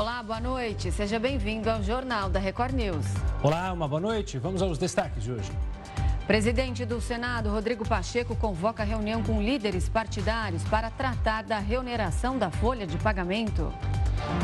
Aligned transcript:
Olá, 0.00 0.22
boa 0.22 0.40
noite. 0.40 0.90
Seja 0.90 1.18
bem-vindo 1.18 1.68
ao 1.68 1.82
Jornal 1.82 2.30
da 2.30 2.40
Record 2.40 2.72
News. 2.72 3.04
Olá, 3.42 3.70
uma 3.70 3.86
boa 3.86 4.00
noite. 4.00 4.38
Vamos 4.38 4.62
aos 4.62 4.78
destaques 4.78 5.22
de 5.22 5.30
hoje. 5.30 5.52
Presidente 6.26 6.86
do 6.86 7.02
Senado, 7.02 7.50
Rodrigo 7.50 7.86
Pacheco, 7.86 8.34
convoca 8.34 8.82
reunião 8.82 9.22
com 9.22 9.42
líderes 9.42 9.90
partidários 9.90 10.64
para 10.64 10.90
tratar 10.90 11.42
da 11.42 11.58
reoneração 11.58 12.38
da 12.38 12.50
folha 12.50 12.86
de 12.86 12.96
pagamento. 12.96 13.70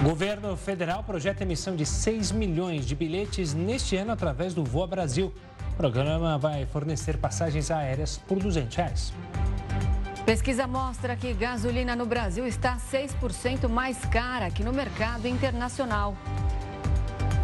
Governo 0.03 0.59
federal 0.59 1.03
projeta 1.03 1.43
emissão 1.43 1.75
de 1.75 1.86
6 1.86 2.32
milhões 2.32 2.84
de 2.84 2.95
bilhetes 2.95 3.54
neste 3.54 3.96
ano 3.96 4.12
através 4.12 4.52
do 4.52 4.62
Voa 4.62 4.86
Brasil. 4.86 5.32
O 5.73 5.77
programa 5.79 6.36
vai 6.36 6.66
fornecer 6.66 7.16
passagens 7.16 7.70
aéreas 7.70 8.18
por 8.18 8.38
200 8.38 8.77
reais. 8.77 9.14
Pesquisa 10.27 10.66
mostra 10.66 11.14
que 11.14 11.32
gasolina 11.32 11.95
no 11.95 12.04
Brasil 12.04 12.45
está 12.48 12.76
6% 12.79 13.68
mais 13.68 14.04
cara 14.06 14.50
que 14.50 14.64
no 14.64 14.72
mercado 14.72 15.29
internacional. 15.29 16.16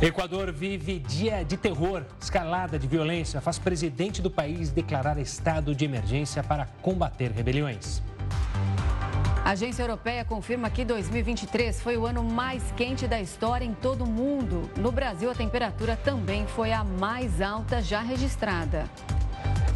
Equador 0.00 0.50
vive 0.50 0.98
dia 0.98 1.44
de 1.44 1.56
terror. 1.56 2.04
Escalada 2.20 2.80
de 2.80 2.88
violência 2.88 3.40
faz 3.40 3.56
presidente 3.56 4.20
do 4.20 4.28
país 4.28 4.72
declarar 4.72 5.16
estado 5.16 5.76
de 5.76 5.84
emergência 5.84 6.42
para 6.42 6.66
combater 6.82 7.30
rebeliões. 7.30 8.02
A 9.44 9.50
agência 9.50 9.84
europeia 9.84 10.24
confirma 10.24 10.68
que 10.68 10.84
2023 10.84 11.80
foi 11.80 11.96
o 11.96 12.04
ano 12.04 12.24
mais 12.24 12.64
quente 12.76 13.06
da 13.06 13.20
história 13.20 13.64
em 13.64 13.74
todo 13.74 14.02
o 14.02 14.08
mundo. 14.08 14.68
No 14.76 14.90
Brasil, 14.90 15.30
a 15.30 15.34
temperatura 15.36 15.94
também 15.94 16.48
foi 16.48 16.72
a 16.72 16.82
mais 16.82 17.40
alta 17.40 17.80
já 17.80 18.00
registrada. 18.00 18.90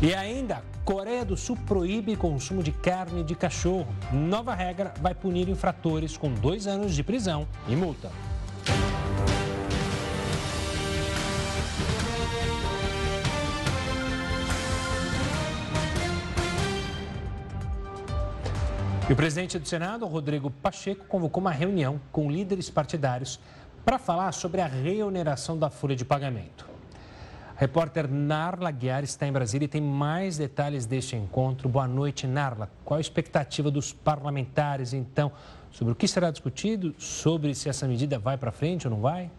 E 0.01 0.15
ainda, 0.15 0.63
Coreia 0.85 1.25
do 1.25 1.39
Sul 1.39 1.57
proíbe 1.67 2.15
consumo 2.17 2.63
de 2.63 2.71
carne 2.71 3.25
de 3.25 3.35
cachorro. 3.35 3.89
Nova 4.13 4.55
regra 4.55 4.93
vai 5.01 5.15
punir 5.15 5.49
infratores 5.49 6.19
com 6.19 6.33
dois 6.35 6.67
anos 6.67 6.95
de 6.95 7.03
prisão 7.03 7.49
e 7.67 7.75
multa. 7.75 8.11
E 19.09 19.13
o 19.13 19.17
presidente 19.17 19.59
do 19.59 19.67
Senado, 19.67 20.05
Rodrigo 20.05 20.51
Pacheco, 20.51 21.07
convocou 21.07 21.41
uma 21.41 21.53
reunião 21.53 21.99
com 22.13 22.31
líderes 22.31 22.69
partidários 22.69 23.41
para 23.85 23.99
falar 23.99 24.31
sobre 24.33 24.61
a 24.61 24.67
reoneração 24.67 25.59
da 25.59 25.71
folha 25.71 25.97
de 25.97 26.05
pagamento. 26.05 26.76
Repórter 27.59 28.07
Narla 28.07 28.71
Guiar 28.71 29.03
está 29.03 29.27
em 29.27 29.33
Brasília 29.33 29.65
e 29.65 29.69
tem 29.69 29.81
mais 29.81 30.37
detalhes 30.37 30.85
deste 30.85 31.17
encontro. 31.17 31.71
Boa 31.71 31.89
noite, 31.89 32.27
Narla. 32.27 32.71
Qual 32.85 32.99
a 32.99 33.01
expectativa 33.01 33.71
dos 33.71 33.95
parlamentares, 33.95 34.93
então, 34.93 35.33
sobre 35.71 35.95
o 35.95 35.97
que 35.97 36.07
será 36.07 36.31
discutido, 36.31 36.95
sobre 36.99 37.55
se 37.55 37.71
essa 37.71 37.89
medida 37.89 38.19
vai 38.19 38.37
para 38.37 38.53
frente 38.53 38.87
ou 38.87 38.91
não 38.91 39.01
vai? 39.01 39.31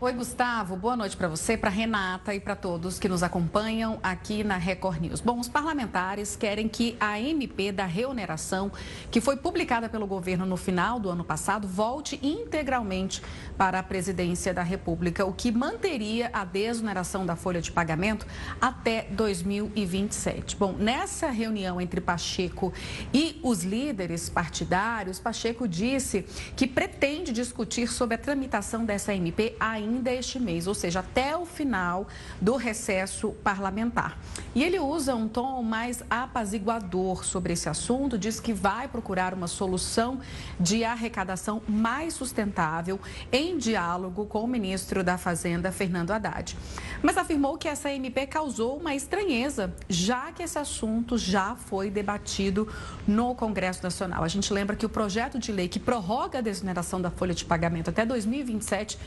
Oi, 0.00 0.12
Gustavo. 0.12 0.76
Boa 0.76 0.96
noite 0.96 1.16
para 1.16 1.26
você, 1.26 1.56
para 1.56 1.70
Renata 1.70 2.32
e 2.32 2.38
para 2.38 2.54
todos 2.54 3.00
que 3.00 3.08
nos 3.08 3.24
acompanham 3.24 3.98
aqui 4.00 4.44
na 4.44 4.56
Record 4.56 5.00
News. 5.00 5.20
Bom, 5.20 5.40
os 5.40 5.48
parlamentares 5.48 6.36
querem 6.36 6.68
que 6.68 6.96
a 7.00 7.18
MP 7.18 7.72
da 7.72 7.84
reoneração, 7.84 8.70
que 9.10 9.20
foi 9.20 9.36
publicada 9.36 9.88
pelo 9.88 10.06
governo 10.06 10.46
no 10.46 10.56
final 10.56 11.00
do 11.00 11.10
ano 11.10 11.24
passado, 11.24 11.66
volte 11.66 12.16
integralmente 12.22 13.20
para 13.56 13.80
a 13.80 13.82
presidência 13.82 14.54
da 14.54 14.62
República, 14.62 15.26
o 15.26 15.32
que 15.32 15.50
manteria 15.50 16.30
a 16.32 16.44
desoneração 16.44 17.26
da 17.26 17.34
folha 17.34 17.60
de 17.60 17.72
pagamento 17.72 18.24
até 18.60 19.02
2027. 19.10 20.54
Bom, 20.54 20.74
nessa 20.78 21.28
reunião 21.28 21.80
entre 21.80 22.00
Pacheco 22.00 22.72
e 23.12 23.40
os 23.42 23.64
líderes 23.64 24.28
partidários, 24.28 25.18
Pacheco 25.18 25.66
disse 25.66 26.24
que 26.54 26.68
pretende 26.68 27.32
discutir 27.32 27.88
sobre 27.88 28.14
a 28.14 28.18
tramitação 28.18 28.84
dessa 28.84 29.12
MP 29.12 29.56
ainda 29.58 29.87
ainda 29.88 30.12
este 30.12 30.38
mês, 30.38 30.66
ou 30.66 30.74
seja, 30.74 31.00
até 31.00 31.36
o 31.36 31.46
final 31.46 32.06
do 32.40 32.56
recesso 32.56 33.30
parlamentar. 33.42 34.18
E 34.54 34.62
ele 34.62 34.78
usa 34.78 35.14
um 35.14 35.28
tom 35.28 35.62
mais 35.62 36.02
apaziguador 36.08 37.24
sobre 37.24 37.54
esse 37.54 37.68
assunto, 37.68 38.18
diz 38.18 38.38
que 38.38 38.52
vai 38.52 38.86
procurar 38.86 39.32
uma 39.32 39.46
solução 39.46 40.20
de 40.60 40.84
arrecadação 40.84 41.62
mais 41.66 42.14
sustentável 42.14 43.00
em 43.32 43.56
diálogo 43.56 44.26
com 44.26 44.42
o 44.42 44.46
ministro 44.46 45.02
da 45.02 45.16
Fazenda, 45.16 45.72
Fernando 45.72 46.10
Haddad. 46.10 46.56
Mas 47.02 47.16
afirmou 47.16 47.56
que 47.56 47.68
essa 47.68 47.90
MP 47.90 48.26
causou 48.26 48.76
uma 48.76 48.94
estranheza, 48.94 49.74
já 49.88 50.30
que 50.32 50.42
esse 50.42 50.58
assunto 50.58 51.16
já 51.16 51.56
foi 51.56 51.90
debatido 51.90 52.68
no 53.06 53.34
Congresso 53.34 53.82
Nacional. 53.82 54.22
A 54.22 54.28
gente 54.28 54.52
lembra 54.52 54.76
que 54.76 54.84
o 54.84 54.88
projeto 54.88 55.38
de 55.38 55.52
lei 55.52 55.68
que 55.68 55.78
prorroga 55.78 56.38
a 56.38 56.42
desoneração 56.42 57.00
da 57.00 57.10
folha 57.10 57.34
de 57.34 57.44
pagamento 57.44 57.90
até 57.90 58.04
2027 58.04 58.98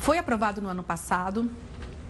foi 0.00 0.18
aprovado 0.18 0.60
no 0.60 0.68
ano 0.68 0.82
passado 0.82 1.48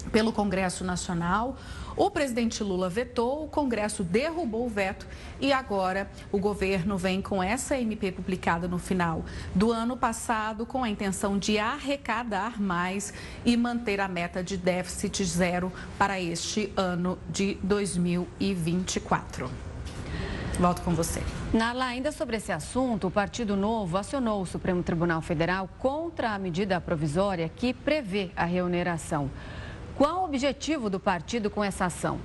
pelo 0.08 0.32
Congresso 0.32 0.84
Nacional. 0.84 1.56
O 1.96 2.10
presidente 2.10 2.62
Lula 2.62 2.88
vetou, 2.88 3.44
o 3.44 3.48
Congresso 3.48 4.04
derrubou 4.04 4.66
o 4.66 4.68
veto 4.68 5.06
e 5.40 5.52
agora 5.52 6.10
o 6.30 6.38
governo 6.38 6.96
vem 6.96 7.20
com 7.20 7.42
essa 7.42 7.76
MP 7.76 8.12
publicada 8.12 8.68
no 8.68 8.78
final 8.78 9.24
do 9.54 9.72
ano 9.72 9.96
passado 9.96 10.64
com 10.64 10.84
a 10.84 10.88
intenção 10.88 11.38
de 11.38 11.58
arrecadar 11.58 12.60
mais 12.60 13.12
e 13.44 13.56
manter 13.56 14.00
a 14.00 14.08
meta 14.08 14.42
de 14.42 14.56
déficit 14.56 15.24
zero 15.24 15.72
para 15.98 16.20
este 16.20 16.72
ano 16.76 17.18
de 17.28 17.58
2024. 17.62 19.67
Volto 20.58 20.82
com 20.82 20.92
você. 20.92 21.22
Nala, 21.52 21.84
ainda 21.84 22.10
sobre 22.10 22.36
esse 22.36 22.50
assunto, 22.50 23.06
o 23.06 23.10
Partido 23.12 23.56
Novo 23.56 23.96
acionou 23.96 24.42
o 24.42 24.46
Supremo 24.46 24.82
Tribunal 24.82 25.22
Federal 25.22 25.68
contra 25.78 26.30
a 26.30 26.38
medida 26.38 26.80
provisória 26.80 27.48
que 27.48 27.72
prevê 27.72 28.32
a 28.34 28.44
reoneração. 28.44 29.30
Qual 29.96 30.22
o 30.22 30.24
objetivo 30.24 30.90
do 30.90 30.98
partido 30.98 31.48
com 31.48 31.62
essa 31.62 31.84
ação? 31.84 32.18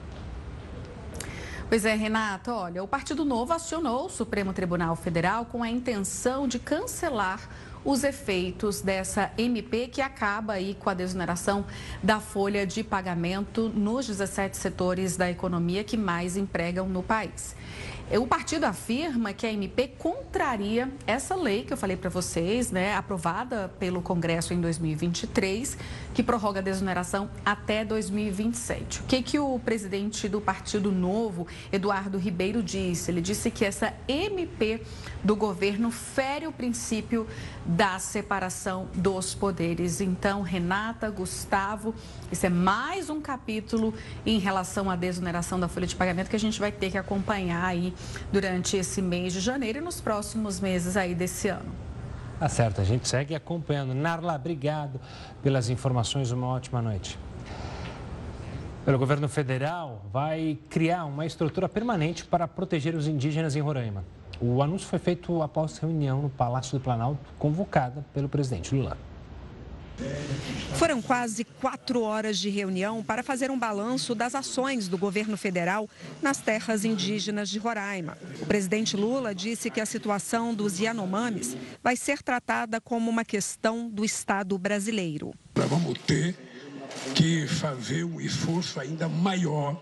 Pois 1.69 1.85
é, 1.85 1.93
Renata, 1.93 2.51
olha, 2.53 2.83
o 2.83 2.87
Partido 2.87 3.23
Novo 3.23 3.53
acionou 3.53 4.07
o 4.07 4.09
Supremo 4.09 4.51
Tribunal 4.51 4.95
Federal 4.95 5.45
com 5.45 5.61
a 5.61 5.69
intenção 5.69 6.47
de 6.47 6.57
cancelar 6.57 7.39
os 7.85 8.03
efeitos 8.03 8.81
dessa 8.81 9.31
MP 9.37 9.87
que 9.87 10.01
acaba 10.01 10.53
aí 10.53 10.73
com 10.73 10.89
a 10.89 10.93
desoneração 10.93 11.65
da 12.01 12.19
folha 12.19 12.65
de 12.65 12.83
pagamento 12.83 13.69
nos 13.69 14.07
17 14.07 14.57
setores 14.57 15.17
da 15.17 15.29
economia 15.29 15.83
que 15.83 15.97
mais 15.97 16.37
empregam 16.37 16.87
no 16.87 17.03
país. 17.03 17.55
O 18.11 18.27
partido 18.27 18.65
afirma 18.65 19.33
que 19.33 19.45
a 19.45 19.51
MP 19.51 19.87
contraria 19.97 20.91
essa 21.07 21.35
lei 21.35 21.63
que 21.63 21.73
eu 21.73 21.77
falei 21.77 21.97
para 21.97 22.09
vocês, 22.09 22.69
né, 22.69 22.93
aprovada 22.95 23.73
pelo 23.79 24.01
Congresso 24.01 24.53
em 24.53 24.61
2023, 24.61 25.77
que 26.13 26.21
prorroga 26.21 26.59
a 26.59 26.63
desoneração 26.63 27.29
até 27.43 27.83
2027. 27.83 29.01
O 29.01 29.03
que, 29.05 29.23
que 29.23 29.39
o 29.39 29.57
presidente 29.57 30.27
do 30.27 30.39
Partido 30.39 30.91
Novo, 30.91 31.47
Eduardo 31.71 32.19
Ribeiro, 32.19 32.61
disse? 32.61 33.09
Ele 33.09 33.21
disse 33.21 33.49
que 33.49 33.65
essa 33.65 33.93
MP 34.07 34.81
do 35.23 35.35
governo 35.35 35.89
fere 35.89 36.45
o 36.45 36.51
princípio 36.51 37.25
da 37.65 37.97
separação 37.97 38.89
dos 38.93 39.33
poderes. 39.33 40.01
Então, 40.01 40.41
Renata, 40.41 41.09
Gustavo, 41.09 41.95
isso 42.31 42.45
é 42.45 42.49
mais 42.49 43.09
um 43.09 43.21
capítulo 43.21 43.93
em 44.25 44.37
relação 44.37 44.89
à 44.89 44.95
desoneração 44.95 45.59
da 45.59 45.67
folha 45.67 45.87
de 45.87 45.95
pagamento 45.95 46.29
que 46.29 46.35
a 46.35 46.39
gente 46.39 46.59
vai 46.59 46.71
ter 46.71 46.91
que 46.91 46.97
acompanhar 46.97 47.63
aí 47.63 47.92
durante 48.31 48.77
esse 48.77 49.01
mês 49.01 49.33
de 49.33 49.39
janeiro 49.39 49.79
e 49.79 49.81
nos 49.81 50.01
próximos 50.01 50.59
meses 50.59 50.97
aí 50.97 51.13
desse 51.13 51.47
ano. 51.47 51.71
Tá 52.39 52.49
certo, 52.49 52.81
a 52.81 52.83
gente 52.83 53.07
segue 53.07 53.35
acompanhando. 53.35 53.93
Narla, 53.93 54.35
obrigado 54.35 54.99
pelas 55.41 55.69
informações, 55.69 56.31
uma 56.31 56.47
ótima 56.47 56.81
noite. 56.81 57.17
O 58.85 58.97
governo 58.97 59.29
federal 59.29 60.01
vai 60.11 60.57
criar 60.69 61.05
uma 61.05 61.25
estrutura 61.25 61.69
permanente 61.69 62.25
para 62.25 62.47
proteger 62.47 62.95
os 62.95 63.07
indígenas 63.07 63.55
em 63.55 63.61
Roraima. 63.61 64.03
O 64.41 64.61
anúncio 64.61 64.87
foi 64.87 64.99
feito 64.99 65.41
após 65.41 65.77
reunião 65.77 66.21
no 66.21 66.29
Palácio 66.29 66.77
do 66.77 66.83
Planalto, 66.83 67.19
convocada 67.39 68.03
pelo 68.13 68.27
presidente 68.27 68.75
Lula. 68.75 68.97
Foram 70.75 71.01
quase 71.01 71.43
quatro 71.43 72.01
horas 72.01 72.37
de 72.37 72.49
reunião 72.49 73.03
para 73.03 73.23
fazer 73.23 73.51
um 73.51 73.57
balanço 73.57 74.15
das 74.15 74.35
ações 74.35 74.87
do 74.87 74.97
governo 74.97 75.37
federal 75.37 75.89
nas 76.21 76.39
terras 76.39 76.83
indígenas 76.83 77.49
de 77.49 77.59
Roraima. 77.59 78.17
O 78.41 78.45
presidente 78.45 78.97
Lula 78.97 79.33
disse 79.33 79.69
que 79.69 79.79
a 79.79 79.85
situação 79.85 80.53
dos 80.53 80.79
Yanomamis 80.79 81.55
vai 81.81 81.95
ser 81.95 82.21
tratada 82.21 82.81
como 82.81 83.09
uma 83.09 83.23
questão 83.23 83.89
do 83.89 84.03
Estado 84.03 84.57
brasileiro. 84.57 85.33
Nós 85.55 85.69
vamos 85.69 85.97
ter 86.05 86.35
que 87.15 87.47
fazer 87.47 88.03
um 88.03 88.19
esforço 88.19 88.79
ainda 88.79 89.07
maior, 89.07 89.81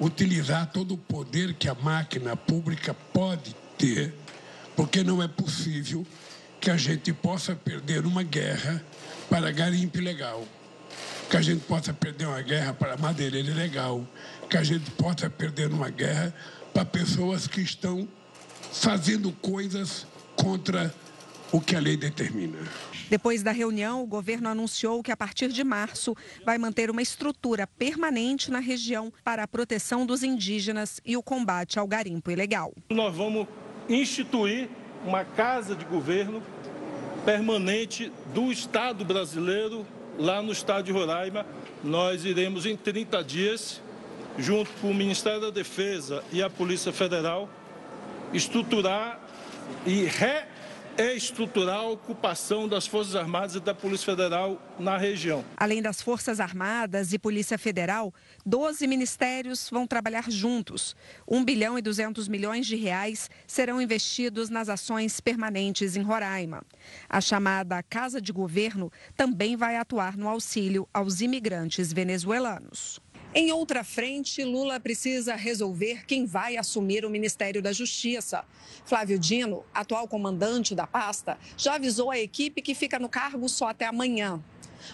utilizar 0.00 0.70
todo 0.70 0.94
o 0.94 0.98
poder 0.98 1.54
que 1.54 1.68
a 1.68 1.74
máquina 1.74 2.36
pública 2.36 2.94
pode 3.12 3.54
ter, 3.76 4.14
porque 4.76 5.02
não 5.02 5.22
é 5.22 5.28
possível 5.28 6.06
que 6.60 6.70
a 6.70 6.76
gente 6.76 7.12
possa 7.12 7.56
perder 7.56 8.06
uma 8.06 8.22
guerra 8.22 8.82
para 9.30 9.52
garimpo 9.52 9.96
ilegal, 9.96 10.44
que 11.30 11.36
a 11.36 11.40
gente 11.40 11.64
possa 11.64 11.94
perder 11.94 12.26
uma 12.26 12.42
guerra 12.42 12.74
para 12.74 12.96
madeireira 12.96 13.48
ilegal, 13.48 14.04
que 14.50 14.56
a 14.56 14.64
gente 14.64 14.90
possa 14.90 15.30
perder 15.30 15.72
uma 15.72 15.88
guerra 15.88 16.34
para 16.74 16.84
pessoas 16.84 17.46
que 17.46 17.60
estão 17.60 18.08
fazendo 18.72 19.30
coisas 19.30 20.04
contra 20.34 20.92
o 21.52 21.60
que 21.60 21.76
a 21.76 21.80
lei 21.80 21.96
determina. 21.96 22.58
Depois 23.08 23.42
da 23.42 23.52
reunião, 23.52 24.02
o 24.02 24.06
governo 24.06 24.48
anunciou 24.48 25.02
que 25.02 25.12
a 25.12 25.16
partir 25.16 25.48
de 25.48 25.62
março 25.62 26.16
vai 26.44 26.58
manter 26.58 26.90
uma 26.90 27.02
estrutura 27.02 27.66
permanente 27.66 28.50
na 28.50 28.58
região 28.58 29.12
para 29.24 29.44
a 29.44 29.48
proteção 29.48 30.04
dos 30.04 30.22
indígenas 30.22 31.00
e 31.04 31.16
o 31.16 31.22
combate 31.22 31.78
ao 31.78 31.86
garimpo 31.86 32.30
ilegal. 32.30 32.72
Nós 32.90 33.14
vamos 33.16 33.46
instituir 33.88 34.68
uma 35.04 35.24
casa 35.24 35.74
de 35.74 35.84
governo 35.84 36.42
permanente 37.24 38.12
do 38.34 38.50
Estado 38.50 39.04
brasileiro 39.04 39.86
lá 40.18 40.42
no 40.42 40.52
estado 40.52 40.84
de 40.84 40.92
Roraima. 40.92 41.46
Nós 41.82 42.24
iremos 42.24 42.66
em 42.66 42.76
30 42.76 43.24
dias, 43.24 43.80
junto 44.38 44.70
com 44.80 44.90
o 44.90 44.94
Ministério 44.94 45.40
da 45.40 45.50
Defesa 45.50 46.22
e 46.32 46.42
a 46.42 46.50
Polícia 46.50 46.92
Federal, 46.92 47.48
estruturar 48.32 49.20
e 49.86 50.04
re 50.04 50.49
é 51.00 51.16
estruturar 51.16 51.76
a 51.76 51.88
ocupação 51.88 52.68
das 52.68 52.86
Forças 52.86 53.16
Armadas 53.16 53.54
e 53.54 53.60
da 53.60 53.74
Polícia 53.74 54.04
Federal 54.04 54.60
na 54.78 54.98
região. 54.98 55.42
Além 55.56 55.80
das 55.80 56.02
Forças 56.02 56.38
Armadas 56.38 57.14
e 57.14 57.18
Polícia 57.18 57.56
Federal, 57.56 58.12
12 58.44 58.86
ministérios 58.86 59.70
vão 59.70 59.86
trabalhar 59.86 60.30
juntos. 60.30 60.94
1 61.26 61.42
bilhão 61.42 61.78
e 61.78 61.82
200 61.82 62.28
milhões 62.28 62.66
de 62.66 62.76
reais 62.76 63.30
serão 63.46 63.80
investidos 63.80 64.50
nas 64.50 64.68
ações 64.68 65.20
permanentes 65.20 65.96
em 65.96 66.02
Roraima. 66.02 66.62
A 67.08 67.18
chamada 67.18 67.82
Casa 67.82 68.20
de 68.20 68.30
Governo 68.30 68.92
também 69.16 69.56
vai 69.56 69.78
atuar 69.78 70.18
no 70.18 70.28
auxílio 70.28 70.86
aos 70.92 71.22
imigrantes 71.22 71.94
venezuelanos. 71.94 73.00
Em 73.32 73.52
outra 73.52 73.84
frente, 73.84 74.42
Lula 74.42 74.80
precisa 74.80 75.36
resolver 75.36 76.04
quem 76.04 76.26
vai 76.26 76.56
assumir 76.56 77.04
o 77.04 77.10
Ministério 77.10 77.62
da 77.62 77.72
Justiça. 77.72 78.44
Flávio 78.84 79.20
Dino, 79.20 79.64
atual 79.72 80.08
comandante 80.08 80.74
da 80.74 80.84
pasta, 80.84 81.38
já 81.56 81.76
avisou 81.76 82.10
a 82.10 82.18
equipe 82.18 82.60
que 82.60 82.74
fica 82.74 82.98
no 82.98 83.08
cargo 83.08 83.48
só 83.48 83.68
até 83.68 83.86
amanhã. 83.86 84.42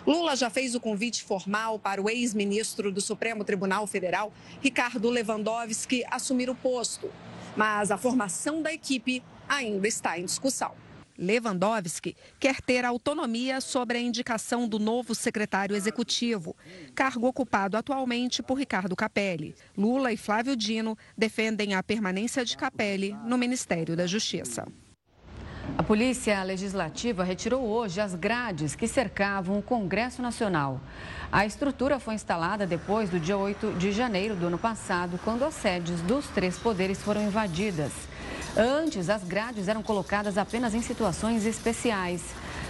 Lula 0.07 0.37
já 0.37 0.51
fez 0.51 0.75
o 0.75 0.81
convite 0.81 1.25
formal 1.25 1.79
para 1.79 2.03
o 2.03 2.11
ex-ministro 2.11 2.93
do 2.93 3.01
Supremo 3.01 3.43
Tribunal 3.43 3.87
Federal, 3.87 4.31
Ricardo 4.61 5.09
Lewandowski, 5.09 6.05
assumir 6.11 6.51
o 6.51 6.55
posto. 6.55 7.11
Mas 7.57 7.91
a 7.91 7.97
formação 7.97 8.61
da 8.61 8.71
equipe 8.71 9.23
ainda 9.49 9.89
está 9.89 10.19
em 10.19 10.27
discussão. 10.27 10.75
Lewandowski 11.19 12.17
quer 12.39 12.61
ter 12.61 12.85
autonomia 12.85 13.61
sobre 13.61 13.99
a 13.99 14.01
indicação 14.01 14.69
do 14.69 14.79
novo 14.79 15.15
secretário 15.15 15.77
executivo, 15.77 16.57
cargo 16.95 17.27
ocupado 17.27 17.77
atualmente 17.77 18.43
por 18.43 18.59
Ricardo 18.59 18.97
Capelli. 18.97 19.55
Lula 19.77 20.13
e 20.13 20.17
Flávio 20.17 20.57
Dino 20.57 20.97
defendem 21.17 21.75
a 21.75 21.83
permanência 21.83 22.45
de 22.45 22.57
Capelli 22.57 23.17
no 23.25 23.39
Ministério 23.39 23.97
da 23.97 24.07
Justiça. 24.07 24.67
A 25.77 25.83
Polícia 25.83 26.43
Legislativa 26.43 27.25
retirou 27.25 27.63
hoje 27.67 28.01
as 28.01 28.15
grades 28.15 28.75
que 28.75 28.87
cercavam 28.87 29.59
o 29.59 29.63
Congresso 29.63 30.23
Nacional. 30.23 30.81
A 31.31 31.45
estrutura 31.45 31.99
foi 31.99 32.15
instalada 32.15 32.67
depois 32.67 33.11
do 33.11 33.21
dia 33.21 33.37
8 33.37 33.73
de 33.73 33.93
janeiro 33.93 34.35
do 34.35 34.47
ano 34.47 34.59
passado, 34.59 35.21
quando 35.23 35.45
as 35.45 35.55
sedes 35.55 36.01
dos 36.03 36.29
três 36.29 36.59
poderes 36.59 37.03
foram 37.03 37.23
invadidas. 37.23 37.93
Antes, 38.57 39.11
as 39.11 39.23
grades 39.23 39.69
eram 39.69 39.83
colocadas 39.83 40.39
apenas 40.39 40.75
em 40.75 40.81
situações 40.81 41.45
especiais. 41.45 42.23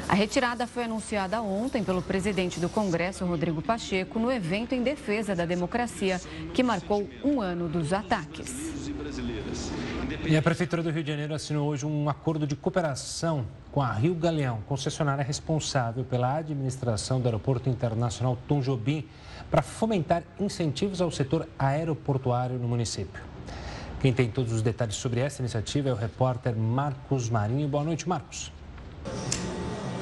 A 0.09 0.15
retirada 0.15 0.67
foi 0.67 0.85
anunciada 0.85 1.41
ontem 1.41 1.85
pelo 1.85 2.03
presidente 2.03 2.59
do 2.59 2.69
Congresso, 2.69 3.25
Rodrigo 3.25 3.62
Pacheco, 3.62 4.19
no 4.19 4.31
evento 4.31 4.75
em 4.75 4.83
defesa 4.83 5.35
da 5.35 5.44
democracia, 5.44 6.21
que 6.53 6.62
marcou 6.62 7.09
um 7.25 7.41
ano 7.41 7.69
dos 7.69 7.93
ataques. 7.93 8.83
E 10.27 10.37
a 10.37 10.43
Prefeitura 10.43 10.83
do 10.83 10.91
Rio 10.91 11.05
de 11.05 11.11
Janeiro 11.11 11.35
assinou 11.35 11.69
hoje 11.69 11.87
um 11.87 12.09
acordo 12.09 12.47
de 12.47 12.56
cooperação 12.56 13.47
com 13.71 13.81
a 13.81 13.93
Rio 13.93 14.15
Galeão, 14.15 14.62
concessionária 14.67 15.23
responsável 15.23 16.05
pela 16.05 16.37
administração 16.37 17.21
do 17.21 17.27
Aeroporto 17.27 17.69
Internacional 17.69 18.37
Tom 18.49 18.61
Jobim, 18.61 19.09
para 19.50 19.62
fomentar 19.62 20.25
incentivos 20.41 21.00
ao 21.00 21.12
setor 21.12 21.49
aeroportuário 21.56 22.59
no 22.59 22.67
município. 22.67 23.36
Quem 24.01 24.13
tem 24.13 24.31
todos 24.31 24.53
os 24.53 24.63
detalhes 24.63 24.97
sobre 24.97 25.21
essa 25.21 25.41
iniciativa 25.41 25.89
é 25.89 25.93
o 25.93 25.97
repórter 25.97 26.55
Marcos 26.55 27.31
Marinho. 27.31 27.67
Boa 27.67 27.83
noite, 27.83 28.09
Marcos. 28.09 28.53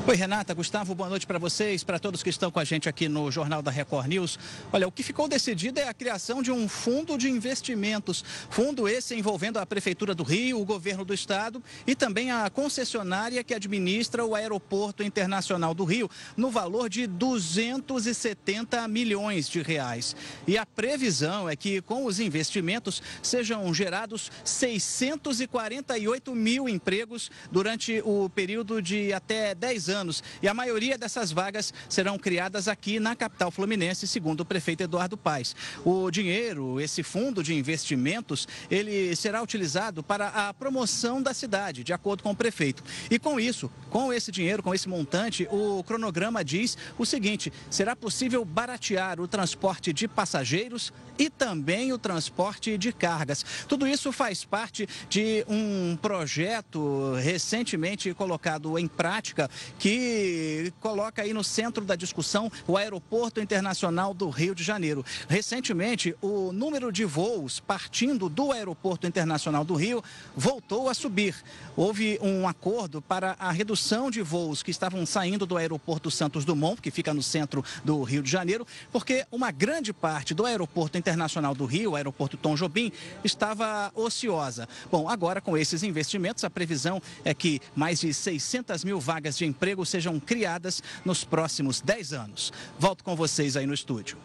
Oi, 0.07 0.17
Renata, 0.17 0.53
Gustavo, 0.53 0.95
boa 0.95 1.09
noite 1.09 1.27
para 1.27 1.39
vocês, 1.39 1.83
para 1.83 1.99
todos 1.99 2.23
que 2.23 2.29
estão 2.29 2.51
com 2.51 2.61
a 2.61 2.65
gente 2.65 2.91
aqui 2.91 3.09
no 3.09 3.31
Jornal 3.31 3.63
da 3.63 3.71
Record 3.71 4.07
News. 4.07 4.39
Olha, 4.71 4.87
o 4.87 4.93
que 4.93 5.03
ficou 5.03 5.27
decidido 5.27 5.81
é 5.81 5.89
a 5.89 5.95
criação 5.95 6.43
de 6.43 6.53
um 6.53 6.69
fundo 6.69 7.17
de 7.17 7.31
investimentos. 7.31 8.23
Fundo 8.51 8.87
esse 8.87 9.15
envolvendo 9.15 9.59
a 9.59 9.65
Prefeitura 9.65 10.15
do 10.15 10.23
Rio, 10.23 10.61
o 10.61 10.65
governo 10.67 11.07
do 11.07 11.15
estado 11.15 11.63
e 11.87 11.95
também 11.95 12.31
a 12.31 12.51
concessionária 12.51 13.43
que 13.43 13.55
administra 13.55 14.23
o 14.23 14.35
Aeroporto 14.35 15.03
Internacional 15.03 15.73
do 15.73 15.85
Rio, 15.85 16.11
no 16.37 16.51
valor 16.51 16.91
de 16.91 17.07
270 17.07 18.87
milhões 18.89 19.49
de 19.49 19.63
reais. 19.63 20.15
E 20.47 20.59
a 20.59 20.67
previsão 20.67 21.49
é 21.49 21.57
que 21.57 21.81
com 21.81 22.05
os 22.05 22.21
investimentos 22.21 23.03
sejam 23.23 23.73
gerados 23.73 24.31
648 24.45 26.35
mil 26.35 26.69
empregos 26.69 27.31
durante 27.51 28.03
o 28.05 28.29
período 28.29 28.83
de 28.83 29.11
até 29.11 29.55
10 29.55 29.89
anos 29.89 29.94
anos. 29.95 30.23
E 30.43 30.49
a 30.49 30.53
maioria 30.53 30.99
dessas 30.99 31.33
vagas 31.33 31.73
serão 31.89 32.19
criadas 32.19 32.69
aqui 32.69 33.01
na 33.01 33.17
capital 33.17 33.51
fluminense, 33.51 34.07
segundo 34.07 34.41
o 34.41 34.45
prefeito 34.45 34.83
Eduardo 34.83 35.17
Paes. 35.17 35.57
O 35.85 36.11
dinheiro, 36.11 36.79
esse 36.81 37.03
fundo 37.03 37.43
de 37.43 37.55
investimentos, 37.55 38.47
ele 38.71 39.17
será 39.17 39.43
utilizado 39.43 40.03
para 40.03 40.29
a 40.29 40.53
promoção 40.53 41.23
da 41.23 41.33
cidade, 41.33 41.83
de 41.83 41.93
acordo 41.93 42.23
com 42.23 42.33
o 42.33 42.37
prefeito. 42.37 42.83
E 43.11 43.19
com 43.19 43.41
isso, 43.41 43.71
com 43.89 44.13
esse 44.13 44.31
dinheiro, 44.31 44.63
com 44.63 44.75
esse 44.75 44.89
montante, 44.89 45.49
o 45.51 45.83
cronograma 45.85 46.45
diz 46.45 46.77
o 46.99 47.07
seguinte: 47.07 47.53
será 47.71 47.95
possível 47.95 48.45
baratear 48.45 49.21
o 49.21 49.29
transporte 49.29 49.93
de 49.93 50.09
passageiros 50.09 50.93
e 51.19 51.31
também 51.31 51.93
o 51.93 51.99
transporte 51.99 52.77
de 52.77 52.93
cargas. 52.93 53.45
Tudo 53.69 53.87
isso 53.87 54.11
faz 54.13 54.45
parte 54.45 54.89
de 55.09 55.45
um 55.49 55.97
projeto 56.01 57.15
recentemente 57.15 58.13
colocado 58.15 58.79
em 58.79 58.89
prática 58.89 59.51
que 59.85 60.73
coloca 60.81 61.21
aí 61.21 61.35
no 61.35 61.45
centro 61.45 61.85
da 61.85 61.95
discussão 61.95 62.51
o 62.67 62.79
Aeroporto 62.79 63.39
Internacional 63.39 64.15
do 64.15 64.31
Rio 64.31 64.55
de 64.55 64.65
Janeiro. 64.65 65.05
Recentemente, 65.29 66.17
o 66.23 66.53
número 66.53 66.91
de 66.91 67.05
voos 67.05 67.61
partindo 67.61 68.31
do 68.31 68.51
Aeroporto 68.51 69.07
Internacional 69.07 69.63
do 69.63 69.75
Rio 69.75 70.03
voltou 70.35 70.89
a 70.89 70.95
subir. 70.95 71.35
Houve 71.77 72.19
um 72.23 72.49
acordo 72.49 73.03
para 73.03 73.37
a 73.39 73.51
redução 73.51 74.11
de 74.11 74.23
voos 74.23 74.63
que 74.63 74.71
estavam 74.71 75.05
saindo 75.05 75.45
do 75.45 75.59
Aeroporto 75.59 76.11
Santos 76.11 76.47
Dumont, 76.47 76.81
que 76.81 76.91
fica 76.91 77.13
no 77.13 77.23
centro 77.23 77.63
do 77.85 78.03
Rio 78.05 78.23
de 78.23 78.31
Janeiro, 78.31 78.67
porque 78.91 79.27
uma 79.31 79.51
grande 79.51 79.93
parte 79.93 80.33
do 80.33 80.47
Aeroporto 80.47 80.97
Internacional 80.97 81.55
do 81.55 81.67
Rio, 81.67 81.91
o 81.91 81.97
Aeroporto 81.97 82.39
Tom 82.39 82.55
Jobim, 82.55 82.91
estava 83.23 83.93
ociosa. 83.95 84.67
Bom, 84.91 85.11
agora 85.11 85.43
com 85.43 85.59
esses 85.59 85.83
investimentos, 85.83 86.43
a 86.43 86.49
previsão 86.49 87.03
é 87.23 87.35
que 87.35 87.61
mais 87.77 88.01
de 88.01 88.15
600 88.15 88.83
mil 88.83 88.99
vagas 88.99 89.37
de 89.37 89.45
emprego 89.45 89.74
emprego 89.75 89.85
sejam 89.85 90.21
criadas 90.21 90.83
nos 91.05 91.25
próximos 91.25 91.81
10 91.81 92.13
anos. 92.13 92.53
Volto 92.79 93.03
com 93.03 93.17
vocês 93.17 93.57
aí 93.57 93.67
no 93.67 93.75
estúdio. 93.75 94.17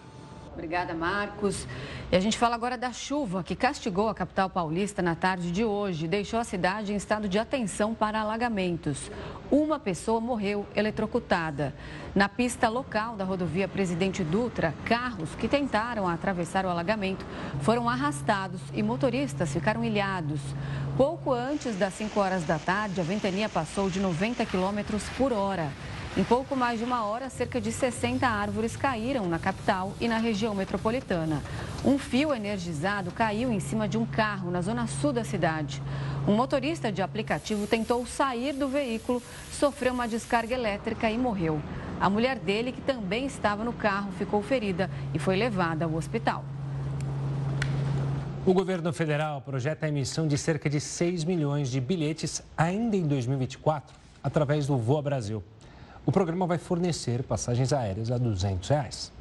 Obrigada, 0.60 0.94
Marcos. 0.94 1.66
E 2.12 2.16
a 2.18 2.20
gente 2.20 2.38
fala 2.38 2.54
agora 2.54 2.78
da 2.78 2.92
chuva 2.92 3.42
que 3.42 3.56
castigou 3.56 4.10
a 4.10 4.14
capital 4.14 4.50
paulista 4.50 5.02
na 5.02 5.16
tarde 5.16 5.54
de 5.54 5.64
hoje. 5.64 6.06
Deixou 6.06 6.38
a 6.38 6.44
cidade 6.44 6.92
em 6.92 6.98
estado 6.98 7.30
de 7.30 7.40
atenção 7.40 7.96
para 7.96 8.20
alagamentos. 8.20 9.10
Uma 9.50 9.80
pessoa 9.80 10.20
morreu 10.20 10.68
eletrocutada. 10.76 11.74
Na 12.14 12.28
pista 12.28 12.68
local 12.68 13.16
da 13.16 13.24
rodovia 13.24 13.70
Presidente 13.70 14.22
Dutra, 14.22 14.76
carros 14.84 15.34
que 15.36 15.48
tentaram 15.48 16.10
atravessar 16.10 16.66
o 16.66 16.70
alagamento 16.70 17.26
foram 17.62 17.88
arrastados 17.88 18.60
e 18.74 18.84
motoristas 18.84 19.54
ficaram 19.54 19.82
ilhados. 19.82 20.42
Pouco 20.98 21.32
antes 21.32 21.78
das 21.78 21.94
5 21.94 22.20
horas 22.20 22.44
da 22.44 22.60
tarde, 22.60 23.00
a 23.00 23.04
ventania 23.06 23.48
passou 23.48 23.90
de 23.90 24.02
90 24.02 24.46
km 24.46 25.00
por 25.18 25.32
hora. 25.32 25.72
Em 26.18 26.24
pouco 26.24 26.56
mais 26.56 26.80
de 26.80 26.86
uma 26.86 27.06
hora, 27.06 27.30
cerca 27.30 27.62
de 27.62 27.72
60 27.72 28.28
árvores 28.28 28.76
caíram 28.76 29.30
na 29.30 29.38
capital 29.38 29.94
e 30.02 30.08
na 30.08 30.18
região 30.18 30.56
metropolitana. 30.56 31.42
Um 31.86 32.00
fio 32.00 32.34
energizado 32.34 33.12
caiu 33.12 33.52
em 33.52 33.60
cima 33.60 33.88
de 33.88 33.96
um 33.96 34.06
carro 34.06 34.50
na 34.50 34.60
zona 34.60 34.88
sul 34.88 35.14
da 35.14 35.24
cidade. 35.24 35.82
Um 36.28 36.36
motorista 36.36 36.92
de 36.92 37.04
aplicativo 37.04 37.68
tentou 37.68 38.06
sair 38.08 38.54
do 38.54 38.68
veículo, 38.68 39.22
sofreu 39.52 39.94
uma 39.94 40.08
descarga 40.08 40.56
elétrica 40.56 41.10
e 41.12 41.18
morreu. 41.18 41.62
A 42.02 42.10
mulher 42.10 42.40
dele, 42.40 42.72
que 42.72 42.82
também 42.82 43.28
estava 43.28 43.64
no 43.64 43.72
carro, 43.72 44.12
ficou 44.14 44.42
ferida 44.42 44.90
e 45.14 45.20
foi 45.20 45.36
levada 45.36 45.86
ao 45.86 45.94
hospital. 45.94 46.44
O 48.46 48.54
governo 48.54 48.92
federal 48.92 49.42
projeta 49.42 49.86
a 49.86 49.90
emissão 49.90 50.28
de 50.28 50.40
cerca 50.40 50.70
de 50.70 50.82
6 50.82 51.24
milhões 51.24 51.70
de 51.70 51.80
bilhetes 51.80 52.42
ainda 52.58 52.98
em 52.98 53.06
2024 53.06 53.96
através 54.24 54.66
do 54.66 54.76
Voa 54.76 55.04
Brasil. 55.04 55.44
O 56.10 56.12
programa 56.12 56.48
vai 56.48 56.58
fornecer 56.58 57.22
passagens 57.22 57.72
aéreas 57.72 58.10
a 58.10 58.18
200 58.18 58.68
reais. 58.68 59.12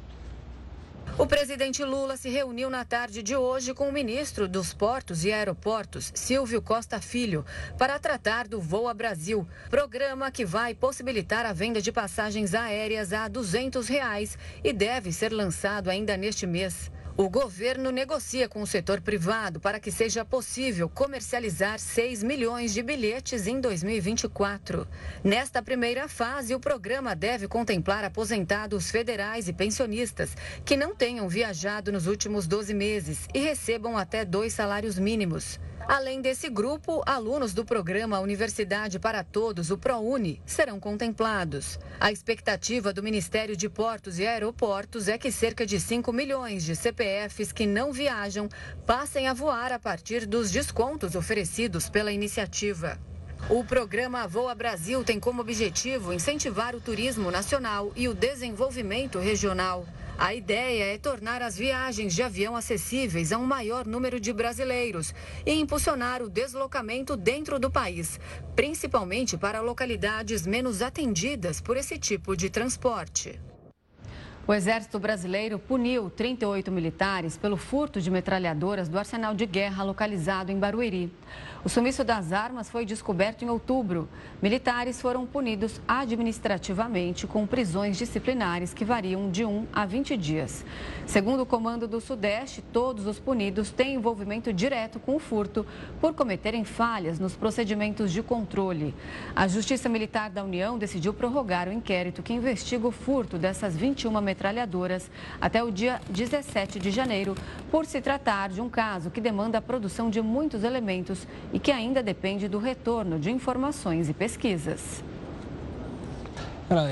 O 1.19 1.27
presidente 1.27 1.83
Lula 1.83 2.17
se 2.17 2.29
reuniu 2.29 2.67
na 2.67 2.83
tarde 2.83 3.21
de 3.21 3.35
hoje 3.35 3.75
com 3.75 3.89
o 3.89 3.93
ministro 3.93 4.47
dos 4.47 4.73
Portos 4.73 5.23
e 5.23 5.31
Aeroportos, 5.31 6.11
Silvio 6.15 6.63
Costa 6.63 6.99
Filho, 6.99 7.45
para 7.77 7.99
tratar 7.99 8.47
do 8.47 8.59
Voa 8.59 8.91
Brasil, 8.91 9.47
programa 9.69 10.31
que 10.31 10.43
vai 10.43 10.73
possibilitar 10.73 11.45
a 11.45 11.53
venda 11.53 11.79
de 11.79 11.91
passagens 11.91 12.55
aéreas 12.55 13.13
a 13.13 13.27
200 13.27 13.87
reais 13.87 14.35
e 14.63 14.73
deve 14.73 15.11
ser 15.11 15.31
lançado 15.31 15.91
ainda 15.91 16.17
neste 16.17 16.47
mês. 16.47 16.91
O 17.21 17.29
governo 17.29 17.91
negocia 17.91 18.47
com 18.47 18.61
o 18.61 18.65
setor 18.65 19.01
privado 19.01 19.59
para 19.59 19.77
que 19.77 19.91
seja 19.91 20.23
possível 20.23 20.87
comercializar 20.87 21.77
6 21.77 22.23
milhões 22.23 22.73
de 22.73 22.81
bilhetes 22.81 23.45
em 23.45 23.59
2024. 23.59 24.87
Nesta 25.21 25.61
primeira 25.61 26.07
fase, 26.07 26.55
o 26.55 26.61
programa 26.61 27.13
deve 27.13 27.45
contemplar 27.45 28.05
aposentados 28.05 28.89
federais 28.89 29.49
e 29.49 29.53
pensionistas 29.53 30.29
que 30.63 30.77
não 30.77 30.95
tenham 30.95 31.27
viajado 31.27 31.91
nos 31.91 32.07
últimos 32.07 32.47
12 32.47 32.73
meses 32.73 33.27
e 33.33 33.39
recebam 33.39 33.97
até 33.97 34.23
dois 34.23 34.53
salários 34.53 34.97
mínimos. 34.97 35.59
Além 35.89 36.21
desse 36.21 36.51
grupo, 36.51 37.01
alunos 37.03 37.51
do 37.51 37.65
programa 37.65 38.19
Universidade 38.19 38.99
para 38.99 39.23
Todos, 39.23 39.71
o 39.71 39.77
ProUni, 39.77 40.39
serão 40.45 40.79
contemplados. 40.79 41.79
A 41.99 42.11
expectativa 42.11 42.93
do 42.93 43.01
Ministério 43.01 43.57
de 43.57 43.67
Portos 43.67 44.19
e 44.19 44.27
Aeroportos 44.27 45.07
é 45.07 45.17
que 45.17 45.31
cerca 45.31 45.65
de 45.65 45.79
5 45.79 46.13
milhões 46.13 46.63
de 46.63 46.75
CPFs 46.75 47.51
que 47.51 47.65
não 47.65 47.91
viajam 47.91 48.47
passem 48.85 49.27
a 49.27 49.33
voar 49.33 49.71
a 49.71 49.79
partir 49.79 50.27
dos 50.27 50.51
descontos 50.51 51.15
oferecidos 51.15 51.89
pela 51.89 52.11
iniciativa. 52.11 52.99
O 53.49 53.63
programa 53.63 54.27
Voa 54.27 54.53
Brasil 54.53 55.03
tem 55.03 55.19
como 55.19 55.41
objetivo 55.41 56.13
incentivar 56.13 56.75
o 56.75 56.81
turismo 56.81 57.31
nacional 57.31 57.91
e 57.95 58.07
o 58.07 58.13
desenvolvimento 58.13 59.17
regional. 59.17 59.87
A 60.21 60.33
ideia 60.33 60.93
é 60.93 60.97
tornar 60.97 61.41
as 61.41 61.57
viagens 61.57 62.13
de 62.13 62.21
avião 62.21 62.53
acessíveis 62.53 63.31
a 63.31 63.37
um 63.37 63.45
maior 63.45 63.85
número 63.85 64.19
de 64.19 64.33
brasileiros 64.33 65.15
e 65.45 65.53
impulsionar 65.53 66.21
o 66.21 66.29
deslocamento 66.29 67.15
dentro 67.15 67.57
do 67.57 67.71
país, 67.71 68.19
principalmente 68.53 69.37
para 69.37 69.61
localidades 69.61 70.45
menos 70.45 70.81
atendidas 70.81 71.61
por 71.61 71.77
esse 71.77 71.97
tipo 71.97 72.35
de 72.35 72.49
transporte. 72.49 73.39
O 74.45 74.53
Exército 74.53 74.99
Brasileiro 74.99 75.57
puniu 75.57 76.09
38 76.09 76.69
militares 76.69 77.37
pelo 77.37 77.55
furto 77.55 78.01
de 78.01 78.11
metralhadoras 78.11 78.89
do 78.89 78.99
arsenal 78.99 79.33
de 79.33 79.45
guerra 79.45 79.83
localizado 79.83 80.51
em 80.51 80.59
Barueri. 80.59 81.13
O 81.61 81.67
sumiço 81.67 82.05
das 82.05 82.31
armas 82.31 82.69
foi 82.69 82.85
descoberto 82.85 83.43
em 83.43 83.49
outubro. 83.49 84.07
Militares 84.41 85.01
foram 85.01 85.25
punidos 85.25 85.81
administrativamente 85.85 87.27
com 87.27 87.45
prisões 87.45 87.97
disciplinares 87.97 88.73
que 88.73 88.85
variam 88.85 89.29
de 89.29 89.43
1 89.43 89.67
a 89.73 89.85
20 89.85 90.15
dias. 90.15 90.65
Segundo 91.05 91.41
o 91.41 91.45
Comando 91.45 91.85
do 91.85 91.99
Sudeste, 91.99 92.61
todos 92.61 93.05
os 93.05 93.19
punidos 93.19 93.71
têm 93.71 93.95
envolvimento 93.95 94.53
direto 94.53 95.01
com 95.01 95.17
o 95.17 95.19
furto 95.19 95.65
por 95.99 96.13
cometerem 96.13 96.63
falhas 96.63 97.19
nos 97.19 97.35
procedimentos 97.35 98.13
de 98.13 98.23
controle. 98.23 98.95
A 99.35 99.45
Justiça 99.45 99.89
Militar 99.89 100.29
da 100.29 100.45
União 100.45 100.77
decidiu 100.77 101.13
prorrogar 101.13 101.67
o 101.67 101.73
inquérito 101.73 102.23
que 102.23 102.31
investiga 102.31 102.87
o 102.87 102.91
furto 102.91 103.37
dessas 103.37 103.75
21 103.75 104.21
metralhadoras 104.21 105.11
até 105.41 105.61
o 105.61 105.71
dia 105.71 105.99
17 106.09 106.79
de 106.79 106.89
janeiro, 106.89 107.35
por 107.69 107.85
se 107.85 107.99
tratar 107.99 108.47
de 108.47 108.61
um 108.61 108.69
caso 108.69 109.11
que 109.11 109.19
demanda 109.19 109.57
a 109.57 109.61
produção 109.61 110.09
de 110.09 110.21
muitos 110.21 110.63
elementos 110.63 111.27
e 111.53 111.59
que 111.59 111.71
ainda 111.71 112.01
depende 112.03 112.47
do 112.47 112.59
retorno 112.59 113.19
de 113.19 113.31
informações 113.31 114.09
e 114.09 114.13
pesquisas. 114.13 115.03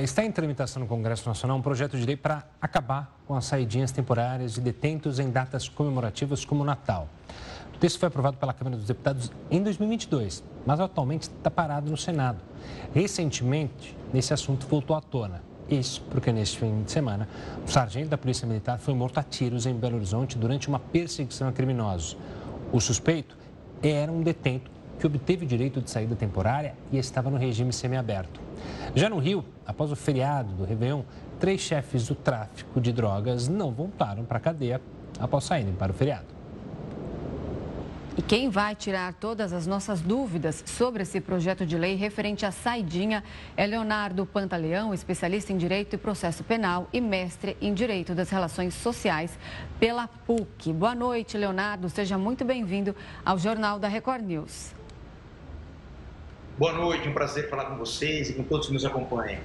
Está 0.02 0.26
em 0.26 0.32
tramitação 0.32 0.82
no 0.82 0.88
Congresso 0.88 1.30
Nacional 1.30 1.56
um 1.56 1.62
projeto 1.62 1.98
de 1.98 2.04
lei 2.04 2.18
para 2.18 2.44
acabar 2.60 3.16
com 3.28 3.36
as 3.36 3.46
saidinhas 3.46 3.92
temporárias 3.92 4.56
de 4.56 4.62
detentos 4.62 5.20
em 5.20 5.30
datas 5.30 5.70
comemorativas 5.70 6.44
como 6.44 6.64
Natal. 6.64 7.08
O 7.76 7.78
texto 7.78 8.00
foi 8.00 8.08
aprovado 8.08 8.38
pela 8.38 8.54
Câmara 8.54 8.76
dos 8.76 8.88
Deputados 8.88 9.32
em 9.52 9.62
2022, 9.62 10.44
mas 10.66 10.80
atualmente 10.80 11.30
está 11.30 11.52
parado 11.52 11.92
no 11.92 11.98
Senado. 11.98 12.40
Recentemente, 12.92 13.96
nesse 14.12 14.34
assunto 14.34 14.66
voltou 14.66 14.96
à 14.96 15.02
tona. 15.02 15.44
Isso 15.70 16.02
porque 16.10 16.32
neste 16.32 16.58
fim 16.58 16.82
de 16.82 16.92
semana, 16.92 17.30
um 17.64 17.68
sargento 17.68 18.10
da 18.10 18.18
Polícia 18.18 18.48
Militar 18.48 18.80
foi 18.80 18.96
morto 18.96 19.20
a 19.20 19.24
tiros 19.24 19.68
em 19.68 19.76
Belo 19.76 19.98
Horizonte 19.98 20.40
durante 20.40 20.68
uma 20.68 20.80
perseguição 20.80 21.48
a 21.50 21.52
criminosos. 21.52 22.18
O 22.72 22.80
suspeito 22.80 23.38
era 23.82 24.12
um 24.12 24.22
detento 24.22 24.70
que 25.00 25.06
obteve 25.06 25.46
o 25.46 25.48
direito 25.48 25.82
de 25.82 25.90
saída 25.90 26.16
temporária 26.16 26.74
e 26.92 26.98
estava 26.98 27.30
no 27.30 27.38
regime 27.38 27.72
semiaberto. 27.72 28.40
Já 28.96 29.10
no 29.10 29.20
Rio, 29.20 29.46
após 29.66 29.92
o 29.92 29.96
feriado 29.96 30.54
do 30.54 30.64
Réveillon, 30.64 31.04
três 31.40 31.62
chefes 31.62 32.08
do 32.08 32.16
tráfico 32.16 32.82
de 32.82 32.92
drogas 32.92 33.48
não 33.48 33.72
voltaram 33.72 34.26
para 34.26 34.38
a 34.38 34.42
cadeia 34.42 34.82
após 35.20 35.44
saírem 35.44 35.74
para 35.74 35.92
o 35.92 35.96
feriado. 35.96 36.37
E 38.18 38.22
quem 38.24 38.50
vai 38.50 38.74
tirar 38.74 39.14
todas 39.14 39.54
as 39.54 39.68
nossas 39.68 40.02
dúvidas 40.02 40.64
sobre 40.66 41.04
esse 41.04 41.22
projeto 41.22 41.68
de 41.68 41.78
lei 41.78 41.94
referente 41.94 42.48
à 42.48 42.52
saidinha 42.52 43.24
é 43.56 43.68
Leonardo 43.68 44.26
Pantaleão, 44.26 44.92
especialista 44.92 45.54
em 45.54 45.58
Direito 45.58 45.94
e 45.94 45.98
Processo 46.00 46.44
Penal 46.44 46.88
e 46.92 47.00
mestre 47.00 47.56
em 47.62 47.76
Direito 47.76 48.16
das 48.16 48.32
Relações 48.32 48.74
Sociais 48.74 49.38
pela 49.80 50.08
PUC. 50.08 50.74
Boa 50.74 50.96
noite, 50.96 51.38
Leonardo. 51.38 51.88
Seja 51.90 52.18
muito 52.18 52.44
bem-vindo 52.44 52.96
ao 53.24 53.38
Jornal 53.38 53.78
da 53.78 53.88
Record 53.88 54.24
News. 54.24 54.74
Boa 56.58 56.74
noite, 56.74 57.08
um 57.08 57.14
prazer 57.14 57.52
falar 57.52 57.66
com 57.66 57.78
vocês 57.78 58.32
e 58.32 58.34
com 58.34 58.42
todos 58.42 58.66
que 58.66 58.74
nos 58.74 58.84
acompanham. 58.84 59.42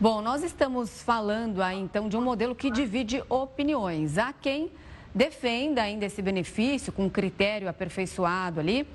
Bom, 0.00 0.22
nós 0.22 0.42
estamos 0.42 1.02
falando 1.02 1.60
aí 1.60 1.78
então 1.78 2.08
de 2.08 2.16
um 2.16 2.22
modelo 2.22 2.54
que 2.54 2.70
divide 2.70 3.22
opiniões. 3.28 4.16
Há 4.16 4.32
quem 4.32 4.72
defenda 5.14 5.82
ainda 5.82 6.06
esse 6.06 6.22
benefício 6.22 6.92
com 6.92 7.08
critério 7.08 7.68
aperfeiçoado 7.68 8.60
ali. 8.60 8.86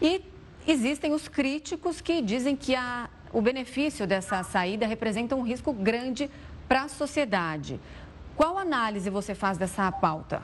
E 0.00 0.22
existem 0.66 1.12
os 1.12 1.28
críticos 1.28 2.00
que 2.00 2.20
dizem 2.22 2.56
que 2.56 2.74
a, 2.74 3.08
o 3.32 3.40
benefício 3.40 4.06
dessa 4.06 4.42
saída 4.42 4.86
representa 4.86 5.34
um 5.34 5.42
risco 5.42 5.72
grande 5.72 6.30
para 6.68 6.84
a 6.84 6.88
sociedade. 6.88 7.80
Qual 8.36 8.56
análise 8.56 9.10
você 9.10 9.34
faz 9.34 9.58
dessa 9.58 9.90
pauta? 9.90 10.42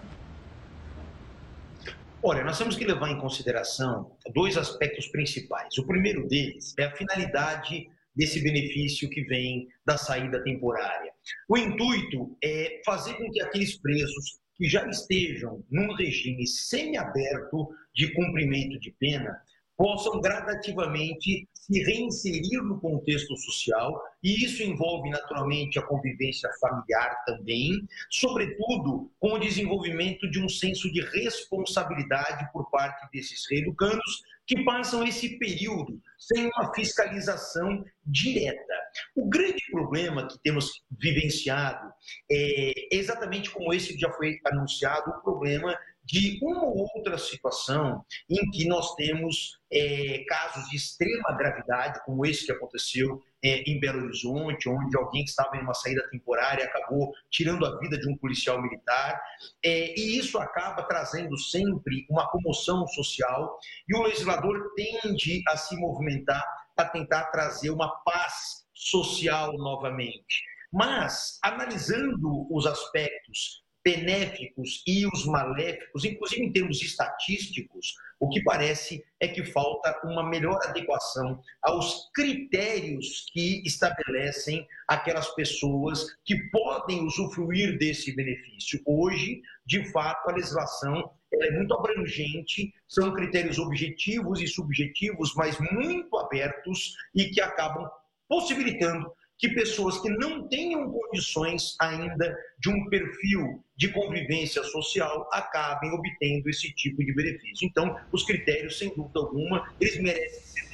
Olha, 2.22 2.42
nós 2.42 2.58
temos 2.58 2.76
que 2.76 2.84
levar 2.84 3.10
em 3.10 3.20
consideração 3.20 4.10
dois 4.34 4.56
aspectos 4.56 5.06
principais. 5.06 5.78
O 5.78 5.86
primeiro 5.86 6.26
deles 6.26 6.74
é 6.78 6.84
a 6.84 6.96
finalidade 6.96 7.88
desse 8.14 8.42
benefício 8.42 9.08
que 9.08 9.22
vem 9.22 9.68
da 9.86 9.96
saída 9.96 10.42
temporária. 10.42 11.12
O 11.48 11.56
intuito 11.56 12.36
é 12.42 12.82
fazer 12.84 13.14
com 13.14 13.30
que 13.30 13.40
aqueles 13.40 13.78
presos 13.80 14.40
que 14.58 14.68
já 14.68 14.84
estejam 14.88 15.64
num 15.70 15.94
regime 15.94 16.44
semiaberto 16.46 17.68
de 17.94 18.12
cumprimento 18.12 18.78
de 18.80 18.90
pena 18.98 19.40
possam 19.76 20.20
gradativamente 20.20 21.48
se 21.70 21.82
reinserir 21.82 22.62
no 22.62 22.80
contexto 22.80 23.36
social, 23.36 24.02
e 24.22 24.44
isso 24.44 24.62
envolve 24.62 25.10
naturalmente 25.10 25.78
a 25.78 25.82
convivência 25.82 26.48
familiar 26.60 27.14
também, 27.26 27.86
sobretudo 28.10 29.12
com 29.18 29.34
o 29.34 29.38
desenvolvimento 29.38 30.28
de 30.30 30.40
um 30.40 30.48
senso 30.48 30.90
de 30.92 31.00
responsabilidade 31.00 32.50
por 32.52 32.70
parte 32.70 33.06
desses 33.12 33.44
reeducandos 33.50 34.22
que 34.46 34.64
passam 34.64 35.06
esse 35.06 35.38
período 35.38 36.00
sem 36.18 36.46
uma 36.46 36.72
fiscalização 36.74 37.84
direta. 38.04 38.74
O 39.14 39.28
grande 39.28 39.62
problema 39.70 40.26
que 40.26 40.38
temos 40.42 40.82
vivenciado 40.90 41.92
é 42.32 42.72
exatamente 42.90 43.50
como 43.50 43.74
esse 43.74 43.96
já 43.98 44.10
foi 44.12 44.38
anunciado, 44.46 45.10
o 45.10 45.22
problema 45.22 45.78
de 46.08 46.38
uma 46.42 46.64
ou 46.64 46.88
outra 46.94 47.18
situação 47.18 48.02
em 48.30 48.50
que 48.50 48.66
nós 48.66 48.94
temos 48.94 49.60
é, 49.70 50.24
casos 50.26 50.66
de 50.70 50.76
extrema 50.76 51.36
gravidade, 51.36 52.00
como 52.06 52.24
esse 52.24 52.46
que 52.46 52.52
aconteceu 52.52 53.22
é, 53.44 53.62
em 53.70 53.78
Belo 53.78 54.04
Horizonte, 54.04 54.70
onde 54.70 54.96
alguém 54.96 55.22
que 55.22 55.28
estava 55.28 55.54
em 55.58 55.60
uma 55.60 55.74
saída 55.74 56.08
temporária 56.10 56.64
acabou 56.64 57.12
tirando 57.30 57.66
a 57.66 57.78
vida 57.78 57.98
de 57.98 58.10
um 58.10 58.16
policial 58.16 58.60
militar, 58.62 59.20
é, 59.62 59.94
e 60.00 60.18
isso 60.18 60.38
acaba 60.38 60.82
trazendo 60.84 61.36
sempre 61.36 62.06
uma 62.08 62.26
comoção 62.30 62.86
social, 62.86 63.58
e 63.86 63.94
o 63.94 64.02
legislador 64.02 64.72
tende 64.74 65.42
a 65.46 65.58
se 65.58 65.76
movimentar 65.76 66.42
para 66.74 66.88
tentar 66.88 67.24
trazer 67.24 67.68
uma 67.68 67.90
paz 68.02 68.66
social 68.72 69.52
novamente. 69.58 70.42
Mas, 70.72 71.38
analisando 71.42 72.46
os 72.50 72.66
aspectos 72.66 73.67
benéficos 73.88 74.82
e 74.86 75.06
os 75.06 75.24
maléficos, 75.24 76.04
inclusive 76.04 76.44
em 76.44 76.52
termos 76.52 76.82
estatísticos, 76.82 77.94
o 78.20 78.28
que 78.28 78.42
parece 78.42 79.02
é 79.18 79.26
que 79.26 79.42
falta 79.44 79.98
uma 80.04 80.28
melhor 80.28 80.58
adequação 80.64 81.40
aos 81.62 82.10
critérios 82.14 83.24
que 83.32 83.62
estabelecem 83.64 84.66
aquelas 84.86 85.34
pessoas 85.34 86.04
que 86.22 86.36
podem 86.50 87.02
usufruir 87.06 87.78
desse 87.78 88.14
benefício. 88.14 88.78
Hoje, 88.84 89.40
de 89.64 89.90
fato, 89.90 90.28
a 90.28 90.34
legislação 90.34 91.10
é 91.32 91.50
muito 91.52 91.72
abrangente, 91.72 92.74
são 92.86 93.14
critérios 93.14 93.58
objetivos 93.58 94.42
e 94.42 94.46
subjetivos, 94.46 95.32
mas 95.34 95.58
muito 95.72 96.14
abertos 96.18 96.94
e 97.14 97.30
que 97.30 97.40
acabam 97.40 97.88
possibilitando 98.28 99.10
que 99.38 99.48
pessoas 99.50 99.98
que 100.00 100.10
não 100.10 100.48
tenham 100.48 100.90
condições 100.90 101.76
ainda 101.80 102.36
de 102.58 102.68
um 102.68 102.88
perfil 102.88 103.62
de 103.76 103.88
convivência 103.88 104.62
social 104.64 105.28
acabem 105.32 105.92
obtendo 105.92 106.50
esse 106.50 106.72
tipo 106.74 107.04
de 107.04 107.14
benefício. 107.14 107.66
Então, 107.66 107.96
os 108.10 108.24
critérios, 108.24 108.78
sem 108.78 108.92
dúvida 108.94 109.20
alguma, 109.20 109.72
eles 109.80 110.02
merecem 110.02 110.40
ser. 110.42 110.68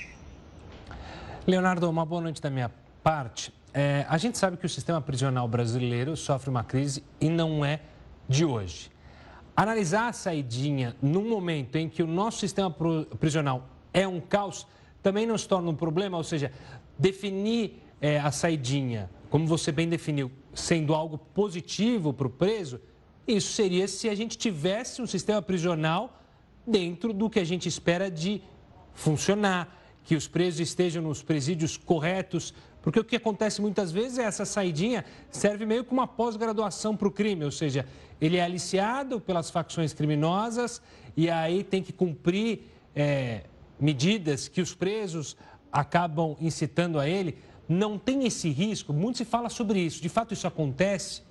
Leonardo, 1.47 1.91
uma 1.91 2.07
boa 2.07 2.23
noite 2.23 2.41
da 2.41 2.49
minha 2.49 2.73
parte. 3.03 3.53
É, 3.75 4.07
a 4.09 4.17
gente 4.17 4.39
sabe 4.39 4.57
que 4.57 4.65
o 4.65 4.69
sistema 4.69 5.01
prisional 5.01 5.47
brasileiro 5.47 6.17
sofre 6.17 6.49
uma 6.49 6.65
crise 6.65 7.05
e 7.21 7.29
não 7.29 7.63
é 7.63 7.81
de 8.27 8.47
hoje. 8.47 8.91
Analisar 9.55 10.09
a 10.09 10.13
saidinha 10.13 10.97
num 11.03 11.29
momento 11.29 11.77
em 11.77 11.87
que 11.89 12.03
o 12.03 12.07
nosso 12.07 12.39
sistema 12.39 12.75
prisional 13.21 13.69
é 13.93 14.09
um 14.09 14.21
caos 14.21 14.67
também 15.03 15.27
não 15.27 15.37
se 15.37 15.47
torna 15.47 15.71
um 15.71 15.77
problema, 15.77 16.17
ou 16.17 16.25
seja, 16.25 16.51
definir 16.99 17.84
é, 18.01 18.19
a 18.19 18.31
saidinha, 18.31 19.11
como 19.31 19.47
você 19.47 19.73
bem 19.73 19.89
definiu, 19.89 20.31
sendo 20.55 20.95
algo 20.95 21.19
positivo 21.19 22.13
para 22.13 22.27
o 22.27 22.31
preso, 22.31 22.81
isso 23.27 23.53
seria 23.53 23.89
se 23.89 24.09
a 24.09 24.15
gente 24.15 24.37
tivesse 24.37 25.01
um 25.01 25.07
sistema 25.07 25.41
prisional 25.41 26.21
dentro 26.67 27.13
do 27.13 27.29
que 27.31 27.41
a 27.41 27.45
gente 27.45 27.69
espera 27.69 28.11
de 28.11 28.43
funcionar, 28.93 29.83
que 30.05 30.15
os 30.15 30.29
presos 30.29 30.61
estejam 30.61 31.03
nos 31.03 31.23
presídios 31.23 31.77
corretos, 31.77 32.55
porque 32.83 33.01
o 33.01 33.05
que 33.05 33.17
acontece 33.17 33.63
muitas 33.63 33.91
vezes 33.91 34.19
é 34.19 34.25
essa 34.25 34.45
saidinha 34.45 35.05
serve 35.31 35.65
meio 35.65 35.85
como 35.85 36.01
uma 36.01 36.07
pós-graduação 36.07 36.95
para 36.95 37.09
o 37.09 37.11
crime, 37.11 37.45
ou 37.45 37.51
seja, 37.51 37.87
ele 38.21 38.37
é 38.37 38.43
aliciado 38.43 39.19
pelas 39.21 39.51
facções 39.51 39.95
criminosas 39.95 40.83
e 41.17 41.31
aí 41.31 41.65
tem 41.65 41.83
que 41.83 41.93
cumprir 41.93 42.65
é, 42.95 43.45
medidas 43.81 44.49
que 44.49 44.61
os 44.61 44.75
presos 44.75 45.37
acabam 45.73 46.37
incitando 46.41 47.01
a 47.01 47.09
ele 47.09 47.39
não 47.69 47.99
tem 47.99 48.27
esse 48.27 48.49
risco? 48.51 48.93
Muito 48.93 49.19
se 49.19 49.25
fala 49.25 49.49
sobre 49.49 49.81
isso. 49.81 50.03
De 50.03 50.09
fato, 50.09 50.35
isso 50.35 50.47
acontece? 50.47 51.23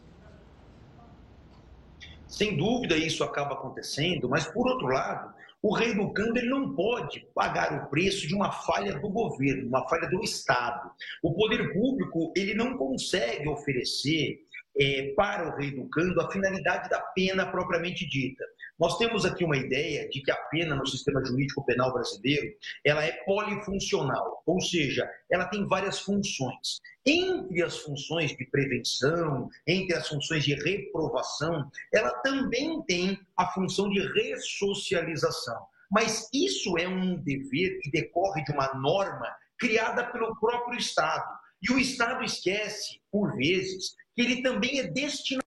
Sem 2.28 2.58
dúvida, 2.58 2.98
isso 2.98 3.24
acaba 3.24 3.54
acontecendo, 3.54 4.28
mas, 4.28 4.48
por 4.48 4.68
outro 4.68 4.88
lado, 4.88 5.34
o 5.62 5.74
rei 5.74 5.94
do 5.94 6.12
Cando 6.12 6.38
ele 6.38 6.50
não 6.50 6.76
pode 6.76 7.26
pagar 7.34 7.74
o 7.74 7.90
preço 7.90 8.28
de 8.28 8.36
uma 8.36 8.52
falha 8.52 9.00
do 9.00 9.10
governo, 9.10 9.68
uma 9.68 9.88
falha 9.88 10.10
do 10.10 10.22
Estado. 10.22 10.92
O 11.22 11.34
poder 11.34 11.72
público 11.72 12.34
ele 12.36 12.54
não 12.54 12.76
consegue 12.76 13.48
oferecer 13.48 14.42
é, 14.78 15.14
para 15.16 15.48
o 15.48 15.56
rei 15.56 15.72
do 15.72 15.88
Cando 15.90 16.20
a 16.20 16.32
finalidade 16.32 16.90
da 16.90 17.00
pena 17.00 17.46
propriamente 17.46 18.06
dita. 18.10 18.44
Nós 18.80 18.98
temos 18.98 19.24
aqui 19.24 19.46
uma 19.46 19.56
ideia 19.56 20.10
de 20.10 20.22
que 20.22 20.32
a 20.32 20.36
pena 20.36 20.76
no 20.76 20.86
sistema 20.86 21.24
jurídico 21.24 21.64
penal 21.64 21.94
brasileiro, 21.94 22.54
ela 22.84 23.04
é 23.04 23.12
polifuncional, 23.24 24.42
ou 24.46 24.60
seja, 24.60 25.08
ela 25.32 25.46
tem 25.46 25.68
várias 25.68 26.00
funções. 26.00 26.82
Entre 27.06 27.62
as 27.62 27.78
funções 27.78 28.36
de 28.36 28.46
prevenção, 28.46 29.48
entre 29.68 29.96
as 29.96 30.08
funções 30.08 30.44
de 30.44 30.56
reprovação, 30.56 31.70
ela 31.94 32.12
também 32.22 32.82
tem 32.84 33.20
a 33.38 33.46
função 33.48 33.90
de 33.90 34.00
ressocialização. 34.14 35.68
Mas 35.92 36.28
isso 36.34 36.76
é 36.78 36.88
um 36.88 37.16
dever 37.18 37.80
que 37.80 37.92
decorre 37.92 38.44
de 38.44 38.52
uma 38.52 38.74
norma 38.74 39.28
criada 39.60 40.04
pelo 40.12 40.36
próprio 40.40 40.80
Estado. 40.80 41.24
E 41.62 41.72
o 41.72 41.78
Estado 41.78 42.24
esquece, 42.24 43.00
por 43.12 43.36
vezes, 43.36 43.96
que 44.16 44.24
ele 44.24 44.42
também 44.42 44.80
é 44.80 44.88
destinado 44.88 45.43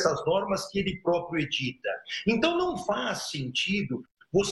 essas 0.00 0.24
normas 0.26 0.68
que 0.68 0.78
ele 0.78 1.00
próprio 1.00 1.42
edita. 1.42 1.88
Então, 2.26 2.56
não 2.56 2.76
faz 2.84 3.30
sentido 3.30 4.04
você 4.32 4.50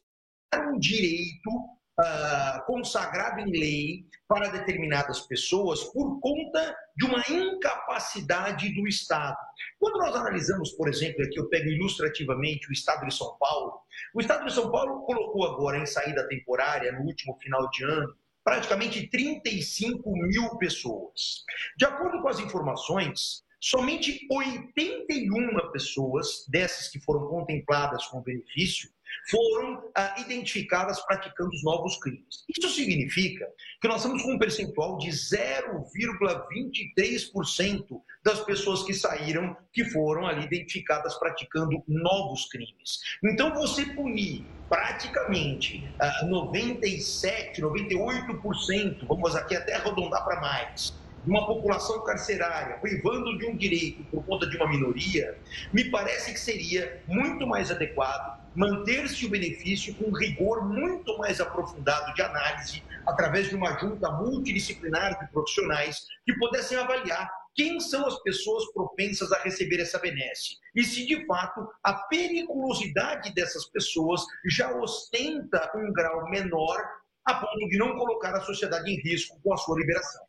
dar 0.52 0.68
um 0.68 0.78
direito 0.78 1.50
uh, 1.50 2.66
consagrado 2.66 3.40
em 3.40 3.50
lei 3.50 4.06
para 4.26 4.48
determinadas 4.48 5.20
pessoas 5.20 5.84
por 5.84 6.18
conta 6.20 6.76
de 6.96 7.04
uma 7.04 7.22
incapacidade 7.28 8.74
do 8.74 8.88
Estado. 8.88 9.36
Quando 9.78 9.98
nós 9.98 10.14
analisamos, 10.16 10.72
por 10.72 10.88
exemplo, 10.88 11.22
aqui 11.22 11.38
eu 11.38 11.48
pego 11.48 11.68
ilustrativamente 11.68 12.68
o 12.68 12.72
Estado 12.72 13.06
de 13.06 13.14
São 13.14 13.36
Paulo, 13.38 13.80
o 14.14 14.20
Estado 14.20 14.46
de 14.46 14.52
São 14.52 14.70
Paulo 14.70 15.04
colocou 15.04 15.44
agora 15.44 15.78
em 15.78 15.86
saída 15.86 16.26
temporária, 16.28 16.92
no 16.92 17.02
último 17.02 17.36
final 17.40 17.68
de 17.70 17.84
ano, 17.84 18.14
praticamente 18.42 19.08
35 19.08 20.10
mil 20.10 20.56
pessoas. 20.58 21.44
De 21.76 21.84
acordo 21.84 22.20
com 22.20 22.28
as 22.28 22.38
informações, 22.38 23.44
Somente 23.66 24.26
81 24.30 25.72
pessoas, 25.72 26.44
dessas 26.50 26.88
que 26.88 27.00
foram 27.00 27.26
contempladas 27.28 28.04
com 28.08 28.20
benefício, 28.20 28.90
foram 29.30 29.90
ah, 29.96 30.14
identificadas 30.18 31.00
praticando 31.06 31.48
os 31.48 31.64
novos 31.64 31.96
crimes. 31.96 32.44
Isso 32.46 32.68
significa 32.68 33.48
que 33.80 33.88
nós 33.88 34.02
estamos 34.02 34.22
com 34.22 34.34
um 34.34 34.38
percentual 34.38 34.98
de 34.98 35.08
0,23% 35.08 38.02
das 38.22 38.40
pessoas 38.40 38.82
que 38.82 38.92
saíram 38.92 39.56
que 39.72 39.86
foram 39.86 40.26
ali 40.26 40.44
identificadas 40.44 41.14
praticando 41.14 41.82
novos 41.88 42.44
crimes. 42.50 43.00
Então, 43.24 43.54
você 43.54 43.86
punir 43.94 44.44
praticamente 44.68 45.90
ah, 45.98 46.26
97, 46.26 47.62
98%, 47.62 49.06
vamos 49.06 49.34
aqui 49.34 49.56
até 49.56 49.76
arredondar 49.76 50.22
para 50.22 50.38
mais, 50.38 51.02
uma 51.26 51.46
população 51.46 52.02
carcerária, 52.04 52.78
privando 52.78 53.38
de 53.38 53.46
um 53.46 53.56
direito 53.56 54.04
por 54.04 54.24
conta 54.24 54.46
de 54.46 54.56
uma 54.56 54.68
minoria, 54.68 55.38
me 55.72 55.90
parece 55.90 56.32
que 56.32 56.40
seria 56.40 57.02
muito 57.06 57.46
mais 57.46 57.70
adequado 57.70 58.44
manter-se 58.54 59.26
o 59.26 59.30
benefício 59.30 59.94
com 59.96 60.12
rigor 60.12 60.64
muito 60.64 61.18
mais 61.18 61.40
aprofundado 61.40 62.14
de 62.14 62.22
análise, 62.22 62.82
através 63.06 63.48
de 63.48 63.56
uma 63.56 63.76
junta 63.78 64.10
multidisciplinar 64.12 65.18
de 65.18 65.30
profissionais 65.32 66.06
que 66.24 66.38
pudessem 66.38 66.78
avaliar 66.78 67.28
quem 67.54 67.78
são 67.78 68.06
as 68.06 68.20
pessoas 68.22 68.72
propensas 68.72 69.30
a 69.32 69.38
receber 69.42 69.80
essa 69.80 69.98
benesse 69.98 70.56
e 70.74 70.82
se 70.82 71.06
de 71.06 71.24
fato 71.24 71.68
a 71.82 71.94
periculosidade 71.94 73.32
dessas 73.32 73.64
pessoas 73.66 74.22
já 74.46 74.74
ostenta 74.76 75.70
um 75.76 75.92
grau 75.92 76.28
menor 76.30 76.76
a 77.24 77.34
ponto 77.34 77.68
de 77.68 77.78
não 77.78 77.96
colocar 77.96 78.34
a 78.34 78.40
sociedade 78.40 78.90
em 78.90 79.00
risco 79.00 79.38
com 79.42 79.54
a 79.54 79.56
sua 79.56 79.78
liberação. 79.78 80.22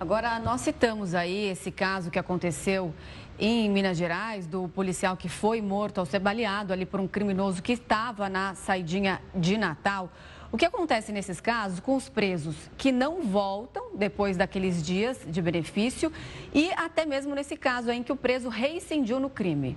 Agora, 0.00 0.38
nós 0.38 0.60
citamos 0.60 1.12
aí 1.12 1.46
esse 1.46 1.72
caso 1.72 2.08
que 2.08 2.20
aconteceu 2.20 2.94
em 3.36 3.68
Minas 3.68 3.98
Gerais, 3.98 4.46
do 4.46 4.68
policial 4.68 5.16
que 5.16 5.28
foi 5.28 5.60
morto 5.60 5.98
ao 5.98 6.06
ser 6.06 6.20
baleado 6.20 6.72
ali 6.72 6.86
por 6.86 7.00
um 7.00 7.08
criminoso 7.08 7.60
que 7.60 7.72
estava 7.72 8.28
na 8.28 8.54
saidinha 8.54 9.20
de 9.34 9.58
Natal. 9.58 10.08
O 10.52 10.56
que 10.56 10.64
acontece 10.64 11.10
nesses 11.10 11.40
casos 11.40 11.80
com 11.80 11.96
os 11.96 12.08
presos 12.08 12.54
que 12.78 12.92
não 12.92 13.22
voltam 13.22 13.96
depois 13.96 14.36
daqueles 14.36 14.86
dias 14.86 15.18
de 15.26 15.42
benefício 15.42 16.12
e 16.54 16.70
até 16.74 17.04
mesmo 17.04 17.34
nesse 17.34 17.56
caso 17.56 17.90
em 17.90 18.00
que 18.00 18.12
o 18.12 18.16
preso 18.16 18.48
reincidiu 18.48 19.18
no 19.18 19.28
crime? 19.28 19.76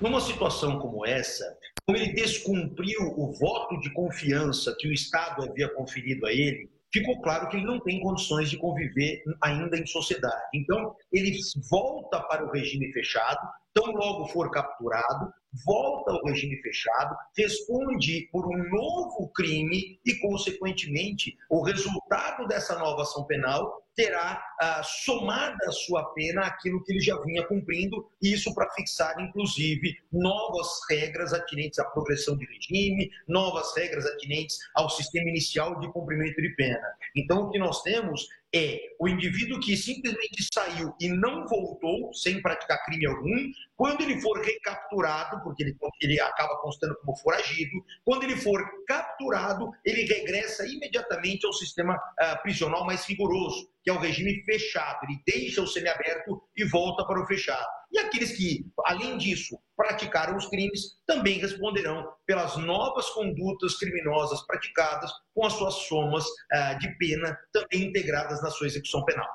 Numa 0.00 0.20
situação 0.20 0.80
como 0.80 1.06
essa, 1.06 1.44
como 1.86 1.96
ele 1.96 2.12
descumpriu 2.12 3.02
o 3.16 3.32
voto 3.38 3.78
de 3.78 3.92
confiança 3.92 4.74
que 4.80 4.88
o 4.88 4.92
Estado 4.92 5.44
havia 5.44 5.68
conferido 5.68 6.26
a 6.26 6.32
ele, 6.32 6.73
ficou 6.94 7.20
claro 7.20 7.48
que 7.48 7.56
ele 7.56 7.66
não 7.66 7.80
tem 7.80 8.00
condições 8.00 8.48
de 8.48 8.56
conviver 8.56 9.20
ainda 9.42 9.76
em 9.76 9.84
sociedade. 9.84 10.40
Então, 10.54 10.94
ele 11.12 11.36
volta 11.68 12.20
para 12.20 12.46
o 12.46 12.52
regime 12.52 12.92
fechado, 12.92 13.40
tão 13.74 13.92
logo 13.92 14.28
for 14.28 14.50
capturado, 14.50 15.32
volta 15.64 16.12
ao 16.12 16.24
regime 16.24 16.56
fechado, 16.62 17.14
responde 17.36 18.28
por 18.32 18.46
um 18.46 18.70
novo 18.70 19.30
crime 19.34 20.00
e, 20.04 20.14
consequentemente, 20.20 21.36
o 21.50 21.62
resultado 21.62 22.46
dessa 22.46 22.78
nova 22.78 23.02
ação 23.02 23.24
penal 23.24 23.84
terá 23.94 24.42
ah, 24.60 24.82
somada 24.82 25.70
sua 25.70 26.04
pena 26.14 26.42
aquilo 26.42 26.82
que 26.82 26.92
ele 26.92 27.00
já 27.00 27.16
vinha 27.22 27.46
cumprindo, 27.46 28.08
isso 28.20 28.52
para 28.54 28.70
fixar, 28.72 29.14
inclusive, 29.20 29.96
novas 30.12 30.80
regras 30.90 31.32
atinentes 31.32 31.78
à 31.78 31.84
progressão 31.84 32.36
de 32.36 32.44
regime, 32.44 33.10
novas 33.28 33.72
regras 33.76 34.04
atinentes 34.06 34.58
ao 34.74 34.90
sistema 34.90 35.28
inicial 35.30 35.78
de 35.78 35.92
cumprimento 35.92 36.40
de 36.42 36.48
pena. 36.56 36.86
Então, 37.14 37.42
o 37.42 37.50
que 37.50 37.58
nós 37.58 37.82
temos 37.82 38.26
é 38.54 38.78
o 39.00 39.08
indivíduo 39.08 39.58
que 39.58 39.76
simplesmente 39.76 40.48
saiu 40.54 40.94
e 41.00 41.08
não 41.08 41.44
voltou 41.46 42.14
sem 42.14 42.40
praticar 42.40 42.84
crime 42.84 43.06
algum, 43.06 43.50
quando 43.76 44.02
ele 44.02 44.20
for 44.20 44.40
recapturado, 44.40 45.42
porque 45.42 45.62
ele, 45.62 45.76
ele 46.00 46.20
acaba 46.20 46.60
constando 46.60 46.96
como 47.00 47.16
foragido, 47.16 47.72
quando 48.04 48.22
ele 48.22 48.36
for 48.36 48.62
capturado, 48.86 49.70
ele 49.84 50.04
regressa 50.04 50.66
imediatamente 50.66 51.44
ao 51.44 51.52
sistema 51.52 51.94
uh, 51.94 52.42
prisional 52.42 52.84
mais 52.84 53.04
rigoroso, 53.04 53.68
que 53.82 53.90
é 53.90 53.92
o 53.92 53.98
regime 53.98 54.42
fechado. 54.44 55.00
Ele 55.04 55.20
deixa 55.26 55.60
o 55.60 55.66
semiaberto 55.66 56.40
e 56.56 56.64
volta 56.64 57.04
para 57.04 57.20
o 57.20 57.26
fechado. 57.26 57.66
E 57.90 57.98
aqueles 57.98 58.36
que, 58.36 58.64
além 58.84 59.18
disso, 59.18 59.58
praticaram 59.76 60.36
os 60.36 60.48
crimes 60.48 60.96
também 61.06 61.38
responderão 61.38 62.08
pelas 62.26 62.56
novas 62.56 63.10
condutas 63.10 63.76
criminosas 63.76 64.44
praticadas 64.46 65.10
com 65.34 65.44
as 65.46 65.52
suas 65.52 65.74
somas 65.74 66.24
uh, 66.24 66.78
de 66.78 66.96
pena 66.96 67.36
também 67.52 67.88
integradas 67.88 68.40
na 68.40 68.50
sua 68.50 68.68
execução 68.68 69.04
penal. 69.04 69.28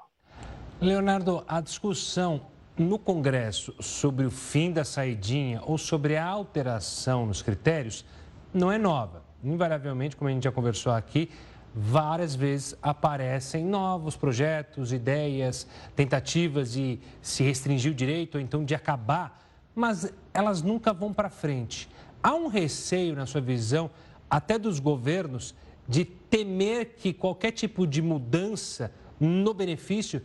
Leonardo, 0.81 1.43
a 1.45 1.59
discussão 1.59 2.49
no 2.79 2.97
Congresso 2.97 3.75
sobre 3.81 4.25
o 4.25 4.31
fim 4.31 4.71
da 4.71 4.85
saidinha 4.85 5.61
ou 5.65 5.77
sobre 5.77 6.15
a 6.15 6.25
alteração 6.25 7.25
nos 7.25 7.41
critérios 7.41 8.05
não 8.53 8.71
é 8.71 8.77
nova. 8.77 9.21
Invariavelmente, 9.43 10.15
como 10.15 10.29
a 10.29 10.31
gente 10.31 10.45
já 10.45 10.51
conversou 10.51 10.93
aqui, 10.93 11.29
várias 11.75 12.35
vezes 12.35 12.77
aparecem 12.81 13.65
novos 13.65 14.15
projetos, 14.15 14.93
ideias, 14.93 15.67
tentativas 15.93 16.71
de 16.71 16.99
se 17.21 17.43
restringir 17.43 17.91
o 17.91 17.95
direito 17.95 18.35
ou 18.35 18.41
então 18.41 18.63
de 18.63 18.73
acabar, 18.73 19.45
mas 19.75 20.11
elas 20.33 20.61
nunca 20.61 20.93
vão 20.93 21.13
para 21.13 21.29
frente. 21.29 21.89
Há 22.23 22.33
um 22.33 22.47
receio, 22.47 23.13
na 23.13 23.25
sua 23.25 23.41
visão, 23.41 23.89
até 24.29 24.57
dos 24.57 24.79
governos, 24.79 25.53
de 25.85 26.05
temer 26.05 26.95
que 26.97 27.11
qualquer 27.11 27.51
tipo 27.51 27.85
de 27.85 28.01
mudança 28.01 28.91
no 29.19 29.53
benefício 29.53 30.21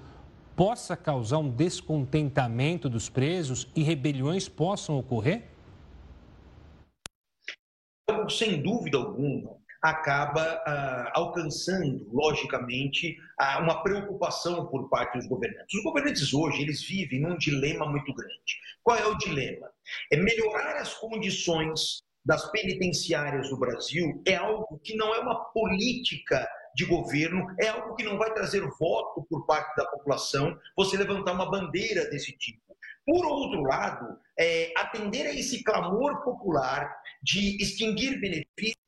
possa 0.56 0.96
causar 0.96 1.38
um 1.38 1.50
descontentamento 1.50 2.88
dos 2.88 3.08
presos 3.08 3.68
e 3.74 3.82
rebeliões 3.82 4.48
possam 4.48 4.98
ocorrer? 4.98 5.42
Sem 8.28 8.62
dúvida 8.62 8.96
alguma, 8.96 9.56
acaba 9.82 10.42
ah, 10.66 11.12
alcançando, 11.14 12.08
logicamente, 12.10 13.16
ah, 13.38 13.60
uma 13.60 13.82
preocupação 13.82 14.66
por 14.66 14.88
parte 14.88 15.18
dos 15.18 15.26
governantes. 15.26 15.74
Os 15.74 15.82
governantes 15.82 16.32
hoje, 16.32 16.62
eles 16.62 16.82
vivem 16.82 17.20
num 17.20 17.36
dilema 17.36 17.86
muito 17.86 18.14
grande. 18.14 18.58
Qual 18.82 18.96
é 18.96 19.06
o 19.06 19.18
dilema? 19.18 19.68
É 20.10 20.16
melhorar 20.16 20.76
as 20.76 20.94
condições 20.94 22.02
das 22.24 22.50
penitenciárias 22.50 23.50
do 23.50 23.58
Brasil 23.58 24.22
é 24.26 24.36
algo 24.36 24.80
que 24.82 24.96
não 24.96 25.14
é 25.14 25.18
uma 25.18 25.44
política 25.52 26.48
de 26.74 26.84
governo, 26.84 27.46
é 27.60 27.68
algo 27.68 27.94
que 27.94 28.04
não 28.04 28.18
vai 28.18 28.32
trazer 28.32 28.60
voto 28.78 29.26
por 29.28 29.46
parte 29.46 29.74
da 29.76 29.86
população, 29.86 30.58
você 30.76 30.96
levantar 30.96 31.32
uma 31.32 31.50
bandeira 31.50 32.08
desse 32.10 32.32
tipo. 32.32 32.62
Por 33.06 33.24
outro 33.26 33.62
lado, 33.62 34.18
é, 34.38 34.72
atender 34.76 35.26
a 35.26 35.34
esse 35.34 35.62
clamor 35.62 36.22
popular 36.24 36.96
de 37.22 37.62
extinguir 37.62 38.18
benefícios 38.20 38.84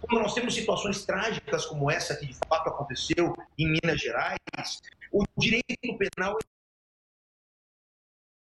quando 0.00 0.22
nós 0.22 0.32
temos 0.32 0.54
situações 0.54 1.04
trágicas 1.04 1.66
como 1.66 1.90
essa 1.90 2.16
que 2.16 2.24
de 2.24 2.34
fato 2.48 2.70
aconteceu 2.70 3.34
em 3.58 3.70
Minas 3.70 4.00
Gerais, 4.00 4.38
o 5.12 5.24
direito 5.36 5.98
penal 5.98 6.38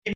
é 0.07 0.13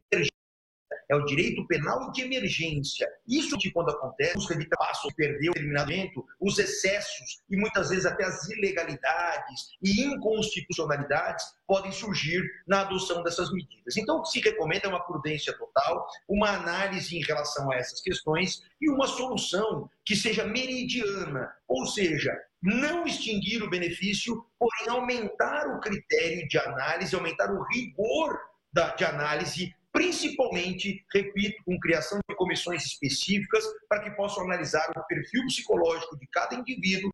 o 1.16 1.24
direito 1.24 1.66
penal 1.66 2.10
de 2.12 2.22
emergência. 2.22 3.08
Isso 3.26 3.56
de 3.56 3.70
quando 3.70 3.90
acontece, 3.90 4.34
busca 4.34 4.56
de 4.56 4.68
passo, 4.68 5.08
perder 5.16 5.50
o 5.50 5.54
determinamento, 5.54 6.24
os 6.40 6.58
excessos 6.58 7.42
e 7.48 7.56
muitas 7.56 7.88
vezes 7.88 8.06
até 8.06 8.24
as 8.24 8.48
ilegalidades 8.48 9.70
e 9.82 10.02
inconstitucionalidades 10.02 11.44
podem 11.66 11.92
surgir 11.92 12.42
na 12.66 12.82
adoção 12.82 13.22
dessas 13.22 13.50
medidas. 13.52 13.96
Então, 13.96 14.18
o 14.18 14.22
que 14.22 14.30
se 14.30 14.40
recomenda 14.40 14.86
é 14.86 14.88
uma 14.88 15.04
prudência 15.04 15.52
total, 15.56 16.06
uma 16.28 16.50
análise 16.50 17.16
em 17.16 17.22
relação 17.22 17.70
a 17.70 17.76
essas 17.76 18.00
questões 18.00 18.62
e 18.80 18.90
uma 18.90 19.06
solução 19.06 19.88
que 20.04 20.16
seja 20.16 20.44
meridiana, 20.44 21.50
ou 21.66 21.86
seja, 21.86 22.32
não 22.62 23.06
extinguir 23.06 23.62
o 23.62 23.70
benefício, 23.70 24.44
porém 24.58 24.88
aumentar 24.88 25.68
o 25.68 25.80
critério 25.80 26.48
de 26.48 26.58
análise, 26.58 27.14
aumentar 27.14 27.50
o 27.52 27.62
rigor 27.64 28.38
da, 28.72 28.94
de 28.94 29.04
análise 29.04 29.74
principalmente, 29.92 31.04
repito, 31.12 31.62
com 31.64 31.78
criação 31.80 32.18
de 32.28 32.36
comissões 32.36 32.84
específicas 32.84 33.64
para 33.88 34.02
que 34.02 34.10
possam 34.16 34.44
analisar 34.44 34.88
o 34.96 35.06
perfil 35.06 35.44
psicológico 35.46 36.18
de 36.18 36.26
cada 36.28 36.54
indivíduo 36.54 37.10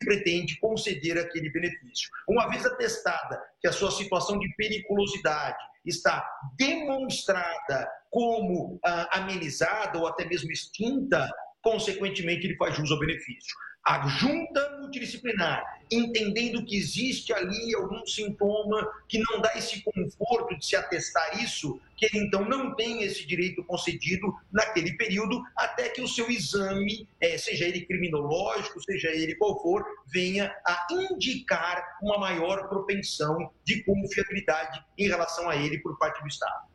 que 0.00 0.06
pretende 0.06 0.58
conceder 0.58 1.18
aquele 1.18 1.50
benefício. 1.50 2.08
Uma 2.28 2.48
vez 2.48 2.64
atestada 2.64 3.40
que 3.60 3.68
a 3.68 3.72
sua 3.72 3.90
situação 3.90 4.38
de 4.38 4.54
periculosidade 4.56 5.58
está 5.84 6.26
demonstrada 6.56 7.88
como 8.10 8.78
ah, 8.84 9.18
amenizada 9.18 9.98
ou 9.98 10.06
até 10.06 10.24
mesmo 10.24 10.50
extinta, 10.50 11.28
consequentemente 11.62 12.46
ele 12.46 12.56
faz 12.56 12.76
jus 12.76 12.90
ao 12.90 12.98
benefício 12.98 13.54
a 13.86 14.06
junta 14.06 14.69
multidisciplinar, 14.90 15.62
entendendo 15.90 16.64
que 16.64 16.76
existe 16.76 17.32
ali 17.32 17.74
algum 17.74 18.04
sintoma 18.04 18.86
que 19.08 19.18
não 19.18 19.40
dá 19.40 19.52
esse 19.54 19.82
conforto 19.82 20.58
de 20.58 20.66
se 20.66 20.76
atestar 20.76 21.42
isso, 21.42 21.80
que 21.96 22.06
ele 22.06 22.26
então 22.26 22.44
não 22.44 22.74
tem 22.74 23.02
esse 23.02 23.26
direito 23.26 23.62
concedido 23.64 24.34
naquele 24.52 24.96
período, 24.96 25.40
até 25.56 25.88
que 25.88 26.02
o 26.02 26.08
seu 26.08 26.28
exame, 26.30 27.08
é, 27.20 27.38
seja 27.38 27.66
ele 27.66 27.86
criminológico, 27.86 28.82
seja 28.82 29.10
ele 29.10 29.36
qual 29.36 29.60
for, 29.62 29.84
venha 30.06 30.52
a 30.66 30.86
indicar 30.90 31.82
uma 32.02 32.18
maior 32.18 32.68
propensão 32.68 33.50
de 33.64 33.82
confiabilidade 33.84 34.82
em 34.98 35.08
relação 35.08 35.48
a 35.48 35.56
ele 35.56 35.78
por 35.78 35.98
parte 35.98 36.20
do 36.20 36.28
Estado. 36.28 36.69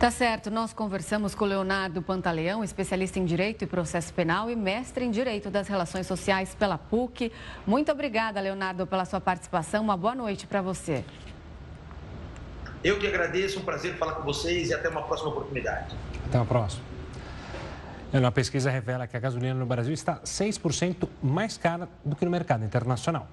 Tá 0.00 0.10
certo, 0.10 0.50
nós 0.50 0.72
conversamos 0.72 1.34
com 1.34 1.44
Leonardo 1.44 2.00
Pantaleão, 2.00 2.64
especialista 2.64 3.18
em 3.18 3.24
Direito 3.26 3.64
e 3.64 3.66
Processo 3.66 4.14
Penal 4.14 4.50
e 4.50 4.56
mestre 4.56 5.04
em 5.04 5.10
Direito 5.10 5.50
das 5.50 5.68
Relações 5.68 6.06
Sociais 6.06 6.54
pela 6.54 6.78
PUC. 6.78 7.30
Muito 7.66 7.92
obrigada, 7.92 8.40
Leonardo, 8.40 8.86
pela 8.86 9.04
sua 9.04 9.20
participação. 9.20 9.84
Uma 9.84 9.98
boa 9.98 10.14
noite 10.14 10.46
para 10.46 10.62
você. 10.62 11.04
Eu 12.82 12.98
que 12.98 13.06
agradeço, 13.06 13.58
um 13.58 13.62
prazer 13.62 13.94
falar 13.98 14.14
com 14.14 14.22
vocês 14.22 14.70
e 14.70 14.74
até 14.74 14.88
uma 14.88 15.02
próxima 15.02 15.32
oportunidade. 15.32 15.94
Até 16.24 16.38
a 16.38 16.46
próxima. 16.46 16.82
Uma 18.10 18.32
pesquisa 18.32 18.70
revela 18.70 19.06
que 19.06 19.18
a 19.18 19.20
gasolina 19.20 19.52
no 19.52 19.66
Brasil 19.66 19.92
está 19.92 20.16
6% 20.20 21.10
mais 21.22 21.58
cara 21.58 21.86
do 22.02 22.16
que 22.16 22.24
no 22.24 22.30
mercado 22.30 22.64
internacional. 22.64 23.28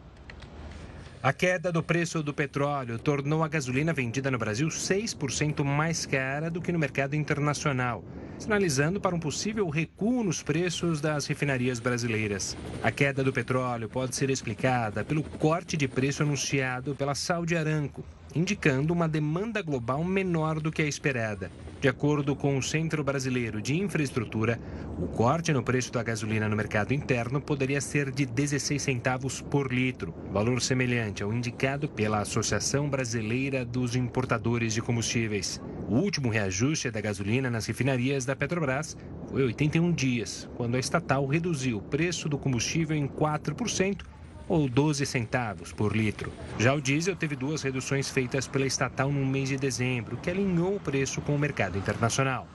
A 1.21 1.33
queda 1.33 1.71
do 1.71 1.81
preço 1.81 2.21
do 2.21 2.31
petróleo 2.31 2.99
tornou 2.99 3.43
a 3.43 3.47
gasolina 3.47 3.91
vendida 3.91 4.29
no 4.29 4.37
Brasil 4.37 4.67
6% 4.67 5.63
mais 5.63 6.05
cara 6.05 6.49
do 6.49 6.61
que 6.61 6.71
no 6.71 6.77
mercado 6.77 7.15
internacional, 7.15 8.05
sinalizando 8.37 9.01
para 9.01 9.15
um 9.15 9.19
possível 9.19 9.67
recuo 9.67 10.23
nos 10.23 10.43
preços 10.43 11.01
das 11.01 11.25
refinarias 11.25 11.79
brasileiras. 11.79 12.55
A 12.83 12.91
queda 12.91 13.23
do 13.23 13.33
petróleo 13.33 13.89
pode 13.89 14.15
ser 14.15 14.29
explicada 14.29 15.03
pelo 15.03 15.23
corte 15.23 15.75
de 15.75 15.87
preço 15.87 16.21
anunciado 16.21 16.93
pela 16.93 17.15
Saudi 17.15 17.57
Aramco, 17.57 18.05
indicando 18.35 18.93
uma 18.93 19.07
demanda 19.07 19.61
global 19.61 20.03
menor 20.03 20.59
do 20.59 20.71
que 20.71 20.81
a 20.81 20.87
esperada. 20.87 21.51
De 21.79 21.87
acordo 21.87 22.35
com 22.35 22.57
o 22.57 22.63
Centro 22.63 23.03
Brasileiro 23.03 23.61
de 23.61 23.77
Infraestrutura, 23.77 24.59
o 24.97 25.07
corte 25.07 25.53
no 25.53 25.61
preço 25.61 25.91
da 25.91 26.01
gasolina 26.01 26.49
no 26.49 26.55
mercado 26.55 26.91
interno 26.91 27.39
poderia 27.39 27.79
ser 27.79 28.09
de 28.09 28.25
16 28.25 28.81
centavos 28.81 29.41
por 29.41 29.71
litro, 29.71 30.11
valor 30.31 30.59
semelhante 30.59 31.21
ao 31.21 31.31
indicado 31.31 31.87
pela 31.87 32.21
Associação 32.21 32.89
Brasileira 32.89 33.63
dos 33.63 33.95
Importadores 33.95 34.73
de 34.73 34.81
Combustíveis. 34.81 35.61
O 35.87 35.95
último 35.95 36.29
reajuste 36.29 36.89
da 36.89 36.99
gasolina 36.99 37.49
nas 37.49 37.67
refinarias 37.67 38.25
da 38.25 38.35
Petrobras 38.35 38.97
foi 39.29 39.43
81 39.43 39.91
dias, 39.91 40.49
quando 40.57 40.75
a 40.75 40.79
estatal 40.79 41.27
reduziu 41.27 41.77
o 41.77 41.81
preço 41.81 42.27
do 42.27 42.39
combustível 42.39 42.97
em 42.97 43.07
4% 43.07 44.01
ou 44.47 44.67
12 44.69 45.05
centavos 45.05 45.71
por 45.71 45.95
litro. 45.95 46.31
Já 46.57 46.73
o 46.73 46.81
diesel 46.81 47.15
teve 47.15 47.35
duas 47.35 47.61
reduções 47.61 48.09
feitas 48.09 48.47
pela 48.47 48.65
estatal 48.65 49.11
no 49.11 49.25
mês 49.25 49.49
de 49.49 49.57
dezembro, 49.57 50.17
que 50.17 50.29
alinhou 50.29 50.75
o 50.75 50.79
preço 50.79 51.21
com 51.21 51.35
o 51.35 51.39
mercado 51.39 51.77
internacional. 51.77 52.47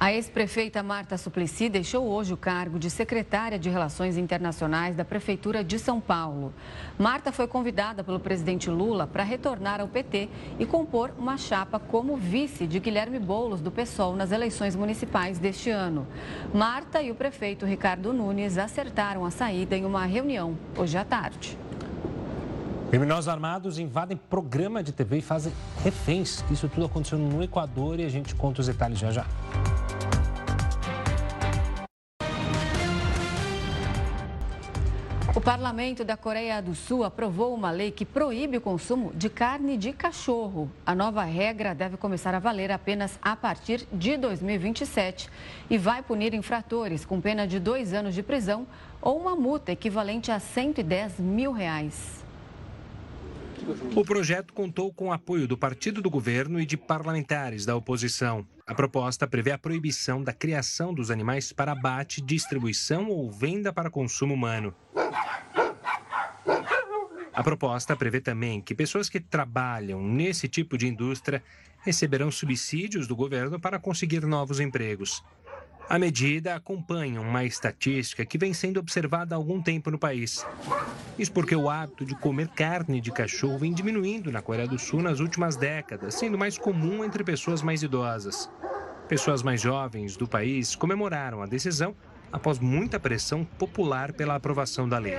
A 0.00 0.12
ex-prefeita 0.12 0.80
Marta 0.80 1.18
Suplicy 1.18 1.68
deixou 1.68 2.06
hoje 2.06 2.32
o 2.32 2.36
cargo 2.36 2.78
de 2.78 2.88
secretária 2.88 3.58
de 3.58 3.68
Relações 3.68 4.16
Internacionais 4.16 4.94
da 4.94 5.04
Prefeitura 5.04 5.64
de 5.64 5.76
São 5.76 6.00
Paulo. 6.00 6.54
Marta 6.96 7.32
foi 7.32 7.48
convidada 7.48 8.04
pelo 8.04 8.20
presidente 8.20 8.70
Lula 8.70 9.08
para 9.08 9.24
retornar 9.24 9.80
ao 9.80 9.88
PT 9.88 10.28
e 10.56 10.64
compor 10.64 11.10
uma 11.18 11.36
chapa 11.36 11.80
como 11.80 12.16
vice 12.16 12.64
de 12.64 12.78
Guilherme 12.78 13.18
Boulos, 13.18 13.60
do 13.60 13.72
PSOL, 13.72 14.14
nas 14.14 14.30
eleições 14.30 14.76
municipais 14.76 15.40
deste 15.40 15.68
ano. 15.68 16.06
Marta 16.54 17.02
e 17.02 17.10
o 17.10 17.16
prefeito 17.16 17.66
Ricardo 17.66 18.12
Nunes 18.12 18.56
acertaram 18.56 19.24
a 19.24 19.32
saída 19.32 19.76
em 19.76 19.84
uma 19.84 20.04
reunião 20.04 20.56
hoje 20.76 20.96
à 20.96 21.04
tarde. 21.04 21.58
Criminosos 22.90 23.28
armados 23.28 23.78
invadem 23.78 24.16
programa 24.16 24.82
de 24.82 24.92
TV 24.92 25.18
e 25.18 25.20
fazem 25.20 25.52
reféns. 25.84 26.42
Isso 26.50 26.70
tudo 26.70 26.86
aconteceu 26.86 27.18
no 27.18 27.42
Equador 27.42 28.00
e 28.00 28.04
a 28.04 28.08
gente 28.08 28.34
conta 28.34 28.62
os 28.62 28.66
detalhes 28.66 28.98
já 28.98 29.12
já. 29.12 29.26
O 35.36 35.40
parlamento 35.40 36.02
da 36.02 36.16
Coreia 36.16 36.62
do 36.62 36.74
Sul 36.74 37.04
aprovou 37.04 37.54
uma 37.54 37.70
lei 37.70 37.90
que 37.90 38.06
proíbe 38.06 38.56
o 38.56 38.60
consumo 38.60 39.12
de 39.14 39.28
carne 39.28 39.76
de 39.76 39.92
cachorro. 39.92 40.70
A 40.86 40.94
nova 40.94 41.22
regra 41.24 41.74
deve 41.74 41.98
começar 41.98 42.34
a 42.34 42.38
valer 42.38 42.72
apenas 42.72 43.18
a 43.20 43.36
partir 43.36 43.86
de 43.92 44.16
2027 44.16 45.28
e 45.68 45.76
vai 45.76 46.02
punir 46.02 46.32
infratores 46.32 47.04
com 47.04 47.20
pena 47.20 47.46
de 47.46 47.60
dois 47.60 47.92
anos 47.92 48.14
de 48.14 48.22
prisão 48.22 48.66
ou 49.02 49.20
uma 49.20 49.36
multa 49.36 49.72
equivalente 49.72 50.32
a 50.32 50.40
110 50.40 51.20
mil 51.20 51.52
reais. 51.52 52.26
O 53.94 54.04
projeto 54.04 54.54
contou 54.54 54.92
com 54.92 55.08
o 55.08 55.12
apoio 55.12 55.46
do 55.46 55.56
partido 55.56 56.00
do 56.00 56.08
governo 56.08 56.60
e 56.60 56.64
de 56.64 56.76
parlamentares 56.76 57.66
da 57.66 57.76
oposição. 57.76 58.46
A 58.66 58.74
proposta 58.74 59.26
prevê 59.26 59.50
a 59.50 59.58
proibição 59.58 60.22
da 60.22 60.32
criação 60.32 60.94
dos 60.94 61.10
animais 61.10 61.52
para 61.52 61.72
abate, 61.72 62.22
distribuição 62.22 63.08
ou 63.10 63.30
venda 63.30 63.72
para 63.72 63.90
consumo 63.90 64.32
humano. 64.32 64.74
A 67.32 67.42
proposta 67.42 67.94
prevê 67.94 68.20
também 68.20 68.60
que 68.60 68.74
pessoas 68.74 69.08
que 69.08 69.20
trabalham 69.20 70.02
nesse 70.02 70.48
tipo 70.48 70.78
de 70.78 70.88
indústria 70.88 71.42
receberão 71.80 72.30
subsídios 72.30 73.06
do 73.06 73.14
governo 73.14 73.60
para 73.60 73.78
conseguir 73.78 74.22
novos 74.22 74.60
empregos. 74.60 75.22
A 75.88 75.98
medida 75.98 76.54
acompanha 76.54 77.18
uma 77.18 77.44
estatística 77.44 78.26
que 78.26 78.36
vem 78.36 78.52
sendo 78.52 78.78
observada 78.78 79.34
há 79.34 79.38
algum 79.38 79.62
tempo 79.62 79.90
no 79.90 79.98
país. 79.98 80.46
Isso 81.18 81.32
porque 81.32 81.56
o 81.56 81.70
hábito 81.70 82.04
de 82.04 82.14
comer 82.14 82.48
carne 82.48 83.00
de 83.00 83.10
cachorro 83.10 83.58
vem 83.58 83.72
diminuindo 83.72 84.30
na 84.30 84.42
Coreia 84.42 84.68
do 84.68 84.78
Sul 84.78 85.00
nas 85.00 85.18
últimas 85.18 85.56
décadas, 85.56 86.14
sendo 86.14 86.36
mais 86.36 86.58
comum 86.58 87.02
entre 87.02 87.24
pessoas 87.24 87.62
mais 87.62 87.82
idosas. 87.82 88.50
Pessoas 89.08 89.42
mais 89.42 89.62
jovens 89.62 90.14
do 90.14 90.28
país 90.28 90.76
comemoraram 90.76 91.40
a 91.40 91.46
decisão 91.46 91.96
após 92.30 92.58
muita 92.58 93.00
pressão 93.00 93.42
popular 93.42 94.12
pela 94.12 94.34
aprovação 94.34 94.86
da 94.86 94.98
lei. 94.98 95.16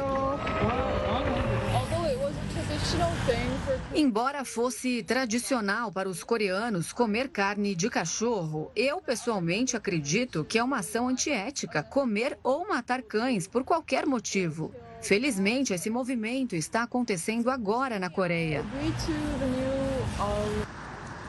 Embora 3.99 4.45
fosse 4.45 5.03
tradicional 5.03 5.91
para 5.91 6.07
os 6.07 6.23
coreanos 6.23 6.93
comer 6.93 7.27
carne 7.27 7.75
de 7.75 7.89
cachorro, 7.89 8.71
eu 8.73 9.01
pessoalmente 9.01 9.75
acredito 9.75 10.45
que 10.45 10.57
é 10.57 10.63
uma 10.63 10.79
ação 10.79 11.09
antiética 11.09 11.83
comer 11.83 12.39
ou 12.41 12.65
matar 12.65 13.01
cães 13.01 13.45
por 13.45 13.65
qualquer 13.65 14.05
motivo. 14.05 14.73
Felizmente, 15.01 15.73
esse 15.73 15.89
movimento 15.89 16.55
está 16.55 16.83
acontecendo 16.83 17.51
agora 17.51 17.99
na 17.99 18.09
Coreia. 18.09 18.63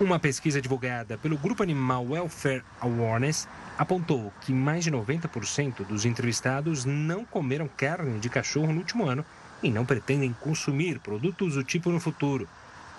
Uma 0.01 0.21
pesquisa 0.21 0.63
divulgada 0.63 1.19
pelo 1.19 1.37
Grupo 1.37 1.65
Animal 1.65 2.07
Welfare 2.09 2.63
Awareness 2.81 3.49
apontou 3.77 4.33
que 4.43 4.53
mais 4.53 4.85
de 4.85 4.93
90% 4.93 5.85
dos 5.85 6.05
entrevistados 6.05 6.85
não 6.85 7.25
comeram 7.25 7.67
carne 7.67 8.21
de 8.21 8.29
cachorro 8.29 8.73
no 8.73 8.79
último 8.79 9.09
ano 9.09 9.25
e 9.63 9.71
não 9.71 9.85
pretendem 9.85 10.33
consumir 10.41 10.99
produtos 11.01 11.55
do 11.55 11.65
tipo 11.65 11.91
no 11.91 12.01
futuro, 12.01 12.49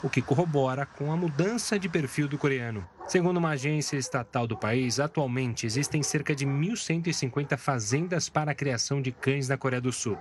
o 0.03 0.09
que 0.09 0.21
corrobora 0.21 0.85
com 0.85 1.11
a 1.11 1.17
mudança 1.17 1.77
de 1.77 1.87
perfil 1.87 2.27
do 2.27 2.37
coreano. 2.37 2.87
Segundo 3.07 3.37
uma 3.37 3.49
agência 3.49 3.97
estatal 3.97 4.47
do 4.47 4.57
país, 4.57 4.99
atualmente 4.99 5.65
existem 5.65 6.01
cerca 6.01 6.33
de 6.33 6.45
1.150 6.45 7.57
fazendas 7.57 8.29
para 8.29 8.51
a 8.51 8.55
criação 8.55 9.01
de 9.01 9.11
cães 9.11 9.47
na 9.47 9.57
Coreia 9.57 9.81
do 9.81 9.91
Sul. 9.91 10.17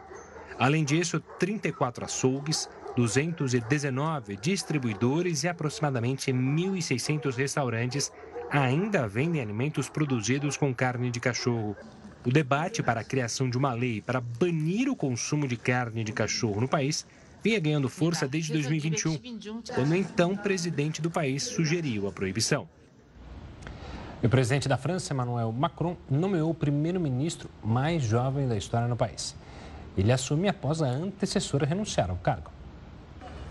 Além 0.58 0.84
disso, 0.84 1.20
34 1.38 2.04
açougues, 2.04 2.68
219 2.96 4.36
distribuidores 4.36 5.44
e 5.44 5.48
aproximadamente 5.48 6.32
1.600 6.32 7.34
restaurantes 7.34 8.12
ainda 8.50 9.06
vendem 9.06 9.40
alimentos 9.40 9.88
produzidos 9.88 10.56
com 10.56 10.74
carne 10.74 11.10
de 11.10 11.20
cachorro. 11.20 11.76
O 12.26 12.30
debate 12.30 12.82
para 12.82 13.00
a 13.00 13.04
criação 13.04 13.48
de 13.48 13.56
uma 13.56 13.72
lei 13.72 14.02
para 14.02 14.20
banir 14.20 14.90
o 14.90 14.96
consumo 14.96 15.48
de 15.48 15.56
carne 15.56 16.04
de 16.04 16.12
cachorro 16.12 16.60
no 16.60 16.68
país 16.68 17.06
vinha 17.42 17.58
ganhando 17.58 17.88
força 17.88 18.28
desde 18.28 18.52
2021, 18.52 19.18
quando 19.74 19.90
o 19.90 19.96
então 19.96 20.36
presidente 20.36 21.00
do 21.00 21.10
país 21.10 21.42
sugeriu 21.42 22.06
a 22.06 22.12
proibição. 22.12 22.68
o 24.22 24.28
presidente 24.28 24.68
da 24.68 24.76
França, 24.76 25.14
Emmanuel 25.14 25.50
Macron, 25.50 25.96
nomeou 26.10 26.50
o 26.50 26.54
primeiro-ministro 26.54 27.48
mais 27.62 28.02
jovem 28.02 28.46
da 28.46 28.56
história 28.56 28.86
no 28.86 28.96
país. 28.96 29.34
Ele 29.96 30.12
assume 30.12 30.48
após 30.48 30.82
a 30.82 30.86
antecessora 30.86 31.66
renunciar 31.66 32.10
ao 32.10 32.16
cargo. 32.16 32.50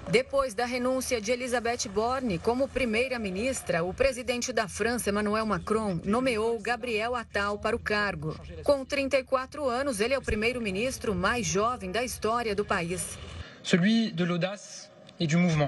Depois 0.10 0.56
da 0.56 0.66
renúncia 0.66 1.22
de 1.22 1.32
Elisabeth 1.32 1.88
Borne 1.88 2.40
como 2.40 2.68
primeira-ministra, 2.68 3.84
o 3.84 3.94
presidente 3.94 4.52
da 4.52 4.68
França, 4.68 5.12
Emmanuel 5.12 5.46
Macron, 5.46 6.00
nomeou 6.04 6.60
Gabriel 6.60 7.16
Attal 7.16 7.60
para 7.60 7.76
o 7.76 7.80
cargo. 7.80 8.36
Com 8.64 8.84
34 8.84 9.70
anos, 9.70 10.00
ele 10.00 10.16
é 10.16 10.18
o 10.18 10.22
primeiro-ministro 10.22 11.14
mais 11.14 11.46
jovem 11.46 11.92
da 11.92 12.04
história 12.04 12.56
do 12.56 12.66
país. 12.66 13.20
Celui 13.64 14.12
de 14.12 14.26
l'audace 14.26 14.90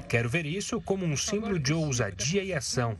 Quero 0.08 0.30
ver 0.30 0.45
isso 0.45 0.80
como 0.80 1.06
um 1.06 1.17
símbolo 1.17 1.60
de 1.60 1.73
ousadia 1.73 2.41
e 2.41 2.54
ação. 2.54 2.97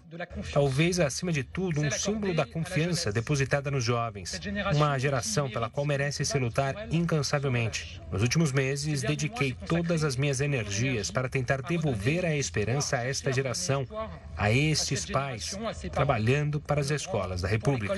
Talvez, 0.52 1.00
acima 1.00 1.32
de 1.32 1.44
tudo, 1.44 1.80
um 1.80 1.90
símbolo 1.90 2.34
da 2.34 2.46
confiança 2.46 3.10
depositada 3.12 3.72
nos 3.72 3.86
jovens. 3.86 4.38
Uma 4.76 4.98
geração 5.00 5.50
pela 5.50 5.70
qual 5.70 5.86
merece 5.86 6.26
se 6.26 6.38
lutar 6.38 6.88
incansavelmente. 6.92 8.02
Nos 8.12 8.22
últimos 8.22 8.52
meses, 8.52 9.02
dediquei 9.02 9.54
todas 9.66 10.04
as 10.04 10.18
minhas 10.18 10.42
energias 10.42 11.10
para 11.10 11.30
tentar 11.30 11.62
devolver 11.62 12.26
a 12.26 12.36
esperança 12.36 12.98
a 12.98 13.04
esta 13.04 13.32
geração, 13.32 13.88
a 14.36 14.52
estes 14.52 15.06
pais, 15.06 15.58
trabalhando 15.90 16.60
para 16.60 16.82
as 16.82 16.92
escolas 16.92 17.42
da 17.42 17.48
República. 17.48 17.96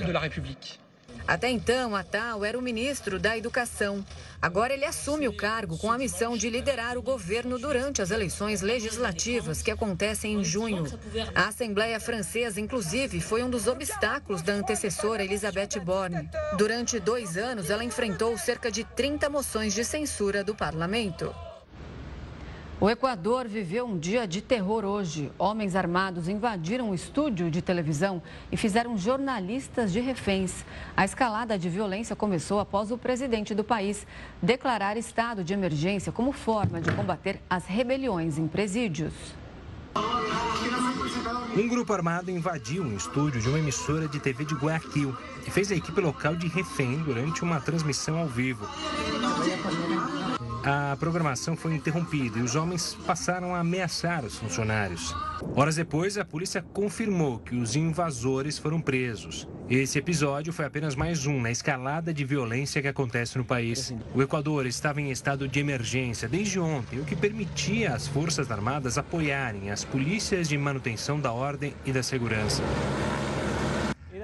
Até 1.26 1.50
então, 1.50 1.96
Attal 1.96 2.44
era 2.44 2.58
o 2.58 2.62
ministro 2.62 3.18
da 3.18 3.36
Educação. 3.36 4.04
Agora 4.42 4.74
ele 4.74 4.84
assume 4.84 5.26
o 5.26 5.34
cargo 5.34 5.78
com 5.78 5.90
a 5.90 5.96
missão 5.96 6.36
de 6.36 6.50
liderar 6.50 6.98
o 6.98 7.02
governo 7.02 7.58
durante 7.58 8.02
as 8.02 8.10
eleições 8.10 8.60
legislativas 8.60 9.62
que 9.62 9.70
acontecem 9.70 10.34
em 10.34 10.44
junho. 10.44 10.84
A 11.34 11.48
Assembleia 11.48 11.98
Francesa, 11.98 12.60
inclusive, 12.60 13.20
foi 13.20 13.42
um 13.42 13.48
dos 13.48 13.66
obstáculos 13.66 14.42
da 14.42 14.52
antecessora 14.52 15.24
Elisabeth 15.24 15.80
Borne. 15.82 16.28
Durante 16.58 17.00
dois 17.00 17.38
anos, 17.38 17.70
ela 17.70 17.84
enfrentou 17.84 18.36
cerca 18.36 18.70
de 18.70 18.84
30 18.84 19.30
moções 19.30 19.72
de 19.72 19.82
censura 19.82 20.44
do 20.44 20.54
parlamento. 20.54 21.34
O 22.80 22.90
Equador 22.90 23.46
viveu 23.46 23.86
um 23.86 23.96
dia 23.96 24.26
de 24.26 24.42
terror 24.42 24.84
hoje. 24.84 25.30
Homens 25.38 25.76
armados 25.76 26.28
invadiram 26.28 26.90
um 26.90 26.94
estúdio 26.94 27.48
de 27.48 27.62
televisão 27.62 28.20
e 28.50 28.56
fizeram 28.56 28.98
jornalistas 28.98 29.92
de 29.92 30.00
reféns. 30.00 30.64
A 30.96 31.04
escalada 31.04 31.56
de 31.56 31.68
violência 31.68 32.16
começou 32.16 32.58
após 32.58 32.90
o 32.90 32.98
presidente 32.98 33.54
do 33.54 33.62
país 33.62 34.04
declarar 34.42 34.96
estado 34.96 35.44
de 35.44 35.54
emergência 35.54 36.10
como 36.10 36.32
forma 36.32 36.80
de 36.80 36.90
combater 36.92 37.40
as 37.48 37.64
rebeliões 37.64 38.38
em 38.38 38.48
presídios. 38.48 39.14
Um 41.56 41.68
grupo 41.68 41.92
armado 41.92 42.32
invadiu 42.32 42.82
um 42.82 42.96
estúdio 42.96 43.40
de 43.40 43.48
uma 43.48 43.60
emissora 43.60 44.08
de 44.08 44.18
TV 44.18 44.44
de 44.44 44.56
Guayaquil 44.56 45.16
e 45.46 45.50
fez 45.50 45.70
a 45.70 45.76
equipe 45.76 46.00
local 46.00 46.34
de 46.34 46.48
refém 46.48 46.98
durante 47.04 47.44
uma 47.44 47.60
transmissão 47.60 48.18
ao 48.18 48.26
vivo. 48.26 48.66
A 50.66 50.96
programação 50.98 51.54
foi 51.54 51.74
interrompida 51.74 52.38
e 52.38 52.42
os 52.42 52.54
homens 52.54 52.96
passaram 53.06 53.54
a 53.54 53.58
ameaçar 53.58 54.24
os 54.24 54.38
funcionários. 54.38 55.14
Horas 55.54 55.76
depois, 55.76 56.16
a 56.16 56.24
polícia 56.24 56.62
confirmou 56.62 57.38
que 57.38 57.54
os 57.54 57.76
invasores 57.76 58.56
foram 58.56 58.80
presos. 58.80 59.46
Esse 59.68 59.98
episódio 59.98 60.54
foi 60.54 60.64
apenas 60.64 60.94
mais 60.94 61.26
um 61.26 61.38
na 61.38 61.50
escalada 61.50 62.14
de 62.14 62.24
violência 62.24 62.80
que 62.80 62.88
acontece 62.88 63.36
no 63.36 63.44
país. 63.44 63.94
O 64.14 64.22
Equador 64.22 64.64
estava 64.64 65.02
em 65.02 65.10
estado 65.10 65.46
de 65.46 65.60
emergência 65.60 66.26
desde 66.26 66.58
ontem, 66.58 66.98
o 66.98 67.04
que 67.04 67.14
permitia 67.14 67.94
às 67.94 68.08
Forças 68.08 68.50
Armadas 68.50 68.96
apoiarem 68.96 69.70
as 69.70 69.84
polícias 69.84 70.48
de 70.48 70.56
manutenção 70.56 71.20
da 71.20 71.30
ordem 71.30 71.74
e 71.84 71.92
da 71.92 72.02
segurança. 72.02 72.62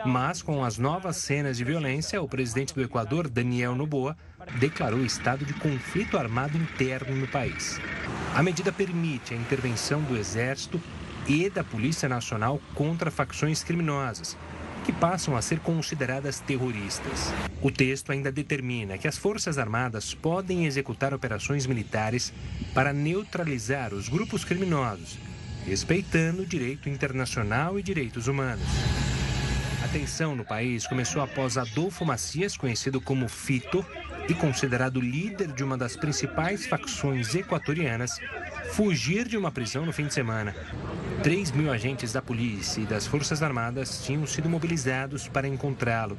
Mas, 0.07 0.41
com 0.41 0.65
as 0.65 0.79
novas 0.79 1.19
cenas 1.19 1.59
de 1.59 1.65
violência, 1.65 2.23
o 2.23 2.29
presidente 2.29 2.75
do 2.75 2.83
Equador, 2.83 3.29
Daniel 3.29 3.75
Noboa, 3.75 4.17
declarou 4.59 5.05
estado 5.05 5.45
de 5.45 5.55
conflito 5.55 6.19
armado 6.19 6.57
interno 6.57 7.15
no 7.15 7.29
país. 7.29 7.81
A 8.35 8.43
medida 8.43 8.73
permite 8.73 9.35
a 9.35 9.37
intervenção 9.37 10.03
do 10.03 10.17
Exército 10.17 10.81
e 11.27 11.49
da 11.51 11.63
Polícia 11.63 12.09
Nacional 12.09 12.61
contra 12.75 13.11
facções 13.11 13.63
criminosas, 13.63 14.37
que 14.85 14.93
passam 14.93 15.37
a 15.37 15.43
ser 15.43 15.61
consideradas 15.61 16.41
terroristas. 16.41 17.33
O 17.61 17.71
texto 17.71 18.11
ainda 18.11 18.33
determina 18.33 18.97
que 18.99 19.07
as 19.07 19.19
Forças 19.19 19.59
Armadas 19.59 20.15
podem 20.15 20.67
executar 20.67 21.13
operações 21.13 21.67
militares 21.67 22.33
para 22.75 22.93
neutralizar 22.93 23.93
os 23.93 24.09
grupos 24.09 24.45
criminosos, 24.45 25.19
respeitando 25.67 26.43
o 26.43 26.47
direito 26.47 26.89
internacional 26.89 27.79
e 27.79 27.83
direitos 27.83 28.27
humanos. 28.27 28.67
A 29.85 29.89
tensão 29.89 30.35
no 30.35 30.45
país 30.45 30.87
começou 30.87 31.23
após 31.23 31.59
Adolfo 31.59 32.05
Macias, 32.05 32.57
conhecido 32.57 33.01
como 33.01 33.29
Fito, 33.29 33.85
e 34.31 34.35
considerado 34.35 35.01
líder 35.01 35.49
de 35.49 35.65
uma 35.65 35.77
das 35.77 35.97
principais 35.97 36.65
facções 36.65 37.35
equatorianas, 37.35 38.21
fugir 38.71 39.27
de 39.27 39.37
uma 39.37 39.51
prisão 39.51 39.85
no 39.85 39.93
fim 39.93 40.07
de 40.07 40.15
semana. 40.15 40.55
3 41.25 41.51
mil 41.51 41.69
agentes 41.69 42.13
da 42.13 42.23
polícia 42.23 42.81
e 42.81 42.87
das 42.87 43.09
Forças 43.09 43.43
Armadas 43.43 44.05
tinham 44.05 44.25
sido 44.29 44.49
mobilizados 44.49 45.27
para 45.27 45.49
encontrá-lo. 45.49 46.17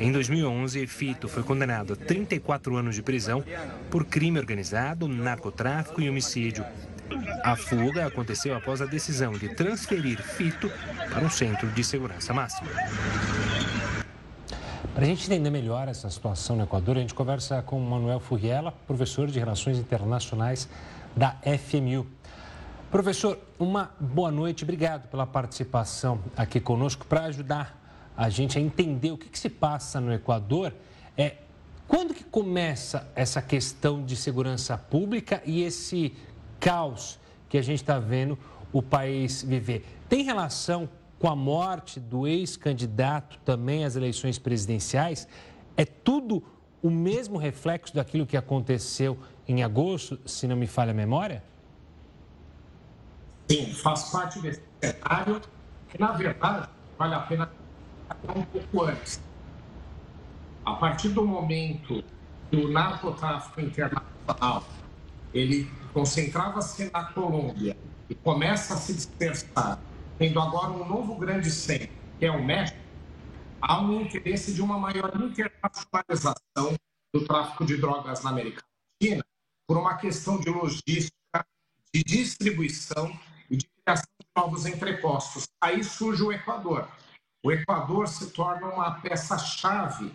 Em 0.00 0.10
2011, 0.10 0.84
Fito 0.88 1.28
foi 1.28 1.44
condenado 1.44 1.92
a 1.92 1.96
34 1.96 2.76
anos 2.76 2.96
de 2.96 3.02
prisão 3.02 3.44
por 3.88 4.04
crime 4.04 4.40
organizado, 4.40 5.06
narcotráfico 5.06 6.00
e 6.00 6.10
homicídio. 6.10 6.64
A 7.44 7.54
fuga 7.54 8.04
aconteceu 8.04 8.56
após 8.56 8.82
a 8.82 8.86
decisão 8.86 9.34
de 9.34 9.54
transferir 9.54 10.20
Fito 10.20 10.68
para 11.08 11.24
um 11.24 11.30
centro 11.30 11.68
de 11.68 11.84
segurança 11.84 12.34
máxima. 12.34 12.68
Para 14.94 15.02
a 15.02 15.06
gente 15.08 15.26
entender 15.26 15.50
melhor 15.50 15.88
essa 15.88 16.08
situação 16.08 16.54
no 16.54 16.62
Equador, 16.62 16.96
a 16.96 17.00
gente 17.00 17.14
conversa 17.14 17.60
com 17.60 17.80
Manuel 17.80 18.20
Furriela, 18.20 18.70
professor 18.86 19.26
de 19.26 19.40
Relações 19.40 19.76
Internacionais 19.76 20.68
da 21.16 21.36
FMU. 21.58 22.06
Professor, 22.92 23.36
uma 23.58 23.90
boa 23.98 24.30
noite, 24.30 24.62
obrigado 24.62 25.08
pela 25.08 25.26
participação 25.26 26.20
aqui 26.36 26.60
conosco 26.60 27.04
para 27.06 27.24
ajudar 27.24 27.76
a 28.16 28.28
gente 28.28 28.56
a 28.56 28.60
entender 28.60 29.10
o 29.10 29.18
que, 29.18 29.28
que 29.28 29.36
se 29.36 29.50
passa 29.50 30.00
no 30.00 30.12
Equador. 30.12 30.72
É, 31.18 31.38
quando 31.88 32.14
que 32.14 32.22
começa 32.22 33.10
essa 33.16 33.42
questão 33.42 34.04
de 34.04 34.14
segurança 34.14 34.78
pública 34.78 35.42
e 35.44 35.64
esse 35.64 36.14
caos 36.60 37.18
que 37.48 37.58
a 37.58 37.62
gente 37.62 37.80
está 37.82 37.98
vendo 37.98 38.38
o 38.72 38.80
país 38.80 39.42
viver. 39.42 39.84
Tem 40.08 40.22
relação 40.22 40.88
com 41.24 41.30
a 41.30 41.34
morte 41.34 41.98
do 41.98 42.26
ex-candidato 42.26 43.38
também 43.46 43.86
às 43.86 43.96
eleições 43.96 44.38
presidenciais? 44.38 45.26
É 45.74 45.82
tudo 45.82 46.44
o 46.82 46.90
mesmo 46.90 47.38
reflexo 47.38 47.94
daquilo 47.94 48.26
que 48.26 48.36
aconteceu 48.36 49.18
em 49.48 49.62
agosto, 49.62 50.20
se 50.26 50.46
não 50.46 50.54
me 50.54 50.66
falha 50.66 50.90
a 50.90 50.94
memória? 50.94 51.42
Sim, 53.50 53.72
faz 53.72 54.10
parte 54.10 54.38
desse 54.40 54.60
cenário 54.82 55.40
que, 55.88 55.98
na 55.98 56.12
verdade, 56.12 56.68
vale 56.98 57.14
a 57.14 57.20
pena 57.20 57.50
um 58.36 58.42
pouco 58.42 58.82
antes. 58.84 59.18
A 60.62 60.74
partir 60.74 61.08
do 61.08 61.24
momento 61.24 62.04
que 62.50 62.56
o 62.58 62.70
narcotráfico 62.70 63.62
internacional 63.62 64.62
ele 65.32 65.70
concentrava-se 65.94 66.90
na 66.92 67.02
Colômbia 67.02 67.74
e 68.10 68.14
começa 68.14 68.74
a 68.74 68.76
se 68.76 68.92
dispersar, 68.92 69.78
tendo 70.18 70.40
agora 70.40 70.70
um 70.70 70.86
novo 70.86 71.16
grande 71.16 71.50
centro, 71.50 71.90
que 72.18 72.26
é 72.26 72.30
o 72.30 72.42
México, 72.42 72.78
há 73.60 73.80
um 73.80 74.00
interesse 74.00 74.52
de 74.52 74.62
uma 74.62 74.78
maior 74.78 75.10
internacionalização 75.16 76.74
do 77.12 77.24
tráfico 77.24 77.64
de 77.64 77.76
drogas 77.76 78.22
na 78.22 78.30
América 78.30 78.62
Latina 79.00 79.24
por 79.66 79.78
uma 79.78 79.96
questão 79.96 80.38
de 80.38 80.50
logística, 80.50 81.46
de 81.92 82.04
distribuição 82.04 83.18
e 83.50 83.56
de 83.56 83.66
criação 83.66 84.10
de 84.20 84.26
novos 84.36 84.66
entrepostos. 84.66 85.46
Aí 85.60 85.82
surge 85.82 86.22
o 86.22 86.32
Equador. 86.32 86.88
O 87.42 87.52
Equador 87.52 88.08
se 88.08 88.30
torna 88.30 88.68
uma 88.68 89.00
peça-chave 89.00 90.14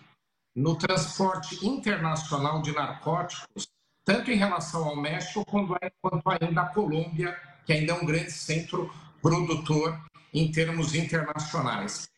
no 0.55 0.75
transporte 0.75 1.65
internacional 1.65 2.61
de 2.61 2.73
narcóticos, 2.73 3.67
tanto 4.03 4.31
em 4.31 4.35
relação 4.35 4.83
ao 4.83 4.95
México 4.95 5.45
quanto 5.45 5.77
ainda 6.25 6.61
a 6.61 6.69
Colômbia, 6.69 7.39
que 7.65 7.73
ainda 7.73 7.93
é 7.93 7.95
um 7.95 8.05
grande 8.05 8.31
centro 8.31 8.91
produtor 9.21 9.99
em 10.33 10.51
termos 10.51 10.95
internacionais. 10.95 12.09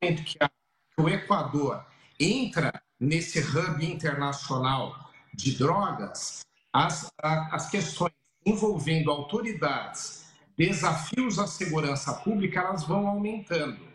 Que 0.00 0.38
o 0.98 1.08
Equador 1.08 1.84
entra 2.18 2.72
nesse 2.98 3.40
hub 3.40 3.84
internacional 3.84 5.10
de 5.34 5.56
drogas, 5.56 6.40
as, 6.72 7.10
as 7.22 7.70
questões 7.70 8.12
envolvendo 8.44 9.10
autoridades, 9.10 10.26
desafios 10.56 11.38
à 11.38 11.46
segurança 11.46 12.14
pública, 12.14 12.60
elas 12.60 12.84
vão 12.84 13.06
aumentando. 13.08 13.86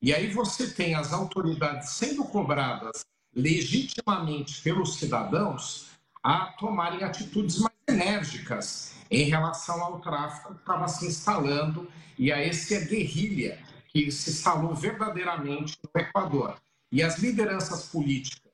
E 0.00 0.14
aí 0.14 0.32
você 0.32 0.70
tem 0.70 0.94
as 0.94 1.12
autoridades 1.12 1.90
sendo 1.90 2.24
cobradas 2.24 3.04
legitimamente 3.34 4.62
pelos 4.62 4.96
cidadãos 4.96 5.90
a 6.22 6.46
tomarem 6.58 7.02
atitudes 7.02 7.58
mais 7.58 7.76
enérgicas 7.90 8.94
em 9.10 9.24
relação 9.24 9.82
ao 9.82 10.00
tráfico 10.00 10.54
que 10.54 10.60
estava 10.60 10.88
se 10.88 11.06
instalando 11.06 11.90
e 12.18 12.32
a 12.32 12.38
essa 12.38 12.78
guerrilha 12.80 13.58
que 13.88 14.10
se 14.10 14.30
instalou 14.30 14.74
verdadeiramente 14.74 15.78
no 15.82 16.00
Equador. 16.00 16.60
E 16.92 17.02
as 17.02 17.18
lideranças 17.18 17.86
políticas 17.86 18.52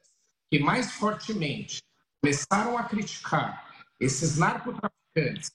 que 0.51 0.59
mais 0.59 0.93
fortemente 0.93 1.83
começaram 2.21 2.79
a 2.79 2.85
criticar 2.85 3.67
esses 4.01 4.37
narcotraficantes 4.37 5.51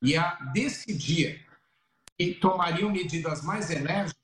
e 0.00 0.16
a 0.16 0.34
decidir 0.52 1.46
que 2.18 2.34
tomariam 2.34 2.90
medidas 2.90 3.42
mais 3.42 3.70
enérgicas 3.70 4.20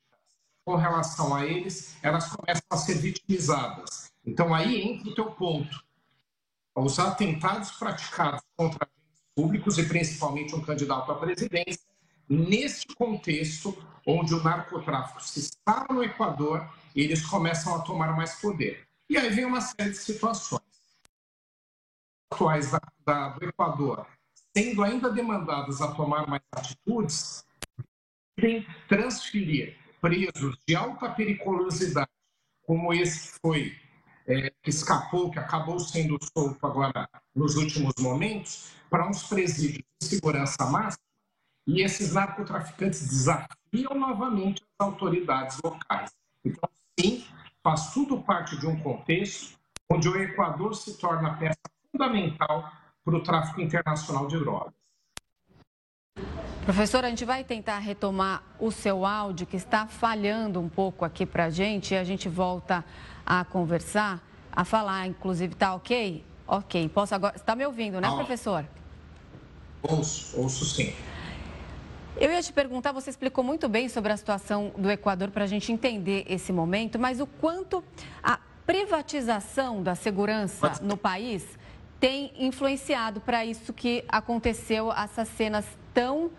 com 0.65 0.77
relação 0.77 1.35
a 1.35 1.47
eles, 1.47 1.97
elas 2.03 2.29
começam 2.29 2.67
a 2.71 2.77
ser 2.77 2.99
vitimizadas. 2.99 4.13
Então 4.25 4.55
aí 4.55 4.83
entra 4.83 5.09
o 5.09 5.15
teu 5.15 5.31
ponto. 5.31 5.83
Os 6.75 6.99
atentados 6.99 7.71
praticados 7.73 8.43
contra 8.57 8.87
públicos 9.39 9.79
e 9.79 9.85
principalmente 9.85 10.53
um 10.53 10.61
candidato 10.61 11.13
à 11.13 11.15
presidência, 11.15 11.87
neste 12.29 12.89
contexto 12.97 13.73
onde 14.05 14.35
o 14.35 14.43
narcotráfico 14.43 15.23
se 15.23 15.39
instala 15.39 15.87
no 15.91 16.03
Equador, 16.03 16.69
eles 16.93 17.25
começam 17.25 17.77
a 17.77 17.83
tomar 17.83 18.17
mais 18.17 18.41
poder. 18.41 18.85
E 19.09 19.17
aí 19.17 19.31
vem 19.31 19.45
uma 19.45 19.61
série 19.61 19.91
de 19.91 19.97
situações 19.97 20.61
atuais 22.33 22.73
da, 22.73 22.81
da, 23.07 23.29
do 23.29 23.45
Equador, 23.45 24.09
sendo 24.57 24.83
ainda 24.83 25.09
demandadas 25.09 25.81
a 25.81 25.93
tomar 25.93 26.27
mais 26.27 26.43
atitudes, 26.51 27.45
tem 28.35 28.67
transferir 28.89 29.77
presos 30.01 30.59
de 30.67 30.75
alta 30.75 31.11
periculosidade, 31.11 32.11
como 32.67 32.93
esse 32.93 33.35
que 33.35 33.39
foi, 33.41 33.77
é, 34.27 34.51
que 34.63 34.71
escapou, 34.71 35.31
que 35.31 35.39
acabou 35.39 35.79
sendo 35.79 36.19
solto 36.37 36.67
agora 36.67 37.09
nos 37.37 37.55
últimos 37.55 37.95
momentos, 38.01 38.78
para 38.91 39.09
uns 39.09 39.23
presídios 39.25 39.85
de 40.01 40.09
segurança 40.09 40.65
máxima, 40.67 41.03
e 41.67 41.83
esses 41.83 42.15
narcotraficantes 42.15 43.07
desafiam 43.07 43.95
novamente 43.95 44.63
as 44.63 44.87
autoridades 44.87 45.59
locais. 45.63 46.11
Então, 46.45 46.69
sim, 46.99 47.25
faz 47.63 47.93
tudo 47.93 48.23
parte 48.23 48.59
de 48.59 48.67
um 48.67 48.81
contexto 48.81 49.59
onde 49.91 50.09
o 50.09 50.17
Equador 50.21 50.75
se 50.75 50.97
torna 50.99 51.37
peça 51.37 51.59
fundamental 51.93 52.73
para 53.05 53.17
o 53.17 53.23
tráfico 53.23 53.61
internacional 53.61 54.27
de 54.27 54.39
drogas. 54.39 54.73
Professor, 56.65 57.05
a 57.05 57.09
gente 57.09 57.25
vai 57.25 57.45
tentar 57.45 57.79
retomar 57.79 58.43
o 58.61 58.71
seu 58.71 59.07
áudio, 59.07 59.47
que 59.47 59.57
está 59.57 59.87
falhando 59.87 60.61
um 60.61 60.69
pouco 60.69 61.05
aqui 61.05 61.25
para 61.25 61.47
a 61.47 61.51
gente, 61.51 61.95
e 61.95 61.97
a 61.97 62.05
gente 62.05 62.29
volta 62.29 62.85
a 63.25 63.45
conversar, 63.45 64.23
a 64.53 64.65
falar, 64.65 65.07
inclusive, 65.07 65.55
tá 65.55 65.75
ok? 65.75 66.25
Ok, 66.47 66.89
posso 66.91 67.15
agora. 67.15 67.37
Está 67.37 67.57
me 67.57 67.65
ouvindo, 67.65 68.01
né, 68.01 68.09
ah, 68.09 68.17
professor? 68.17 68.67
Ouço, 69.83 70.41
ouço 70.41 70.65
sim. 70.65 70.93
Eu 72.17 72.33
ia 72.33 72.43
te 72.43 72.53
perguntar, 72.53 72.91
você 72.91 73.11
explicou 73.11 73.45
muito 73.45 73.69
bem 73.69 73.89
sobre 73.89 74.13
a 74.13 74.17
situação 74.17 74.73
do 74.77 74.91
Equador 74.91 75.31
para 75.31 75.45
a 75.45 75.47
gente 75.47 75.71
entender 75.71 76.25
esse 76.29 76.53
momento, 76.53 76.99
mas 76.99 77.21
o 77.21 77.27
quanto 77.27 77.85
a 78.23 78.41
privatização 78.67 79.83
da 79.83 79.95
segurança 79.95 80.73
no 80.83 80.97
país 80.97 81.45
tem 82.01 82.33
influenciado 82.37 83.21
para 83.21 83.45
isso 83.45 83.73
que 83.73 84.05
aconteceu, 84.09 84.93
essas 84.93 85.29
cenas 85.29 85.65
tão 85.95 86.31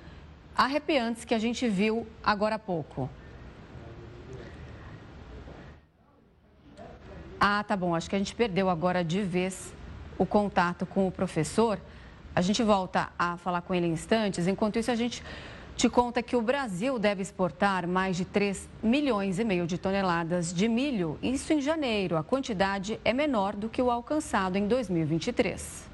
arrepiantes 0.55 1.23
que 1.23 1.33
a 1.33 1.39
gente 1.39 1.67
viu 1.67 2.05
agora 2.21 2.55
há 2.55 2.59
pouco. 2.59 3.09
Ah, 7.39 7.63
tá 7.63 7.77
bom. 7.77 7.95
Acho 7.95 8.09
que 8.09 8.15
a 8.15 8.19
gente 8.19 8.35
perdeu 8.35 8.69
agora 8.69 9.01
de 9.01 9.21
vez 9.21 9.73
o 10.17 10.25
contato 10.25 10.85
com 10.85 11.07
o 11.07 11.11
professor. 11.11 11.79
A 12.35 12.41
gente 12.41 12.63
volta 12.63 13.09
a 13.17 13.37
falar 13.37 13.61
com 13.61 13.73
ele 13.73 13.87
em 13.87 13.91
instantes. 13.91 14.47
Enquanto 14.47 14.79
isso, 14.79 14.91
a 14.91 14.95
gente 14.95 15.23
te 15.75 15.87
conta 15.87 16.21
que 16.21 16.35
o 16.35 16.41
Brasil 16.41 16.99
deve 16.99 17.21
exportar 17.21 17.87
mais 17.87 18.17
de 18.17 18.25
3 18.25 18.67
milhões 18.83 19.39
e 19.39 19.45
meio 19.45 19.65
de 19.65 19.77
toneladas 19.77 20.53
de 20.53 20.67
milho. 20.67 21.17
Isso 21.21 21.53
em 21.53 21.61
janeiro. 21.61 22.17
A 22.17 22.23
quantidade 22.23 22.99
é 23.05 23.13
menor 23.13 23.55
do 23.55 23.69
que 23.69 23.81
o 23.81 23.89
alcançado 23.89 24.57
em 24.57 24.67
2023. 24.67 25.89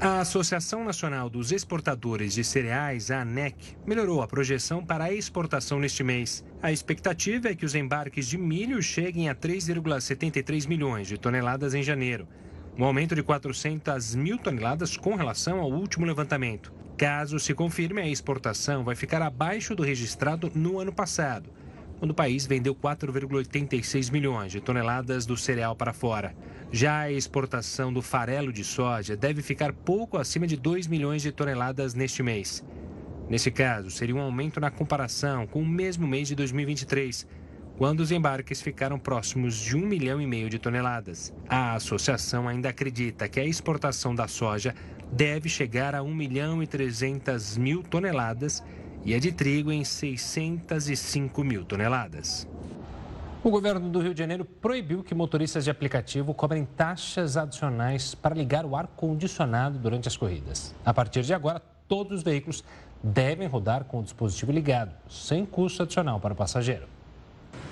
A 0.00 0.20
Associação 0.20 0.84
Nacional 0.84 1.30
dos 1.30 1.50
Exportadores 1.50 2.34
de 2.34 2.44
Cereais, 2.44 3.10
a 3.10 3.22
ANEC, 3.22 3.76
melhorou 3.86 4.22
a 4.22 4.28
projeção 4.28 4.84
para 4.84 5.04
a 5.04 5.12
exportação 5.12 5.78
neste 5.78 6.02
mês. 6.02 6.44
A 6.62 6.70
expectativa 6.70 7.48
é 7.48 7.54
que 7.54 7.64
os 7.64 7.74
embarques 7.74 8.28
de 8.28 8.36
milho 8.36 8.82
cheguem 8.82 9.28
a 9.28 9.34
3,73 9.34 10.68
milhões 10.68 11.08
de 11.08 11.16
toneladas 11.16 11.74
em 11.74 11.82
janeiro, 11.82 12.28
um 12.76 12.84
aumento 12.84 13.14
de 13.14 13.22
400 13.22 14.14
mil 14.14 14.36
toneladas 14.36 14.96
com 14.96 15.14
relação 15.14 15.60
ao 15.60 15.70
último 15.70 16.04
levantamento. 16.04 16.72
Caso 16.96 17.38
se 17.38 17.54
confirme, 17.54 18.00
a 18.00 18.08
exportação 18.08 18.82
vai 18.84 18.96
ficar 18.96 19.22
abaixo 19.22 19.74
do 19.74 19.82
registrado 19.82 20.50
no 20.54 20.78
ano 20.78 20.92
passado, 20.92 21.50
quando 21.98 22.10
o 22.10 22.14
país 22.14 22.46
vendeu 22.46 22.74
4,86 22.74 24.10
milhões 24.10 24.50
de 24.50 24.60
toneladas 24.60 25.24
do 25.24 25.36
cereal 25.36 25.76
para 25.76 25.92
fora. 25.92 26.34
Já 26.72 27.00
a 27.00 27.12
exportação 27.12 27.92
do 27.92 28.02
farelo 28.02 28.52
de 28.52 28.64
soja 28.64 29.16
deve 29.16 29.42
ficar 29.42 29.72
pouco 29.72 30.18
acima 30.18 30.46
de 30.46 30.56
2 30.56 30.88
milhões 30.88 31.22
de 31.22 31.30
toneladas 31.30 31.94
neste 31.94 32.22
mês. 32.22 32.64
Nesse 33.28 33.50
caso, 33.50 33.90
seria 33.90 34.16
um 34.16 34.20
aumento 34.20 34.60
na 34.60 34.70
comparação 34.70 35.46
com 35.46 35.62
o 35.62 35.66
mesmo 35.66 36.06
mês 36.06 36.28
de 36.28 36.34
2023, 36.34 37.26
quando 37.76 38.00
os 38.00 38.12
embarques 38.12 38.62
ficaram 38.62 38.98
próximos 38.98 39.56
de 39.56 39.76
1 39.76 39.80
milhão 39.80 40.20
e 40.20 40.26
meio 40.26 40.48
de 40.48 40.58
toneladas. 40.58 41.32
A 41.48 41.74
associação 41.74 42.48
ainda 42.48 42.68
acredita 42.68 43.28
que 43.28 43.40
a 43.40 43.44
exportação 43.44 44.14
da 44.14 44.28
soja 44.28 44.74
deve 45.10 45.48
chegar 45.48 45.94
a 45.94 46.02
1 46.02 46.14
milhão 46.14 46.62
e 46.62 46.66
300 46.66 47.56
mil 47.56 47.82
toneladas 47.82 48.62
e 49.04 49.14
a 49.14 49.18
de 49.18 49.32
trigo 49.32 49.70
em 49.70 49.84
605 49.84 51.44
mil 51.44 51.64
toneladas. 51.64 52.48
O 53.42 53.50
governo 53.50 53.90
do 53.90 54.00
Rio 54.00 54.14
de 54.14 54.20
Janeiro 54.20 54.44
proibiu 54.44 55.04
que 55.04 55.14
motoristas 55.14 55.64
de 55.64 55.70
aplicativo 55.70 56.32
cobrem 56.32 56.64
taxas 56.64 57.36
adicionais 57.36 58.14
para 58.14 58.34
ligar 58.34 58.64
o 58.64 58.74
ar-condicionado 58.74 59.78
durante 59.78 60.08
as 60.08 60.16
corridas. 60.16 60.74
A 60.82 60.94
partir 60.94 61.22
de 61.22 61.34
agora, 61.34 61.60
todos 61.86 62.18
os 62.18 62.22
veículos 62.22 62.64
devem 63.02 63.46
rodar 63.46 63.84
com 63.84 64.00
o 64.00 64.02
dispositivo 64.02 64.50
ligado, 64.50 64.94
sem 65.10 65.44
custo 65.44 65.82
adicional 65.82 66.18
para 66.18 66.32
o 66.32 66.36
passageiro. 66.36 66.93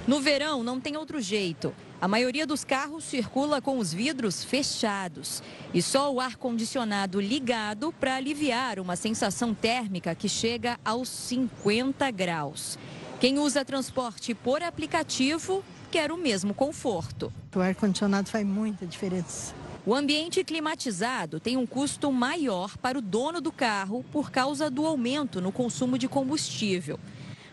No 0.07 0.21
verão, 0.21 0.65
não 0.65 0.81
tem 0.81 0.97
outro 0.97 1.21
jeito. 1.21 1.73
A 2.01 2.09
maioria 2.09 2.45
dos 2.45 2.65
carros 2.65 3.05
circula 3.05 3.63
com 3.63 3.79
os 3.79 3.95
vidros 3.95 4.43
fechados 4.43 5.41
e 5.73 5.81
só 5.81 6.13
o 6.13 6.19
ar-condicionado 6.19 7.21
ligado 7.21 7.93
para 7.93 8.17
aliviar 8.17 8.81
uma 8.81 8.97
sensação 8.97 9.55
térmica 9.55 10.13
que 10.13 10.29
chega 10.29 10.81
aos 10.85 11.09
50 11.09 12.11
graus. 12.11 12.77
Quem 13.21 13.39
usa 13.39 13.65
transporte 13.65 14.35
por 14.35 14.65
aplicativo 14.65 15.65
quer 15.93 16.11
o 16.11 16.17
mesmo 16.17 16.53
conforto. 16.53 17.33
O 17.55 17.61
ar-condicionado 17.61 18.29
faz 18.29 18.45
muita 18.45 18.85
diferença. 18.85 19.55
O 19.87 19.95
ambiente 19.95 20.43
climatizado 20.43 21.39
tem 21.39 21.57
um 21.57 21.67
custo 21.67 22.11
maior 22.11 22.77
para 22.79 22.99
o 22.99 23.03
dono 23.03 23.41
do 23.41 23.53
carro 23.53 24.05
por 24.11 24.31
causa 24.31 24.69
do 24.69 24.87
aumento 24.87 25.41
no 25.41 25.53
consumo 25.53 25.97
de 25.97 26.09
combustível. 26.09 26.99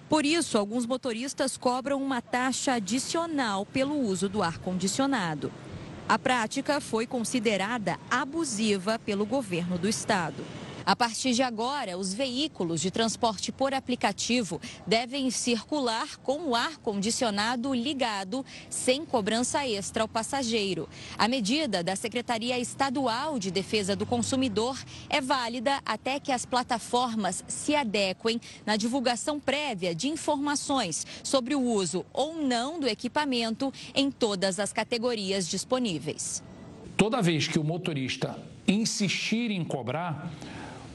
Por 0.10 0.26
isso, 0.26 0.58
alguns 0.58 0.88
motoristas 0.88 1.56
cobram 1.56 2.02
uma 2.02 2.20
taxa 2.20 2.74
adicional 2.74 3.64
pelo 3.64 3.96
uso 3.96 4.28
do 4.28 4.42
ar-condicionado. 4.42 5.52
A 6.08 6.18
prática 6.18 6.82
foi 6.82 7.06
considerada 7.06 8.00
abusiva 8.10 8.98
pelo 8.98 9.24
governo 9.24 9.78
do 9.78 9.88
estado. 9.88 10.44
A 10.86 10.96
partir 10.96 11.34
de 11.34 11.44
agora, 11.44 11.98
os 11.98 12.14
veículos 12.14 12.82
de 12.82 12.90
transporte 12.90 13.52
por 13.52 13.74
aplicativo 13.74 14.60
devem 14.86 15.30
circular 15.30 16.18
com 16.18 16.50
o 16.50 16.56
ar-condicionado 16.56 17.74
ligado, 17.74 18.46
sem 18.70 19.06
cobrança 19.06 19.68
extra 19.68 20.04
ao 20.04 20.08
passageiro. 20.08 20.88
A 21.18 21.28
medida 21.28 21.84
da 21.84 21.96
Secretaria 21.96 22.58
Estadual 22.60 23.38
de 23.38 23.52
Defesa 23.52 23.96
do 23.96 24.06
Consumidor 24.06 24.78
é 25.10 25.22
válida 25.22 25.80
até 25.86 26.20
que 26.20 26.32
as 26.32 26.46
plataformas 26.46 27.44
se 27.48 27.76
adequem 27.76 28.40
na 28.66 28.76
divulgação 28.76 29.40
prévia 29.40 29.94
de 29.94 30.08
informações 30.08 31.06
sobre 31.24 31.56
o 31.56 31.62
uso 31.62 32.06
ou 32.14 32.36
não 32.36 32.80
do 32.80 32.88
equipamento 32.88 33.72
em 33.94 34.10
todas 34.10 34.60
as 34.60 34.74
categorias 34.74 35.48
disponíveis. 35.48 36.44
Toda 36.98 37.22
vez 37.22 37.48
que 37.48 37.58
o 37.58 37.64
motorista 37.64 38.38
insistir 38.68 39.52
em 39.52 39.64
cobrar, 39.64 40.32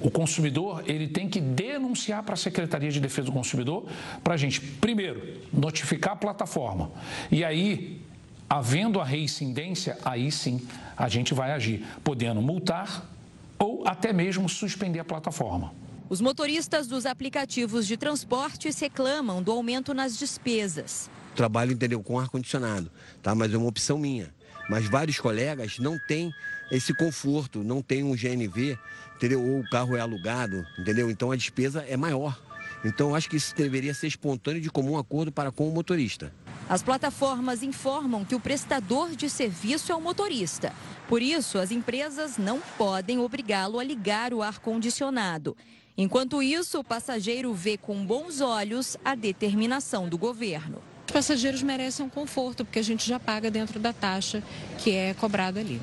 o 0.04 0.10
consumidor 0.10 0.84
ele 0.86 1.08
tem 1.08 1.26
que 1.26 1.40
denunciar 1.40 2.22
para 2.22 2.34
a 2.34 2.36
Secretaria 2.36 2.90
de 2.90 3.00
Defesa 3.00 3.24
do 3.24 3.32
Consumidor 3.32 3.86
para 4.22 4.34
a 4.34 4.36
gente, 4.36 4.60
primeiro, 4.60 5.40
notificar 5.50 6.12
a 6.12 6.16
plataforma. 6.16 6.90
E 7.32 7.42
aí, 7.42 8.02
havendo 8.48 9.00
a 9.00 9.04
reincidência, 9.04 9.96
aí 10.04 10.30
sim 10.30 10.60
a 10.94 11.08
gente 11.08 11.32
vai 11.32 11.52
agir, 11.52 11.86
podendo 12.04 12.42
multar 12.42 13.10
ou 13.58 13.88
até 13.88 14.12
mesmo 14.12 14.46
suspender 14.46 15.00
a 15.00 15.04
plataforma. 15.04 15.72
Os 16.10 16.20
motoristas 16.20 16.86
dos 16.86 17.06
aplicativos 17.06 17.86
de 17.86 17.96
transportes 17.96 18.78
reclamam 18.78 19.42
do 19.42 19.50
aumento 19.50 19.94
nas 19.94 20.18
despesas. 20.18 21.08
Trabalho, 21.34 21.72
entendeu, 21.72 22.02
com 22.02 22.18
ar-condicionado, 22.18 22.92
tá? 23.22 23.34
mas 23.34 23.54
é 23.54 23.56
uma 23.56 23.68
opção 23.68 23.96
minha. 23.96 24.30
Mas 24.68 24.86
vários 24.86 25.18
colegas 25.18 25.78
não 25.78 25.98
têm 26.06 26.30
esse 26.70 26.94
conforto, 26.94 27.62
não 27.62 27.82
tem 27.82 28.02
um 28.02 28.14
GNV, 28.14 28.78
entendeu? 29.16 29.42
Ou 29.42 29.60
o 29.60 29.70
carro 29.70 29.96
é 29.96 30.00
alugado, 30.00 30.66
entendeu? 30.78 31.10
Então 31.10 31.30
a 31.30 31.36
despesa 31.36 31.84
é 31.88 31.96
maior. 31.96 32.38
Então 32.84 33.14
acho 33.14 33.30
que 33.30 33.36
isso 33.36 33.54
deveria 33.54 33.94
ser 33.94 34.06
espontâneo 34.06 34.60
de 34.60 34.70
comum 34.70 34.98
acordo 34.98 35.32
para 35.32 35.50
com 35.50 35.68
o 35.68 35.72
motorista. 35.72 36.32
As 36.68 36.82
plataformas 36.82 37.62
informam 37.62 38.24
que 38.24 38.34
o 38.34 38.40
prestador 38.40 39.10
de 39.14 39.28
serviço 39.28 39.92
é 39.92 39.94
o 39.94 40.00
motorista. 40.00 40.72
Por 41.08 41.20
isso, 41.20 41.58
as 41.58 41.70
empresas 41.70 42.38
não 42.38 42.60
podem 42.78 43.18
obrigá-lo 43.18 43.78
a 43.78 43.84
ligar 43.84 44.32
o 44.32 44.42
ar-condicionado. 44.42 45.56
Enquanto 45.96 46.42
isso, 46.42 46.80
o 46.80 46.84
passageiro 46.84 47.52
vê 47.54 47.76
com 47.76 48.04
bons 48.04 48.40
olhos 48.40 48.96
a 49.04 49.14
determinação 49.14 50.08
do 50.08 50.18
governo. 50.18 50.78
Os 51.06 51.12
passageiros 51.12 51.62
merecem 51.62 52.06
um 52.06 52.08
conforto, 52.08 52.64
porque 52.64 52.78
a 52.78 52.82
gente 52.82 53.06
já 53.06 53.20
paga 53.20 53.50
dentro 53.50 53.78
da 53.78 53.92
taxa 53.92 54.42
que 54.78 54.90
é 54.90 55.14
cobrada 55.14 55.60
ali. 55.60 55.80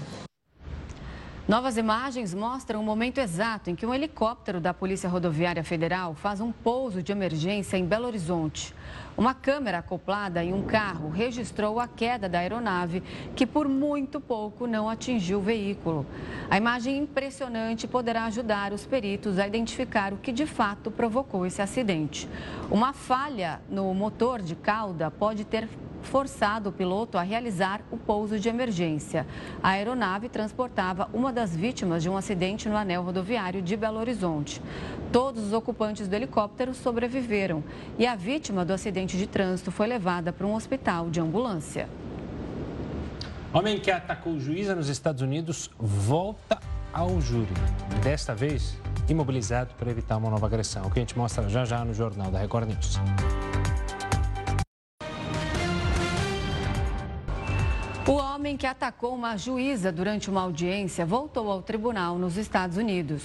Novas 1.51 1.75
imagens 1.75 2.33
mostram 2.33 2.79
o 2.79 2.83
momento 2.85 3.17
exato 3.17 3.69
em 3.69 3.75
que 3.75 3.85
um 3.85 3.93
helicóptero 3.93 4.61
da 4.61 4.73
Polícia 4.73 5.09
Rodoviária 5.09 5.65
Federal 5.65 6.15
faz 6.15 6.39
um 6.39 6.49
pouso 6.49 7.03
de 7.03 7.11
emergência 7.11 7.75
em 7.75 7.85
Belo 7.85 8.07
Horizonte. 8.07 8.73
Uma 9.17 9.33
câmera 9.33 9.79
acoplada 9.79 10.41
em 10.41 10.53
um 10.53 10.63
carro 10.63 11.09
registrou 11.09 11.77
a 11.77 11.89
queda 11.89 12.29
da 12.29 12.39
aeronave, 12.39 13.03
que 13.35 13.45
por 13.45 13.67
muito 13.67 14.21
pouco 14.21 14.65
não 14.65 14.87
atingiu 14.89 15.39
o 15.39 15.41
veículo. 15.41 16.05
A 16.49 16.55
imagem 16.55 16.97
impressionante 16.97 17.85
poderá 17.85 18.23
ajudar 18.27 18.71
os 18.71 18.85
peritos 18.85 19.37
a 19.37 19.45
identificar 19.45 20.13
o 20.13 20.17
que 20.19 20.31
de 20.31 20.45
fato 20.45 20.89
provocou 20.89 21.45
esse 21.45 21.61
acidente. 21.61 22.29
Uma 22.69 22.93
falha 22.93 23.59
no 23.69 23.93
motor 23.93 24.41
de 24.41 24.55
cauda 24.55 25.11
pode 25.11 25.43
ter 25.43 25.67
forçado 26.01 26.69
o 26.69 26.71
piloto 26.71 27.17
a 27.17 27.21
realizar 27.21 27.81
o 27.91 27.97
pouso 27.97 28.39
de 28.39 28.49
emergência. 28.49 29.25
A 29.61 29.69
aeronave 29.69 30.29
transportava 30.29 31.09
uma 31.13 31.31
das 31.31 31.55
vítimas 31.55 32.03
de 32.03 32.09
um 32.09 32.17
acidente 32.17 32.67
no 32.67 32.75
anel 32.75 33.03
rodoviário 33.03 33.61
de 33.61 33.75
Belo 33.77 33.99
Horizonte. 33.99 34.61
Todos 35.11 35.45
os 35.45 35.53
ocupantes 35.53 36.07
do 36.07 36.15
helicóptero 36.15 36.73
sobreviveram 36.73 37.63
e 37.97 38.05
a 38.05 38.15
vítima 38.15 38.63
do 38.63 38.73
acidente 38.73 39.17
de 39.17 39.27
trânsito 39.27 39.71
foi 39.71 39.87
levada 39.87 40.31
para 40.31 40.47
um 40.47 40.55
hospital 40.55 41.09
de 41.09 41.19
ambulância. 41.19 41.87
Homem 43.53 43.79
que 43.79 43.91
atacou 43.91 44.39
juíza 44.39 44.73
nos 44.73 44.87
Estados 44.87 45.21
Unidos 45.21 45.69
volta 45.77 46.59
ao 46.93 47.19
júri. 47.19 47.53
Desta 48.01 48.33
vez, 48.33 48.77
imobilizado 49.09 49.73
para 49.75 49.91
evitar 49.91 50.17
uma 50.17 50.29
nova 50.29 50.45
agressão. 50.45 50.85
O 50.85 50.91
que 50.91 50.99
a 50.99 51.01
gente 51.01 51.17
mostra 51.17 51.47
já 51.49 51.65
já 51.65 51.83
no 51.83 51.93
Jornal 51.93 52.31
da 52.31 52.39
Record 52.39 52.69
News. 52.69 52.99
O 58.07 58.13
homem 58.13 58.57
que 58.57 58.65
atacou 58.65 59.13
uma 59.13 59.37
juíza 59.37 59.91
durante 59.91 60.27
uma 60.27 60.41
audiência 60.41 61.05
voltou 61.05 61.51
ao 61.51 61.61
tribunal 61.61 62.17
nos 62.17 62.35
Estados 62.35 62.75
Unidos. 62.75 63.21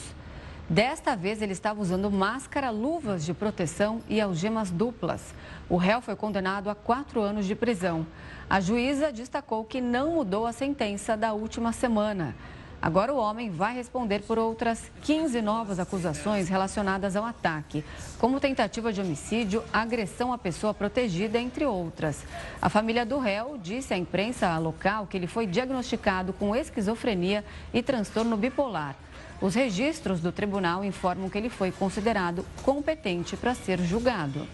Desta 0.69 1.17
vez, 1.17 1.41
ele 1.41 1.53
estava 1.53 1.81
usando 1.81 2.11
máscara, 2.11 2.69
luvas 2.69 3.25
de 3.25 3.33
proteção 3.33 4.03
e 4.07 4.21
algemas 4.21 4.71
duplas. 4.71 5.35
O 5.67 5.79
réu 5.79 6.03
foi 6.03 6.15
condenado 6.15 6.69
a 6.69 6.75
quatro 6.75 7.23
anos 7.23 7.47
de 7.47 7.55
prisão. 7.55 8.07
A 8.51 8.61
juíza 8.61 9.11
destacou 9.11 9.65
que 9.65 9.81
não 9.81 10.11
mudou 10.11 10.45
a 10.45 10.53
sentença 10.53 11.17
da 11.17 11.33
última 11.33 11.73
semana. 11.73 12.35
Agora 12.81 13.13
o 13.13 13.17
homem 13.17 13.51
vai 13.51 13.75
responder 13.75 14.21
por 14.23 14.39
outras 14.39 14.91
15 15.03 15.41
novas 15.43 15.79
acusações 15.79 16.49
relacionadas 16.49 17.17
ao 17.17 17.25
ataque, 17.25 17.85
como 18.19 18.39
tentativa 18.39 18.93
de 18.93 19.01
homicídio, 19.01 19.65
agressão 19.73 20.33
à 20.33 20.39
pessoa 20.39 20.75
protegida, 20.75 21.39
entre 21.39 21.65
outras. 21.65 22.23
A 22.61 22.69
família 22.69 23.05
do 23.05 23.19
réu 23.19 23.59
disse 23.59 23.95
à 23.95 23.97
imprensa 23.97 24.57
local 24.59 25.07
que 25.07 25.17
ele 25.17 25.27
foi 25.27 25.47
diagnosticado 25.47 26.33
com 26.33 26.55
esquizofrenia 26.55 27.45
e 27.73 27.83
transtorno 27.83 28.37
bipolar. 28.37 28.95
Os 29.41 29.55
registros 29.55 30.21
do 30.21 30.33
tribunal 30.33 30.85
informam 30.85 31.29
que 31.29 31.37
ele 31.37 31.51
foi 31.51 31.71
considerado 31.71 32.45
competente 32.63 33.37
para 33.37 33.55
ser 33.55 33.81
julgado. 33.81 34.47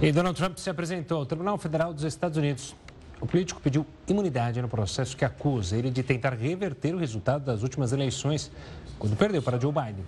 E 0.00 0.10
Donald 0.12 0.36
Trump 0.36 0.56
se 0.56 0.70
apresentou 0.70 1.18
ao 1.18 1.26
Tribunal 1.26 1.58
Federal 1.58 1.92
dos 1.92 2.04
Estados 2.04 2.38
Unidos. 2.38 2.74
O 3.20 3.26
político 3.26 3.60
pediu 3.60 3.86
imunidade 4.08 4.62
no 4.62 4.68
processo 4.68 5.14
que 5.14 5.26
acusa 5.26 5.76
ele 5.76 5.90
de 5.90 6.02
tentar 6.02 6.32
reverter 6.32 6.94
o 6.94 6.98
resultado 6.98 7.44
das 7.44 7.62
últimas 7.62 7.92
eleições, 7.92 8.50
quando 8.98 9.14
perdeu 9.14 9.42
para 9.42 9.60
Joe 9.60 9.70
Biden. 9.70 10.04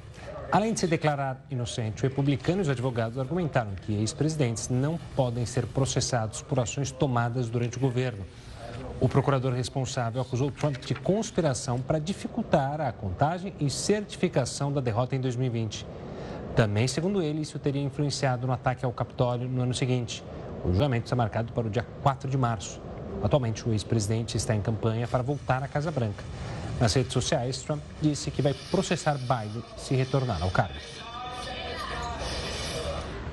Além 0.50 0.72
de 0.72 0.80
se 0.80 0.86
declarar 0.86 1.44
inocente, 1.50 2.04
o 2.04 2.08
republicano 2.08 2.60
e 2.60 2.62
os 2.62 2.68
advogados 2.70 3.18
argumentaram 3.18 3.72
que 3.74 3.92
ex-presidentes 3.92 4.70
não 4.70 4.98
podem 5.14 5.44
ser 5.44 5.66
processados 5.66 6.40
por 6.40 6.58
ações 6.58 6.90
tomadas 6.90 7.50
durante 7.50 7.76
o 7.76 7.80
governo. 7.80 8.24
O 8.98 9.08
procurador 9.08 9.52
responsável 9.52 10.22
acusou 10.22 10.50
Trump 10.50 10.76
de 10.76 10.94
conspiração 10.94 11.80
para 11.80 11.98
dificultar 11.98 12.80
a 12.80 12.92
contagem 12.92 13.52
e 13.60 13.68
certificação 13.68 14.72
da 14.72 14.80
derrota 14.80 15.14
em 15.14 15.20
2020. 15.20 15.86
Também, 16.56 16.88
segundo 16.88 17.22
ele, 17.22 17.42
isso 17.42 17.58
teria 17.58 17.82
influenciado 17.82 18.46
no 18.46 18.52
ataque 18.52 18.84
ao 18.84 18.92
Capitólio 18.92 19.48
no 19.48 19.62
ano 19.62 19.74
seguinte. 19.74 20.24
O 20.64 20.70
julgamento 20.70 21.04
está 21.04 21.16
marcado 21.16 21.52
para 21.52 21.66
o 21.66 21.70
dia 21.70 21.86
4 22.02 22.30
de 22.30 22.38
março. 22.38 22.80
Atualmente, 23.22 23.68
o 23.68 23.72
ex-presidente 23.72 24.36
está 24.36 24.54
em 24.54 24.60
campanha 24.60 25.06
para 25.06 25.22
voltar 25.22 25.62
à 25.62 25.68
Casa 25.68 25.90
Branca. 25.90 26.24
Nas 26.80 26.92
redes 26.94 27.12
sociais, 27.12 27.62
Trump 27.62 27.82
disse 28.00 28.30
que 28.30 28.42
vai 28.42 28.54
processar 28.70 29.16
Biden 29.16 29.62
se 29.76 29.94
retornar 29.94 30.42
ao 30.42 30.50
cargo. 30.50 30.74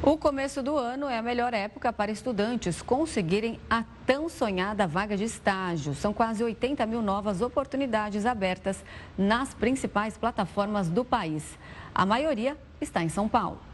O 0.01 0.17
começo 0.17 0.63
do 0.63 0.77
ano 0.77 1.09
é 1.09 1.17
a 1.17 1.21
melhor 1.21 1.53
época 1.53 1.91
para 1.91 2.09
estudantes 2.09 2.81
conseguirem 2.81 3.59
a 3.69 3.83
tão 4.05 4.29
sonhada 4.29 4.87
vaga 4.87 5.17
de 5.17 5.25
estágio. 5.25 5.93
São 5.93 6.13
quase 6.13 6.41
80 6.43 6.85
mil 6.85 7.01
novas 7.01 7.41
oportunidades 7.41 8.25
abertas 8.25 8.83
nas 9.17 9.53
principais 9.53 10.17
plataformas 10.17 10.89
do 10.89 11.03
país. 11.03 11.59
A 11.93 12.05
maioria 12.05 12.55
está 12.79 13.03
em 13.03 13.09
São 13.09 13.27
Paulo. 13.27 13.68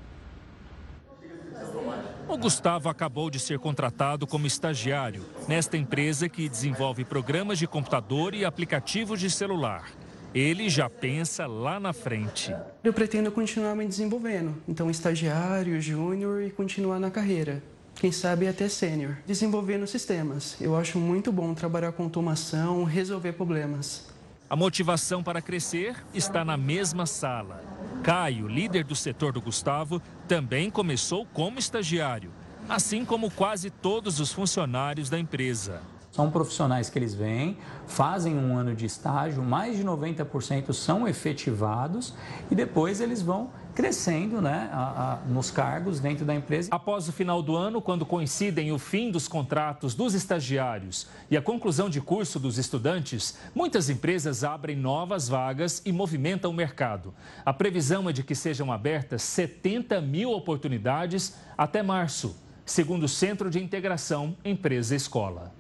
O 2.28 2.38
Gustavo 2.38 2.90
acabou 2.90 3.30
de 3.30 3.40
ser 3.40 3.60
contratado 3.60 4.26
como 4.26 4.48
estagiário 4.48 5.24
nesta 5.48 5.78
empresa 5.78 6.28
que 6.28 6.50
desenvolve 6.50 7.06
programas 7.06 7.60
de 7.60 7.68
computador 7.68 8.34
e 8.34 8.44
aplicativos 8.44 9.20
de 9.20 9.30
celular. 9.30 9.92
Ele 10.34 10.68
já 10.70 10.90
pensa 10.90 11.48
lá 11.48 11.80
na 11.80 11.94
frente. 11.94 12.54
Eu 12.84 12.92
pretendo 12.92 13.32
continuar 13.32 13.74
me 13.76 13.88
desenvolvendo, 13.88 14.56
então 14.68 14.90
estagiário, 14.90 15.80
júnior 15.80 16.42
e 16.42 16.52
continuar 16.52 17.00
na 17.00 17.10
carreira. 17.10 17.64
quem 17.96 18.12
sabe 18.12 18.46
até 18.48 18.68
sênior, 18.68 19.16
desenvolvendo 19.26 19.88
sistemas. 19.88 20.58
Eu 20.60 20.76
acho 20.76 21.00
muito 21.00 21.32
bom 21.32 21.54
trabalhar 21.54 21.94
com 21.94 22.04
automação, 22.04 22.84
resolver 22.84 23.32
problemas. 23.34 24.14
A 24.48 24.56
motivação 24.56 25.24
para 25.24 25.42
crescer 25.42 25.96
está 26.14 26.46
na 26.46 26.56
mesma 26.56 27.08
sala. 27.08 27.64
Caio, 28.04 28.48
líder 28.48 28.84
do 28.84 28.96
setor 28.96 29.34
do 29.34 29.42
Gustavo, 29.42 30.00
também 30.28 30.70
começou 30.70 31.26
como 31.26 31.58
estagiário, 31.58 32.32
assim 32.70 33.04
como 33.04 33.32
quase 33.32 33.72
todos 33.72 34.20
os 34.20 34.32
funcionários 34.32 35.10
da 35.10 35.18
empresa. 35.18 35.82
São 36.16 36.32
profissionais 36.32 36.90
que 36.90 36.98
eles 36.98 37.14
vêm, 37.14 37.58
fazem 37.86 38.38
um 38.38 38.56
ano 38.56 38.74
de 38.74 38.86
estágio, 38.86 39.44
mais 39.44 39.76
de 39.76 39.84
90% 39.84 40.72
são 40.72 41.06
efetivados 41.06 42.14
e 42.50 42.56
depois 42.56 43.02
eles 43.02 43.22
vão 43.22 43.50
crescendo 43.74 44.42
né, 44.42 44.70
a, 44.72 45.12
a, 45.12 45.16
nos 45.28 45.52
cargos 45.52 46.00
dentro 46.00 46.24
da 46.24 46.34
empresa. 46.34 46.70
Após 46.72 47.10
o 47.10 47.12
final 47.12 47.44
do 47.44 47.58
ano, 47.58 47.82
quando 47.82 48.06
coincidem 48.06 48.72
o 48.72 48.80
fim 48.80 49.12
dos 49.12 49.28
contratos 49.28 49.94
dos 49.94 50.14
estagiários 50.14 51.06
e 51.30 51.36
a 51.36 51.42
conclusão 51.42 51.90
de 51.90 52.00
curso 52.00 52.40
dos 52.40 52.58
estudantes, 52.58 53.38
muitas 53.54 53.90
empresas 53.90 54.46
abrem 54.46 54.78
novas 54.78 55.28
vagas 55.28 55.82
e 55.86 55.92
movimentam 55.92 56.50
o 56.50 56.54
mercado. 56.54 57.14
A 57.46 57.52
previsão 57.52 58.08
é 58.08 58.14
de 58.14 58.24
que 58.24 58.36
sejam 58.36 58.72
abertas 58.72 59.22
70 59.22 60.00
mil 60.00 60.32
oportunidades 60.32 61.36
até 61.58 61.84
março, 61.84 62.38
segundo 62.66 63.04
o 63.04 63.10
Centro 63.10 63.50
de 63.50 63.62
Integração 63.62 64.38
Empresa-Escola. 64.46 65.55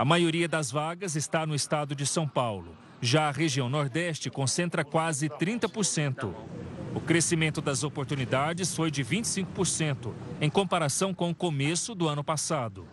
A 0.00 0.04
maioria 0.06 0.48
das 0.48 0.70
vagas 0.70 1.14
está 1.14 1.44
no 1.44 1.54
estado 1.54 1.94
de 1.94 2.06
São 2.06 2.26
Paulo. 2.26 2.74
Já 3.02 3.28
a 3.28 3.30
região 3.30 3.68
Nordeste 3.68 4.30
concentra 4.30 4.82
quase 4.82 5.28
30%. 5.28 6.34
O 6.94 7.00
crescimento 7.02 7.60
das 7.60 7.84
oportunidades 7.84 8.74
foi 8.74 8.90
de 8.90 9.04
25%, 9.04 10.14
em 10.40 10.48
comparação 10.48 11.12
com 11.12 11.28
o 11.28 11.34
começo 11.34 11.94
do 11.94 12.08
ano 12.08 12.24
passado. 12.24 12.88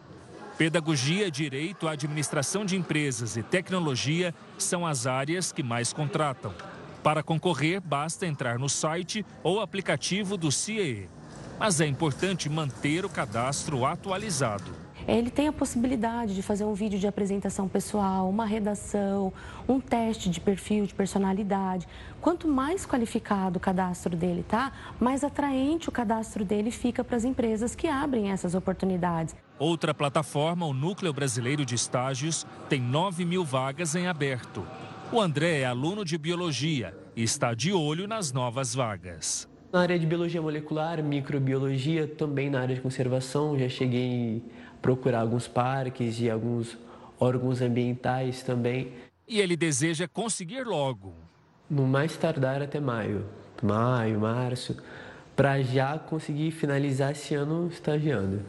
Pedagogia, 0.58 1.32
direito, 1.32 1.88
administração 1.88 2.66
de 2.66 2.76
empresas 2.76 3.38
e 3.38 3.42
tecnologia 3.42 4.36
são 4.58 4.86
as 4.86 5.08
áreas 5.08 5.54
que 5.54 5.64
mais 5.64 5.94
contratam. 5.94 6.54
Para 7.02 7.24
concorrer, 7.24 7.80
basta 7.80 8.28
entrar 8.28 8.60
no 8.60 8.68
site 8.68 9.26
ou 9.44 9.62
aplicativo 9.62 10.36
do 10.36 10.52
CIE. 10.52 11.08
Mas 11.58 11.80
é 11.80 11.88
importante 11.88 12.50
manter 12.50 13.06
o 13.06 13.10
cadastro 13.10 13.86
atualizado 13.86 14.87
ele 15.08 15.30
tem 15.30 15.48
a 15.48 15.54
possibilidade 15.54 16.36
de 16.36 16.42
fazer 16.44 16.66
um 16.66 16.74
vídeo 16.74 17.00
de 17.00 17.08
apresentação 17.08 17.68
pessoal, 17.68 18.30
uma 18.30 18.46
redação, 18.46 19.32
um 19.68 19.80
teste 19.80 20.30
de 20.30 20.42
perfil, 20.42 20.86
de 20.86 20.94
personalidade. 20.94 21.88
Quanto 22.20 22.48
mais 22.48 22.86
qualificado 22.86 23.58
o 23.58 23.60
cadastro 23.60 24.16
dele 24.16 24.44
tá, 24.48 24.74
mais 25.00 25.24
atraente 25.24 25.88
o 25.88 25.92
cadastro 25.92 26.44
dele 26.44 26.72
fica 26.72 27.04
para 27.04 27.16
as 27.16 27.24
empresas 27.24 27.74
que 27.74 27.88
abrem 27.88 28.32
essas 28.32 28.54
oportunidades. 28.54 29.34
Outra 29.58 29.94
plataforma, 29.94 30.66
o 30.66 30.74
Núcleo 30.74 31.14
Brasileiro 31.14 31.66
de 31.66 31.76
Estágios, 31.76 32.46
tem 32.68 32.82
9 32.82 33.24
mil 33.24 33.46
vagas 33.46 33.96
em 33.96 34.08
aberto. 34.08 34.66
O 35.12 35.22
André 35.22 35.62
é 35.62 35.66
aluno 35.66 36.04
de 36.04 36.18
biologia 36.18 36.94
e 37.16 37.24
está 37.24 37.54
de 37.54 37.72
olho 37.72 38.08
nas 38.08 38.34
novas 38.34 38.76
vagas. 38.76 39.48
Na 39.72 39.82
área 39.82 39.98
de 40.00 40.06
biologia 40.06 40.42
molecular, 40.42 41.04
microbiologia, 41.04 42.08
também 42.08 42.50
na 42.50 42.62
área 42.62 42.76
de 42.76 42.82
conservação, 42.82 43.58
já 43.60 43.68
cheguei 43.68 44.42
procurar 44.88 45.20
alguns 45.20 45.50
parques 45.50 46.18
e 46.22 46.30
alguns 46.30 46.78
órgãos 47.20 47.62
ambientais 47.62 48.42
também. 48.42 48.94
E 49.28 49.42
ele 49.42 49.58
deseja 49.58 50.08
conseguir 50.08 50.64
logo. 50.64 51.14
No 51.70 51.86
mais 51.86 52.16
tardar 52.16 52.62
até 52.62 52.80
maio, 52.80 53.26
maio, 53.62 54.18
março, 54.18 54.78
para 55.36 55.62
já 55.62 56.00
conseguir 56.00 56.52
finalizar 56.52 57.12
esse 57.12 57.36
ano 57.36 57.68
estagiando. 57.68 58.40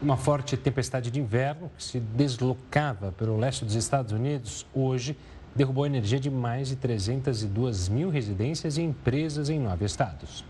Uma 0.00 0.16
forte 0.16 0.56
tempestade 0.56 1.10
de 1.10 1.20
inverno 1.20 1.70
que 1.76 1.84
se 1.84 2.00
deslocava 2.00 3.12
pelo 3.12 3.36
leste 3.36 3.66
dos 3.66 3.74
Estados 3.74 4.12
Unidos 4.12 4.66
hoje 4.74 5.14
derrubou 5.54 5.84
a 5.84 5.88
energia 5.88 6.18
de 6.18 6.30
mais 6.30 6.68
de 6.68 6.76
302 6.76 7.90
mil 7.90 8.08
residências 8.08 8.78
e 8.78 8.82
empresas 8.82 9.50
em 9.50 9.60
nove 9.60 9.84
estados. 9.84 10.42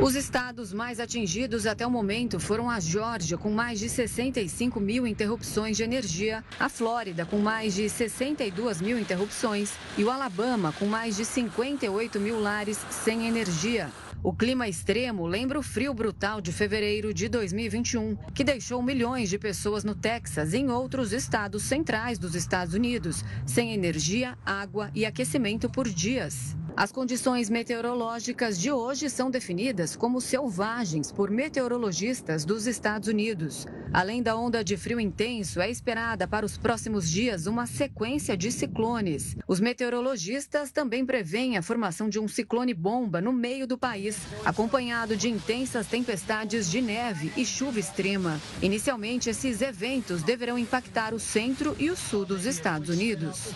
Os 0.00 0.16
estados 0.16 0.72
mais 0.72 0.98
atingidos 0.98 1.66
até 1.66 1.86
o 1.86 1.90
momento 1.90 2.40
foram 2.40 2.68
a 2.68 2.80
Geórgia, 2.80 3.38
com 3.38 3.50
mais 3.50 3.78
de 3.78 3.88
65 3.88 4.80
mil 4.80 5.06
interrupções 5.06 5.76
de 5.76 5.84
energia, 5.84 6.44
a 6.58 6.68
Flórida, 6.68 7.24
com 7.24 7.38
mais 7.38 7.74
de 7.74 7.88
62 7.88 8.80
mil 8.80 8.98
interrupções, 8.98 9.72
e 9.96 10.02
o 10.02 10.10
Alabama, 10.10 10.74
com 10.78 10.86
mais 10.86 11.16
de 11.16 11.24
58 11.24 12.18
mil 12.18 12.40
lares 12.40 12.78
sem 12.90 13.28
energia. 13.28 13.88
O 14.20 14.34
clima 14.34 14.66
extremo 14.66 15.26
lembra 15.26 15.58
o 15.58 15.62
frio 15.62 15.94
brutal 15.94 16.40
de 16.40 16.50
fevereiro 16.50 17.14
de 17.14 17.28
2021, 17.28 18.16
que 18.34 18.42
deixou 18.42 18.82
milhões 18.82 19.28
de 19.28 19.38
pessoas 19.38 19.84
no 19.84 19.94
Texas 19.94 20.54
e 20.54 20.58
em 20.58 20.70
outros 20.70 21.12
estados 21.12 21.62
centrais 21.62 22.18
dos 22.18 22.34
Estados 22.34 22.74
Unidos, 22.74 23.24
sem 23.46 23.72
energia, 23.72 24.36
água 24.44 24.90
e 24.92 25.06
aquecimento 25.06 25.70
por 25.70 25.88
dias. 25.88 26.56
As 26.76 26.90
condições 26.90 27.48
meteorológicas 27.48 28.58
de 28.58 28.72
hoje 28.72 29.08
são 29.08 29.30
definidas 29.30 29.94
como 29.94 30.20
selvagens 30.20 31.12
por 31.12 31.30
meteorologistas 31.30 32.44
dos 32.44 32.66
Estados 32.66 33.08
Unidos. 33.08 33.64
Além 33.92 34.20
da 34.20 34.36
onda 34.36 34.64
de 34.64 34.76
frio 34.76 34.98
intenso, 34.98 35.60
é 35.60 35.70
esperada 35.70 36.26
para 36.26 36.44
os 36.44 36.58
próximos 36.58 37.08
dias 37.08 37.46
uma 37.46 37.64
sequência 37.64 38.36
de 38.36 38.50
ciclones. 38.50 39.36
Os 39.46 39.60
meteorologistas 39.60 40.72
também 40.72 41.06
preveem 41.06 41.56
a 41.56 41.62
formação 41.62 42.08
de 42.08 42.18
um 42.18 42.26
ciclone 42.26 42.74
bomba 42.74 43.20
no 43.20 43.32
meio 43.32 43.68
do 43.68 43.78
país, 43.78 44.18
acompanhado 44.44 45.16
de 45.16 45.30
intensas 45.30 45.86
tempestades 45.86 46.68
de 46.68 46.82
neve 46.82 47.32
e 47.36 47.46
chuva 47.46 47.78
extrema. 47.78 48.40
Inicialmente, 48.60 49.30
esses 49.30 49.62
eventos 49.62 50.24
deverão 50.24 50.58
impactar 50.58 51.14
o 51.14 51.20
centro 51.20 51.76
e 51.78 51.88
o 51.88 51.96
sul 51.96 52.24
dos 52.24 52.44
Estados 52.44 52.88
Unidos. 52.88 53.54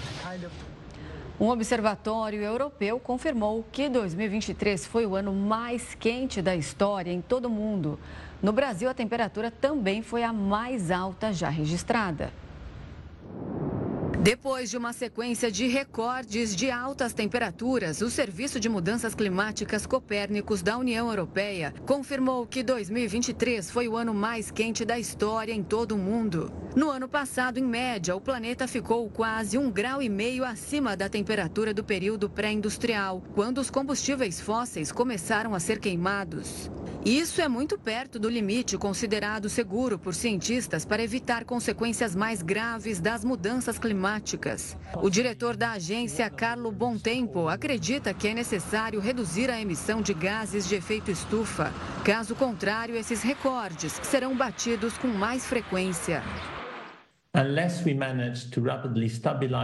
Um 1.40 1.50
observatório 1.50 2.42
europeu 2.42 2.98
confirmou 2.98 3.64
que 3.70 3.88
2023 3.88 4.84
foi 4.86 5.06
o 5.06 5.14
ano 5.14 5.32
mais 5.32 5.94
quente 5.94 6.42
da 6.42 6.56
história 6.56 7.12
em 7.12 7.20
todo 7.20 7.44
o 7.44 7.50
mundo. 7.50 7.96
No 8.42 8.52
Brasil, 8.52 8.90
a 8.90 8.94
temperatura 8.94 9.48
também 9.48 10.02
foi 10.02 10.24
a 10.24 10.32
mais 10.32 10.90
alta 10.90 11.32
já 11.32 11.48
registrada. 11.48 12.32
Depois 14.28 14.68
de 14.68 14.76
uma 14.76 14.92
sequência 14.92 15.50
de 15.50 15.66
recordes 15.68 16.54
de 16.54 16.70
altas 16.70 17.14
temperaturas, 17.14 18.02
o 18.02 18.10
Serviço 18.10 18.60
de 18.60 18.68
Mudanças 18.68 19.14
Climáticas 19.14 19.86
Copérnicos 19.86 20.60
da 20.60 20.76
União 20.76 21.08
Europeia 21.08 21.72
confirmou 21.86 22.46
que 22.46 22.62
2023 22.62 23.70
foi 23.70 23.88
o 23.88 23.96
ano 23.96 24.12
mais 24.12 24.50
quente 24.50 24.84
da 24.84 24.98
história 24.98 25.54
em 25.54 25.62
todo 25.62 25.92
o 25.92 25.98
mundo. 25.98 26.52
No 26.76 26.90
ano 26.90 27.08
passado, 27.08 27.58
em 27.58 27.64
média, 27.64 28.14
o 28.14 28.20
planeta 28.20 28.68
ficou 28.68 29.08
quase 29.08 29.56
um 29.56 29.70
grau 29.70 30.02
e 30.02 30.10
meio 30.10 30.44
acima 30.44 30.94
da 30.94 31.08
temperatura 31.08 31.72
do 31.72 31.82
período 31.82 32.28
pré-industrial, 32.28 33.22
quando 33.34 33.56
os 33.56 33.70
combustíveis 33.70 34.42
fósseis 34.42 34.92
começaram 34.92 35.54
a 35.54 35.58
ser 35.58 35.78
queimados. 35.80 36.70
Isso 37.02 37.40
é 37.40 37.48
muito 37.48 37.78
perto 37.78 38.18
do 38.18 38.28
limite 38.28 38.76
considerado 38.76 39.48
seguro 39.48 39.98
por 39.98 40.14
cientistas 40.14 40.84
para 40.84 41.02
evitar 41.02 41.44
consequências 41.44 42.14
mais 42.14 42.42
graves 42.42 43.00
das 43.00 43.24
mudanças 43.24 43.78
climáticas. 43.78 44.17
O 45.02 45.08
diretor 45.08 45.56
da 45.56 45.72
agência, 45.72 46.28
Carlo 46.30 46.70
Bontempo, 46.72 47.48
acredita 47.48 48.12
que 48.12 48.28
é 48.28 48.34
necessário 48.34 49.00
reduzir 49.00 49.50
a 49.50 49.60
emissão 49.60 50.02
de 50.02 50.14
gases 50.14 50.68
de 50.68 50.74
efeito 50.74 51.10
estufa. 51.10 51.72
Caso 52.04 52.34
contrário, 52.34 52.96
esses 52.96 53.22
recordes 53.22 53.92
serão 54.02 54.36
batidos 54.36 54.96
com 54.98 55.08
mais 55.08 55.46
frequência. 55.46 56.22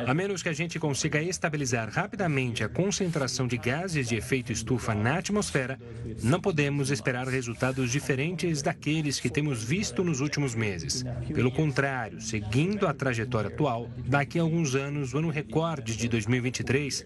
A 0.07 0.15
menos 0.15 0.45
que 0.45 0.49
a 0.49 0.53
gente 0.53 0.79
consiga 0.79 1.21
estabilizar 1.21 1.89
rapidamente 1.91 2.63
a 2.63 2.69
concentração 2.69 3.49
de 3.49 3.59
gases 3.59 4.09
de 4.09 4.15
efeito 4.15 4.53
estufa 4.53 4.95
na 4.95 5.19
atmosfera, 5.19 5.77
não 6.23 6.41
podemos 6.41 6.93
esperar 6.93 7.27
resultados 7.27 7.91
diferentes 7.91 8.63
daqueles 8.63 9.19
que 9.19 9.29
temos 9.29 9.65
visto 9.65 10.05
nos 10.05 10.21
últimos 10.21 10.55
meses. 10.55 11.05
Pelo 11.35 11.51
contrário, 11.51 12.21
seguindo 12.21 12.87
a 12.87 12.95
trajetória 12.95 13.49
atual, 13.49 13.91
daqui 14.07 14.39
a 14.39 14.43
alguns 14.43 14.77
anos, 14.77 15.13
o 15.13 15.19
ano 15.19 15.31
recorde 15.31 15.97
de 15.97 16.09
2023 16.09 17.05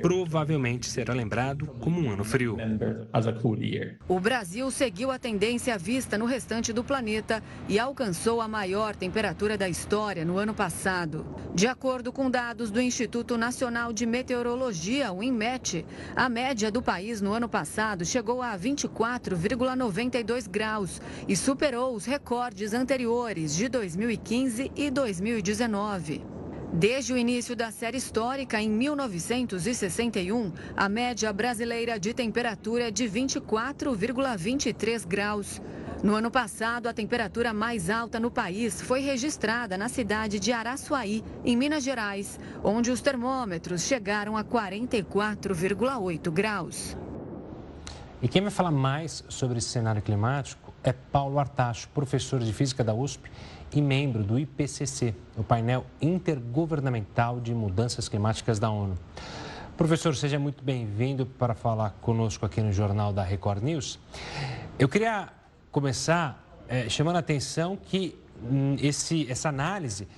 provavelmente 0.00 0.86
será 0.86 1.14
lembrado 1.14 1.66
como 1.80 2.00
um 2.00 2.10
ano 2.10 2.24
frio. 2.24 2.56
O 4.08 4.20
Brasil 4.20 4.70
seguiu 4.70 5.10
a 5.10 5.18
tendência 5.18 5.76
vista 5.78 6.18
no 6.18 6.26
restante 6.26 6.72
do 6.72 6.84
planeta 6.84 7.42
e 7.68 7.78
alcançou 7.78 8.40
a 8.40 8.48
maior 8.48 8.94
temperatura 8.94 9.56
da 9.56 9.68
história 9.68 10.24
no 10.24 10.38
ano 10.38 10.54
passado. 10.54 11.26
De 11.54 11.66
acordo 11.66 12.12
com 12.12 12.30
dados 12.30 12.70
do 12.70 12.80
Instituto 12.80 13.36
Nacional 13.36 13.92
de 13.92 14.06
Meteorologia, 14.06 15.12
o 15.12 15.22
INMET, 15.22 15.84
a 16.14 16.28
média 16.28 16.70
do 16.70 16.82
país 16.82 17.20
no 17.20 17.32
ano 17.32 17.48
passado 17.48 18.04
chegou 18.04 18.42
a 18.42 18.56
24,92 18.58 20.48
graus 20.48 21.00
e 21.26 21.36
superou 21.36 21.94
os 21.94 22.04
recordes 22.04 22.74
anteriores 22.74 23.56
de 23.56 23.68
2015 23.68 24.72
e 24.76 24.90
2019. 24.90 26.38
Desde 26.72 27.14
o 27.14 27.16
início 27.16 27.56
da 27.56 27.70
série 27.70 27.96
histórica, 27.96 28.60
em 28.60 28.68
1961, 28.68 30.52
a 30.76 30.88
média 30.88 31.32
brasileira 31.32 31.98
de 31.98 32.12
temperatura 32.12 32.88
é 32.88 32.90
de 32.90 33.04
24,23 33.04 35.06
graus. 35.06 35.62
No 36.02 36.14
ano 36.14 36.30
passado, 36.30 36.86
a 36.86 36.92
temperatura 36.92 37.54
mais 37.54 37.88
alta 37.88 38.20
no 38.20 38.30
país 38.30 38.82
foi 38.82 39.00
registrada 39.00 39.78
na 39.78 39.88
cidade 39.88 40.38
de 40.38 40.52
Araçuaí, 40.52 41.24
em 41.42 41.56
Minas 41.56 41.82
Gerais, 41.82 42.38
onde 42.62 42.90
os 42.90 43.00
termômetros 43.00 43.82
chegaram 43.82 44.36
a 44.36 44.44
44,8 44.44 46.30
graus. 46.30 46.96
E 48.20 48.28
quem 48.28 48.42
vai 48.42 48.50
falar 48.50 48.72
mais 48.72 49.24
sobre 49.28 49.58
esse 49.58 49.68
cenário 49.68 50.02
climático 50.02 50.74
é 50.84 50.92
Paulo 50.92 51.38
Artacho, 51.38 51.88
professor 51.88 52.40
de 52.40 52.52
Física 52.52 52.84
da 52.84 52.92
USP 52.92 53.30
e 53.72 53.82
membro 53.82 54.22
do 54.22 54.38
IPCC, 54.38 55.14
o 55.36 55.44
painel 55.44 55.84
intergovernamental 56.00 57.40
de 57.40 57.54
mudanças 57.54 58.08
climáticas 58.08 58.58
da 58.58 58.70
ONU. 58.70 58.96
Professor, 59.76 60.16
seja 60.16 60.38
muito 60.38 60.64
bem-vindo 60.64 61.24
para 61.24 61.54
falar 61.54 61.90
conosco 62.00 62.44
aqui 62.44 62.60
no 62.60 62.72
Jornal 62.72 63.12
da 63.12 63.22
Record 63.22 63.62
News. 63.62 63.98
Eu 64.78 64.88
queria 64.88 65.28
começar 65.70 66.44
é, 66.68 66.88
chamando 66.88 67.16
a 67.16 67.20
atenção 67.20 67.76
que 67.76 68.18
hum, 68.42 68.76
esse, 68.80 69.30
essa 69.30 69.48
análise 69.48 70.08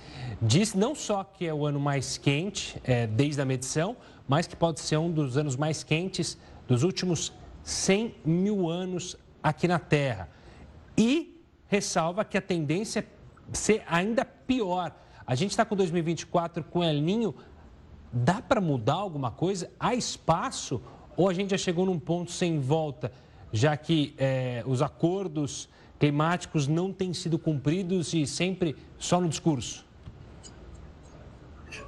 diz 0.41 0.73
não 0.73 0.95
só 0.95 1.23
que 1.23 1.45
é 1.45 1.53
o 1.53 1.65
ano 1.65 1.79
mais 1.79 2.17
quente 2.17 2.81
é, 2.83 3.05
desde 3.05 3.41
a 3.41 3.45
medição, 3.45 3.95
mas 4.27 4.47
que 4.47 4.55
pode 4.55 4.79
ser 4.79 4.97
um 4.97 5.11
dos 5.11 5.37
anos 5.37 5.55
mais 5.55 5.83
quentes 5.83 6.37
dos 6.67 6.83
últimos 6.83 7.31
100 7.63 8.15
mil 8.25 8.69
anos 8.69 9.15
aqui 9.43 9.67
na 9.67 9.77
Terra. 9.77 10.29
E 10.97 11.39
ressalva 11.67 12.25
que 12.25 12.37
a 12.37 12.41
tendência 12.41 13.01
é 13.01 13.20
ser 13.51 13.83
ainda 13.87 14.25
pior. 14.25 14.95
A 15.25 15.35
gente 15.35 15.51
está 15.51 15.63
com 15.63 15.75
2024 15.75 16.63
com 16.63 16.83
El 16.83 17.01
Ninho. 17.01 17.35
Dá 18.11 18.41
para 18.41 18.59
mudar 18.59 18.95
alguma 18.95 19.31
coisa? 19.31 19.71
Há 19.79 19.95
espaço? 19.95 20.81
Ou 21.15 21.29
a 21.29 21.33
gente 21.33 21.51
já 21.51 21.57
chegou 21.57 21.85
num 21.85 21.99
ponto 21.99 22.31
sem 22.31 22.59
volta, 22.59 23.11
já 23.51 23.75
que 23.77 24.13
é, 24.17 24.63
os 24.65 24.81
acordos 24.81 25.69
climáticos 25.99 26.67
não 26.67 26.91
têm 26.91 27.13
sido 27.13 27.37
cumpridos 27.37 28.13
e 28.13 28.25
sempre 28.25 28.75
só 28.97 29.21
no 29.21 29.29
discurso? 29.29 29.85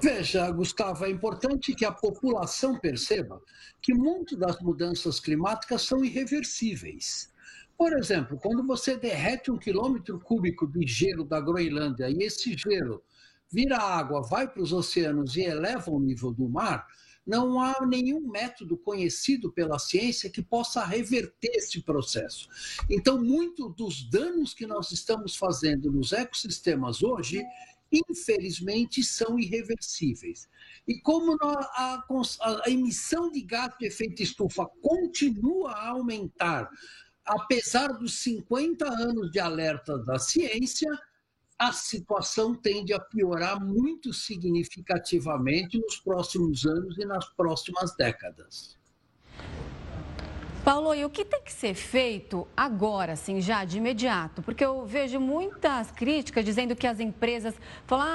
Veja, 0.01 0.49
Gustavo, 0.51 1.05
é 1.05 1.09
importante 1.09 1.74
que 1.74 1.84
a 1.84 1.91
população 1.91 2.80
perceba 2.80 3.41
que 3.82 3.93
muitas 3.93 4.38
das 4.38 4.59
mudanças 4.61 5.20
climáticas 5.20 5.82
são 5.82 6.03
irreversíveis. 6.05 7.33
Por 7.78 7.94
exemplo, 7.94 8.38
quando 8.38 8.66
você 8.66 8.96
derrete 8.96 9.52
um 9.52 9.58
quilômetro 9.58 10.20
cúbico 10.20 10.68
de 10.68 10.86
gelo 10.86 11.26
da 11.26 11.42
Groenlândia 11.42 12.10
e 12.10 12.24
esse 12.24 12.56
gelo 12.58 13.04
vira 13.52 13.78
água, 13.78 14.22
vai 14.22 14.48
para 14.48 14.62
os 14.62 14.74
oceanos 14.74 15.36
e 15.36 15.42
eleva 15.42 15.92
o 15.92 16.00
nível 16.00 16.32
do 16.32 16.50
mar, 16.50 16.88
não 17.26 17.62
há 17.62 17.86
nenhum 17.86 18.30
método 18.30 18.78
conhecido 18.78 19.52
pela 19.52 19.80
ciência 19.80 20.30
que 20.30 20.42
possa 20.42 20.84
reverter 20.84 21.52
esse 21.56 21.82
processo. 21.82 22.50
Então, 22.90 23.22
muito 23.22 23.70
dos 23.70 24.04
danos 24.10 24.54
que 24.54 24.68
nós 24.68 24.92
estamos 24.92 25.36
fazendo 25.36 25.92
nos 25.92 26.12
ecossistemas 26.12 27.02
hoje, 27.02 27.42
infelizmente, 27.92 29.04
são 29.04 29.40
irreversíveis. 29.40 30.50
E 30.88 31.00
como 31.00 31.38
a, 31.42 32.04
a, 32.42 32.64
emissão 32.68 33.32
de 33.32 33.42
gás 33.42 33.72
de 33.80 33.86
efeito 33.86 34.22
estufa 34.22 34.66
continua 34.82 35.72
a 35.72 35.90
aumentar, 35.90 36.70
apesar 37.26 37.88
dos 37.94 38.20
50 38.20 38.86
anos 38.88 39.32
de 39.32 39.40
alerta 39.40 39.98
da 39.98 40.20
ciência, 40.20 40.90
a 41.58 41.72
situação 41.72 42.54
tende 42.54 42.94
a 42.94 43.00
piorar 43.00 43.64
muito 43.64 44.12
significativamente 44.12 45.80
nos 45.80 45.98
próximos 45.98 46.66
anos 46.66 46.98
e 46.98 47.06
nas 47.06 47.26
próximas 47.34 47.96
décadas. 47.96 48.78
Paulo, 50.64 50.96
e 50.96 51.04
o 51.04 51.10
que 51.10 51.26
tem 51.26 51.42
que 51.44 51.52
ser 51.52 51.74
feito 51.74 52.48
agora, 52.56 53.14
assim, 53.14 53.42
já 53.42 53.66
de 53.66 53.78
imediato? 53.80 54.42
Porque 54.42 54.64
eu 54.64 54.86
vejo 54.86 55.20
muitas 55.20 55.92
críticas 55.92 56.46
dizendo 56.46 56.74
que 56.74 56.88
as 56.88 57.02
empresas 57.02 57.54
falam, 57.86 58.08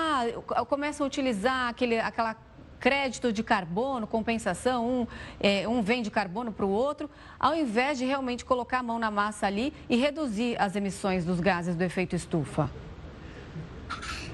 ah, 0.57 0.65
começam 0.65 1.05
a 1.05 1.09
utilizar 1.09 1.69
aquele, 1.69 2.01
aquela 2.01 2.35
crédito 2.79 3.33
de 3.33 3.43
carbono, 3.43 4.07
compensação, 4.07 5.03
um, 5.03 5.07
é, 5.41 5.67
um 5.69 5.83
vende 5.83 6.11
carbono 6.11 6.53
para 6.53 6.65
o 6.65 6.71
outro, 6.71 7.11
ao 7.39 7.55
invés 7.55 7.99
de 7.99 8.05
realmente 8.05 8.45
colocar 8.45 8.79
a 8.79 8.83
mão 8.83 8.99
na 8.99 9.11
massa 9.11 9.47
ali 9.47 9.73
e 9.89 9.97
reduzir 9.97 10.61
as 10.61 10.77
emissões 10.77 11.25
dos 11.25 11.41
gases 11.41 11.77
do 11.77 11.83
efeito 11.83 12.15
estufa? 12.15 12.71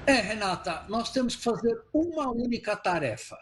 É, 0.05 0.13
Renata, 0.21 0.85
nós 0.87 1.11
temos 1.11 1.35
que 1.35 1.43
fazer 1.43 1.81
uma 1.91 2.29
única 2.29 2.75
tarefa, 2.75 3.37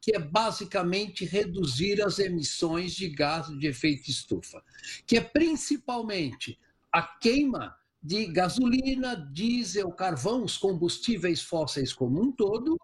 que 0.00 0.14
é 0.14 0.18
basicamente 0.18 1.24
reduzir 1.24 2.02
as 2.02 2.18
emissões 2.18 2.92
de 2.92 3.08
gases 3.08 3.58
de 3.58 3.66
efeito 3.66 4.08
estufa, 4.08 4.62
que 5.06 5.16
é 5.16 5.20
principalmente 5.20 6.58
a 6.92 7.02
queima 7.02 7.76
de 8.02 8.26
gasolina, 8.26 9.14
diesel, 9.32 9.92
carvão, 9.92 10.42
os 10.42 10.56
combustíveis 10.56 11.40
fósseis 11.40 11.92
como 11.92 12.20
um 12.20 12.32
todo, 12.32 12.76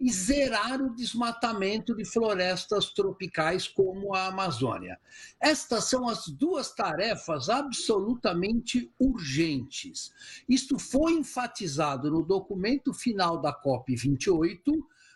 e 0.00 0.10
zerar 0.10 0.82
o 0.82 0.94
desmatamento 0.94 1.94
de 1.94 2.04
florestas 2.04 2.92
tropicais 2.92 3.68
como 3.68 4.14
a 4.14 4.26
Amazônia. 4.26 4.98
Estas 5.40 5.84
são 5.84 6.08
as 6.08 6.26
duas 6.26 6.74
tarefas 6.74 7.48
absolutamente 7.48 8.92
urgentes. 8.98 10.12
Isto 10.48 10.78
foi 10.78 11.12
enfatizado 11.12 12.10
no 12.10 12.24
documento 12.24 12.92
final 12.92 13.40
da 13.40 13.52
COP28, 13.62 14.58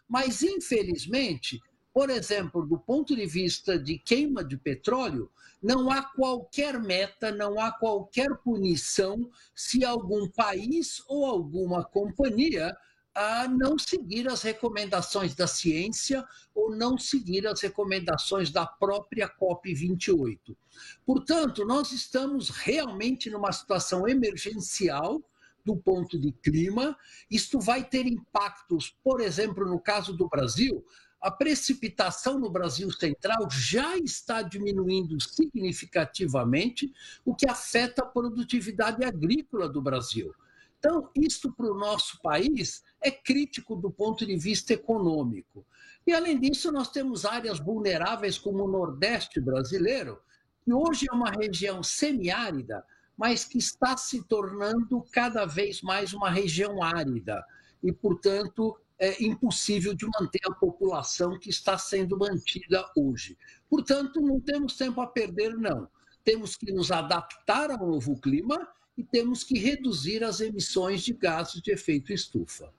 mas 0.09 0.43
infelizmente 0.43 1.61
por 1.93 2.11
exemplo, 2.11 2.67
do 2.67 2.79
ponto 2.79 3.17
de 3.17 3.27
vista 3.27 3.79
de 3.79 3.99
queima 3.99 4.45
de 4.45 4.57
petróleo, 4.57 5.31
não 5.63 5.91
há 5.91 6.03
qualquer 6.03 6.81
meta, 6.81 7.33
não 7.33 7.59
há 7.59 7.73
qualquer 7.73 8.29
punição 8.45 9.29
se 9.55 9.85
algum 9.85 10.29
país 10.29 11.03
ou 11.09 11.25
alguma 11.25 11.85
companhia 11.85 12.77
a 13.15 13.49
não 13.49 13.77
seguir 13.77 14.29
as 14.29 14.43
recomendações 14.43 15.35
da 15.35 15.49
ciência 15.49 16.25
ou 16.55 16.71
não 16.71 16.97
seguir 16.97 17.49
as 17.49 17.61
recomendações 17.61 18.51
da 18.53 18.65
própria 18.65 19.29
COP28. 19.29 20.57
Portanto, 21.05 21.65
nós 21.65 21.91
estamos 21.91 22.49
realmente 22.49 23.29
numa 23.29 23.51
situação 23.51 24.07
emergencial 24.07 25.21
do 25.65 25.77
ponto 25.77 26.17
de 26.17 26.31
clima. 26.31 26.97
Isto 27.29 27.59
vai 27.59 27.83
ter 27.83 28.07
impactos, 28.07 28.97
por 29.03 29.21
exemplo, 29.21 29.67
no 29.67 29.81
caso 29.81 30.13
do 30.13 30.29
Brasil, 30.29 30.85
a 31.21 31.31
precipitação 31.31 32.39
no 32.39 32.51
Brasil 32.51 32.91
Central 32.93 33.49
já 33.51 33.97
está 33.97 34.43
diminuindo 34.43 35.21
significativamente, 35.21 36.93
o 37.25 37.35
que 37.35 37.49
afeta 37.49 38.03
a 38.03 38.07
produtividade 38.07 39.05
agrícola 39.05 39.69
do 39.69 39.83
Brasil. 39.83 40.33
Então, 40.79 41.11
isto 41.17 41.53
para 41.53 41.67
o 41.67 41.77
nosso 41.77 42.21
país 42.23 42.85
é 43.03 43.11
crítico 43.11 43.75
do 43.75 43.91
ponto 43.91 44.25
de 44.25 44.37
vista 44.37 44.73
econômico. 44.73 45.67
E, 46.07 46.13
além 46.13 46.39
disso, 46.39 46.71
nós 46.71 46.89
temos 46.91 47.25
áreas 47.25 47.59
vulneráveis 47.59 48.39
como 48.39 48.65
o 48.65 48.71
Nordeste 48.71 49.41
brasileiro, 49.41 50.21
que 50.65 50.73
hoje 50.73 51.07
é 51.11 51.15
uma 51.15 51.31
região 51.31 51.83
semiárida, 51.83 52.85
mas 53.17 53.45
que 53.45 53.59
está 53.59 53.97
se 53.97 54.23
tornando 54.23 55.05
cada 55.11 55.45
vez 55.45 55.83
mais 55.83 56.15
uma 56.15 56.31
região 56.31 56.81
árida. 56.81 57.45
E, 57.83 57.93
portanto, 57.93 58.79
é 58.99 59.23
impossível 59.23 59.95
de 59.95 60.07
manter 60.07 60.41
a 60.47 60.55
população 60.55 61.39
que 61.39 61.51
está 61.51 61.79
sendo 61.79 62.19
mantida 62.19 62.85
hoje. 62.97 63.39
Portanto, 63.71 64.21
não 64.21 64.41
temos 64.41 64.77
tempo 64.77 65.01
a 65.01 65.07
perder, 65.07 65.57
não. 65.57 65.89
Temos 66.25 66.57
que 66.57 66.73
nos 66.73 66.91
adaptar 66.91 67.71
ao 67.71 67.87
novo 67.87 68.21
clima 68.21 68.69
e 68.97 69.05
temos 69.05 69.45
que 69.45 69.59
reduzir 69.59 70.25
as 70.25 70.41
emissões 70.41 71.03
de 71.03 71.13
gases 71.13 71.63
de 71.63 71.71
efeito 71.71 72.13
estufa. 72.13 72.73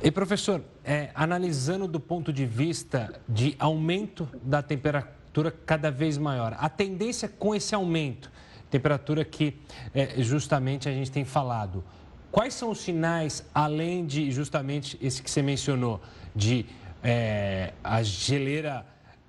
E 0.00 0.10
professor, 0.10 0.64
é, 0.84 1.10
analisando 1.14 1.86
do 1.86 2.00
ponto 2.00 2.32
de 2.32 2.46
vista 2.46 3.20
de 3.28 3.54
aumento 3.58 4.28
da 4.42 4.62
temperatura 4.62 5.50
cada 5.50 5.90
vez 5.90 6.18
maior, 6.18 6.56
a 6.58 6.68
tendência 6.68 7.28
com 7.28 7.54
esse 7.54 7.74
aumento, 7.74 8.30
temperatura 8.70 9.24
que 9.24 9.60
é, 9.94 10.22
justamente 10.22 10.88
a 10.88 10.92
gente 10.92 11.10
tem 11.10 11.24
falado, 11.24 11.84
Quais 12.32 12.54
são 12.54 12.70
os 12.70 12.80
sinais, 12.80 13.44
além 13.54 14.06
de 14.06 14.30
justamente 14.30 14.98
esse 15.02 15.22
que 15.22 15.30
você 15.30 15.42
mencionou, 15.42 16.00
de 16.34 16.64
é, 17.04 17.74
a 17.84 18.02
geleira 18.02 18.86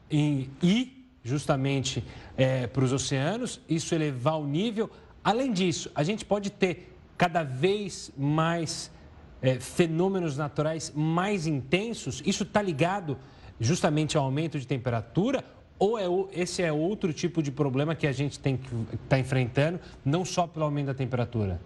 em, 0.10 0.50
ir 0.62 1.06
justamente 1.22 2.02
é, 2.38 2.66
para 2.66 2.82
os 2.82 2.94
oceanos, 2.94 3.60
isso 3.68 3.94
elevar 3.94 4.40
o 4.40 4.48
nível? 4.48 4.90
Além 5.22 5.52
disso, 5.52 5.92
a 5.94 6.02
gente 6.02 6.24
pode 6.24 6.50
ter 6.50 6.96
cada 7.18 7.44
vez 7.44 8.10
mais 8.18 8.90
é, 9.42 9.60
fenômenos 9.60 10.38
naturais 10.38 10.90
mais 10.96 11.46
intensos? 11.46 12.24
Isso 12.26 12.44
está 12.44 12.62
ligado 12.62 13.18
justamente 13.60 14.18
ao 14.18 14.24
aumento 14.24 14.58
de 14.58 14.66
temperatura? 14.66 15.44
Ou 15.78 16.00
é, 16.00 16.06
esse 16.32 16.64
é 16.64 16.72
outro 16.72 17.12
tipo 17.12 17.44
de 17.44 17.52
problema 17.52 17.96
que 17.96 18.08
a 18.08 18.14
gente 18.14 18.40
tem 18.40 18.56
que 18.56 18.74
estar 18.74 18.98
tá 19.10 19.20
enfrentando, 19.20 19.78
não 20.06 20.24
só 20.24 20.48
pelo 20.48 20.64
aumento 20.64 20.86
da 20.86 20.94
temperatura? 20.94 21.60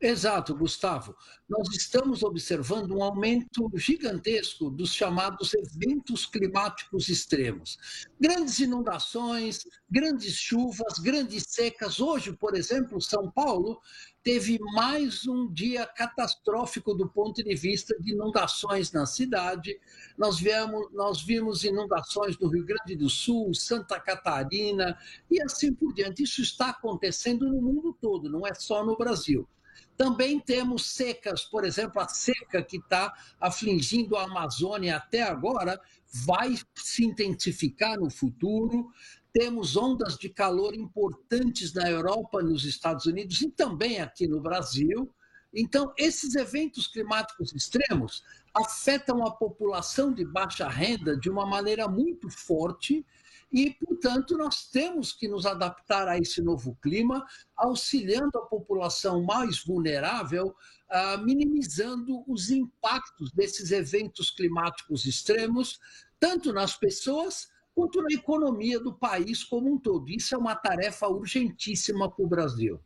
Exato, 0.00 0.54
Gustavo. 0.54 1.16
Nós 1.48 1.74
estamos 1.74 2.22
observando 2.22 2.90
um 2.92 3.02
aumento 3.02 3.70
gigantesco 3.76 4.68
dos 4.68 4.92
chamados 4.92 5.54
eventos 5.54 6.26
climáticos 6.26 7.08
extremos. 7.08 7.78
Grandes 8.20 8.58
inundações, 8.58 9.66
grandes 9.90 10.34
chuvas, 10.34 10.98
grandes 10.98 11.44
secas. 11.48 11.98
Hoje, 11.98 12.30
por 12.34 12.54
exemplo, 12.54 13.00
São 13.00 13.30
Paulo 13.30 13.80
teve 14.22 14.58
mais 14.74 15.26
um 15.26 15.50
dia 15.50 15.86
catastrófico 15.86 16.92
do 16.92 17.08
ponto 17.08 17.42
de 17.42 17.54
vista 17.54 17.98
de 17.98 18.12
inundações 18.12 18.92
na 18.92 19.06
cidade. 19.06 19.80
Nós, 20.18 20.38
viemos, 20.38 20.92
nós 20.92 21.22
vimos 21.22 21.64
inundações 21.64 22.38
no 22.38 22.48
Rio 22.48 22.66
Grande 22.66 22.96
do 22.96 23.08
Sul, 23.08 23.54
Santa 23.54 23.98
Catarina 23.98 24.98
e 25.30 25.40
assim 25.40 25.72
por 25.72 25.94
diante. 25.94 26.22
Isso 26.22 26.42
está 26.42 26.68
acontecendo 26.68 27.48
no 27.48 27.62
mundo 27.62 27.96
todo, 27.98 28.28
não 28.28 28.46
é 28.46 28.52
só 28.52 28.84
no 28.84 28.94
Brasil. 28.94 29.48
Também 29.96 30.38
temos 30.38 30.86
secas, 30.86 31.44
por 31.44 31.64
exemplo, 31.64 32.00
a 32.00 32.08
seca 32.08 32.62
que 32.62 32.76
está 32.76 33.14
afligindo 33.40 34.16
a 34.16 34.24
Amazônia 34.24 34.96
até 34.96 35.22
agora 35.22 35.80
vai 36.24 36.54
se 36.74 37.04
intensificar 37.04 37.98
no 37.98 38.10
futuro. 38.10 38.90
Temos 39.32 39.76
ondas 39.76 40.16
de 40.16 40.28
calor 40.28 40.74
importantes 40.74 41.72
na 41.72 41.90
Europa, 41.90 42.42
nos 42.42 42.64
Estados 42.64 43.06
Unidos 43.06 43.40
e 43.40 43.50
também 43.50 44.00
aqui 44.00 44.26
no 44.26 44.40
Brasil. 44.40 45.10
Então, 45.52 45.92
esses 45.96 46.34
eventos 46.34 46.86
climáticos 46.86 47.54
extremos 47.54 48.22
afetam 48.54 49.26
a 49.26 49.30
população 49.30 50.12
de 50.12 50.24
baixa 50.24 50.68
renda 50.68 51.16
de 51.16 51.30
uma 51.30 51.46
maneira 51.46 51.88
muito 51.88 52.28
forte 52.28 53.04
e, 53.52 53.70
portanto, 53.70 54.36
nós 54.36 54.68
temos 54.68 55.12
que 55.12 55.28
nos 55.28 55.46
adaptar 55.46 56.08
a 56.08 56.18
esse 56.18 56.42
novo 56.42 56.76
clima, 56.82 57.24
auxiliando 57.56 58.38
a 58.38 58.46
população 58.46 59.22
mais 59.22 59.64
vulnerável, 59.64 60.54
ah, 60.90 61.16
minimizando 61.18 62.24
os 62.26 62.50
impactos 62.50 63.32
desses 63.32 63.70
eventos 63.70 64.30
climáticos 64.30 65.06
extremos, 65.06 65.78
tanto 66.18 66.52
nas 66.52 66.76
pessoas 66.76 67.48
quanto 67.74 68.02
na 68.02 68.12
economia 68.12 68.80
do 68.80 68.92
país 68.92 69.44
como 69.44 69.72
um 69.72 69.78
todo. 69.78 70.08
Isso 70.10 70.34
é 70.34 70.38
uma 70.38 70.56
tarefa 70.56 71.06
urgentíssima 71.08 72.10
para 72.10 72.24
o 72.24 72.28
Brasil. 72.28 72.80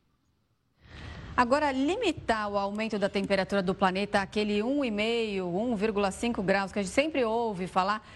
Agora, 1.36 1.72
limitar 1.72 2.50
o 2.50 2.58
aumento 2.58 2.98
da 2.98 3.08
temperatura 3.08 3.62
do 3.62 3.74
planeta 3.74 4.20
àquele 4.20 4.58
1,5, 4.58 5.40
1,5 5.42 6.42
graus 6.42 6.72
que 6.72 6.80
a 6.80 6.82
gente 6.82 6.92
sempre 6.92 7.24
ouve 7.24 7.66
falar, 7.66 8.06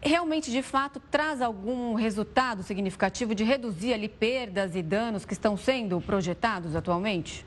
realmente, 0.00 0.50
de 0.50 0.62
fato, 0.62 1.00
traz 1.10 1.42
algum 1.42 1.94
resultado 1.94 2.62
significativo 2.62 3.34
de 3.34 3.44
reduzir 3.44 3.92
ali 3.92 4.08
perdas 4.08 4.74
e 4.74 4.82
danos 4.82 5.24
que 5.24 5.32
estão 5.32 5.56
sendo 5.56 6.00
projetados 6.00 6.74
atualmente? 6.74 7.44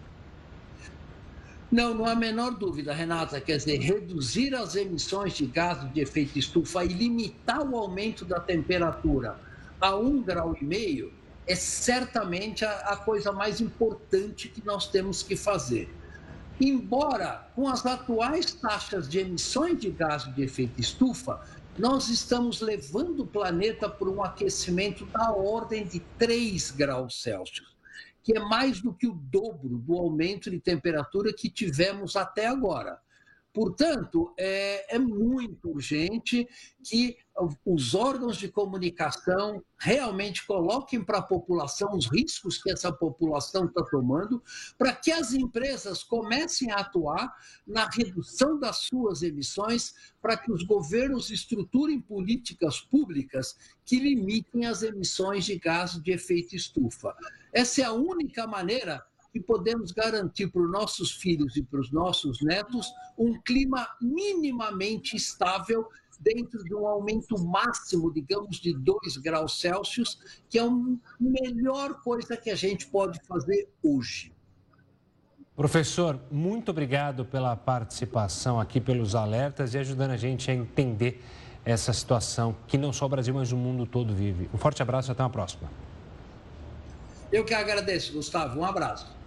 Não, 1.71 1.95
não 1.95 2.05
há 2.05 2.11
a 2.11 2.15
menor 2.15 2.51
dúvida, 2.51 2.93
Renata. 2.93 3.41
Quer 3.41 3.57
dizer, 3.57 3.79
reduzir 3.79 4.53
as 4.53 4.75
emissões 4.75 5.33
de 5.33 5.47
gases 5.47 5.91
de 5.91 6.01
efeito 6.01 6.37
estufa 6.37 6.85
e 6.85 6.89
limitar 6.89 7.67
o 7.67 7.75
aumento 7.75 8.23
da 8.23 8.39
temperatura 8.39 9.39
a 9.81 9.95
um 9.95 10.21
grau 10.21 10.55
e 10.59 10.63
meio 10.63 11.11
é 11.47 11.55
certamente 11.55 12.63
a, 12.63 12.71
a 12.89 12.97
coisa 12.97 13.31
mais 13.31 13.59
importante 13.59 14.47
que 14.47 14.63
nós 14.63 14.87
temos 14.87 15.23
que 15.23 15.35
fazer. 15.35 15.93
Embora, 16.61 17.47
com 17.55 17.67
as 17.67 17.85
atuais 17.85 18.53
taxas 18.53 19.09
de 19.09 19.19
emissões 19.19 19.79
de 19.79 19.89
gases 19.89 20.33
de 20.35 20.43
efeito 20.43 20.79
estufa, 20.79 21.41
nós 21.78 22.07
estamos 22.09 22.61
levando 22.61 23.21
o 23.21 23.28
planeta 23.28 23.89
para 23.89 24.09
um 24.09 24.24
aquecimento 24.24 25.05
da 25.07 25.32
ordem 25.32 25.86
de 25.86 25.99
3 26.19 26.71
graus 26.71 27.21
Celsius, 27.21 27.76
que 28.21 28.38
é 28.38 28.39
mais 28.39 28.80
do 28.80 28.93
que 28.93 29.07
o 29.07 29.13
dobro 29.13 29.80
do 29.80 29.97
aumento 29.97 30.51
de 30.51 30.59
temperatura 30.59 31.34
que 31.34 31.49
tivemos 31.49 32.15
até 32.15 32.45
agora. 32.45 32.99
Portanto, 33.53 34.33
é, 34.35 34.95
é, 34.95 34.97
muito 34.97 35.69
urgente 35.69 36.47
que 36.83 37.15
os 37.63 37.93
órgãos 37.93 38.37
de 38.37 38.47
comunicação 38.47 39.63
realmente 39.77 40.45
coloquem 40.45 41.03
para 41.03 41.19
a 41.19 41.23
população 41.23 41.95
os 41.95 42.07
riscos 42.11 42.61
que 42.61 42.71
essa 42.71 42.91
população 42.91 43.65
está 43.65 43.83
tomando, 43.83 44.41
para 44.75 44.93
que 44.95 45.11
as 45.11 45.33
empresas 45.33 46.03
comecem 46.03 46.71
a 46.71 46.77
atuar 46.77 47.31
na 47.65 47.87
redução 47.87 48.59
das 48.59 48.77
suas 48.77 49.21
emissões, 49.21 49.93
para 50.19 50.35
que 50.35 50.51
os 50.51 50.63
governos 50.63 51.29
estruturem 51.29 52.01
políticas 52.01 52.81
públicas 52.81 53.55
que 53.85 53.99
limitem 53.99 54.65
as 54.65 54.81
emissões 54.81 55.45
de 55.45 55.59
gases 55.59 56.01
de 56.01 56.11
efeito 56.11 56.55
estufa. 56.55 57.15
Essa 57.51 57.81
é 57.81 57.85
a 57.85 57.93
única 57.93 58.47
maneira 58.47 59.05
que 59.34 59.39
podemos 59.41 59.91
garantir 59.91 60.47
para 60.47 60.61
os 60.61 60.71
nossos 60.71 61.11
filhos 61.11 61.57
e 61.57 61.63
para 61.63 61.79
os 61.79 61.91
nossos 61.91 62.39
netos 62.43 62.93
um 63.17 63.41
clima 63.41 63.88
minimamente 63.99 65.15
estável 65.15 65.89
dentro 66.19 66.63
de 66.63 66.75
um 66.75 66.88
aumento 66.88 67.36
máximo, 67.43 68.13
digamos, 68.13 68.57
de 68.57 68.73
2 68.73 69.17
graus 69.17 69.59
Celsius, 69.59 70.19
que 70.47 70.59
é 70.59 70.61
a 70.61 70.69
melhor 71.19 71.99
coisa 72.01 72.38
que 72.38 72.51
a 72.51 72.55
gente 72.55 72.86
pode 72.86 73.19
fazer 73.27 73.67
hoje. 73.81 74.31
Professor, 75.55 76.19
muito 76.31 76.69
obrigado 76.69 77.25
pela 77.25 77.55
participação 77.55 78.59
aqui, 78.59 78.79
pelos 78.79 79.15
alertas 79.15 79.73
e 79.73 79.79
ajudando 79.79 80.11
a 80.11 80.17
gente 80.17 80.49
a 80.49 80.53
entender 80.53 81.23
essa 81.65 81.91
situação 81.91 82.55
que 82.67 82.77
não 82.77 82.93
só 82.93 83.05
o 83.07 83.09
Brasil, 83.09 83.34
mas 83.34 83.51
o 83.51 83.57
mundo 83.57 83.86
todo 83.86 84.13
vive. 84.13 84.49
Um 84.53 84.57
forte 84.57 84.81
abraço 84.81 85.09
e 85.09 85.11
até 85.11 85.23
uma 85.23 85.29
próxima. 85.29 85.69
Eu 87.31 87.43
que 87.43 87.53
agradeço, 87.53 88.13
Gustavo. 88.13 88.59
Um 88.59 88.65
abraço. 88.65 89.22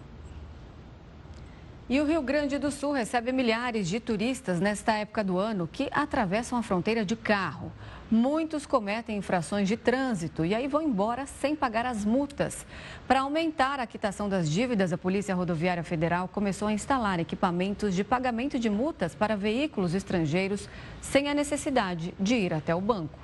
E 1.89 2.01
o 2.01 2.05
Rio 2.05 2.21
Grande 2.21 2.59
do 2.59 2.73
Sul 2.73 2.91
recebe 2.91 3.31
milhares 3.31 3.89
de 3.89 4.01
turistas 4.01 4.59
nesta 4.59 4.95
época 4.95 5.23
do 5.23 5.39
ano 5.39 5.69
que 5.71 5.89
atravessam 5.93 6.59
a 6.59 6.63
fronteira 6.63 7.05
de 7.05 7.15
carro. 7.15 7.71
Muitos 8.11 8.67
cometem 8.67 9.17
infrações 9.17 9.69
de 9.69 9.77
trânsito 9.77 10.45
e 10.45 10.53
aí 10.53 10.67
vão 10.67 10.83
embora 10.83 11.27
sem 11.27 11.55
pagar 11.55 11.87
as 11.87 12.05
multas. 12.05 12.67
Para 13.07 13.21
aumentar 13.21 13.79
a 13.79 13.87
quitação 13.87 14.29
das 14.29 14.51
dívidas, 14.51 14.93
a 14.93 14.99
Polícia 14.99 15.33
Rodoviária 15.33 15.85
Federal 15.85 16.27
começou 16.27 16.67
a 16.67 16.73
instalar 16.73 17.21
equipamentos 17.21 17.95
de 17.95 18.03
pagamento 18.03 18.59
de 18.59 18.69
multas 18.69 19.15
para 19.15 19.37
veículos 19.37 19.95
estrangeiros 19.95 20.69
sem 21.01 21.29
a 21.29 21.35
necessidade 21.35 22.13
de 22.19 22.35
ir 22.35 22.53
até 22.53 22.75
o 22.75 22.81
banco. 22.81 23.17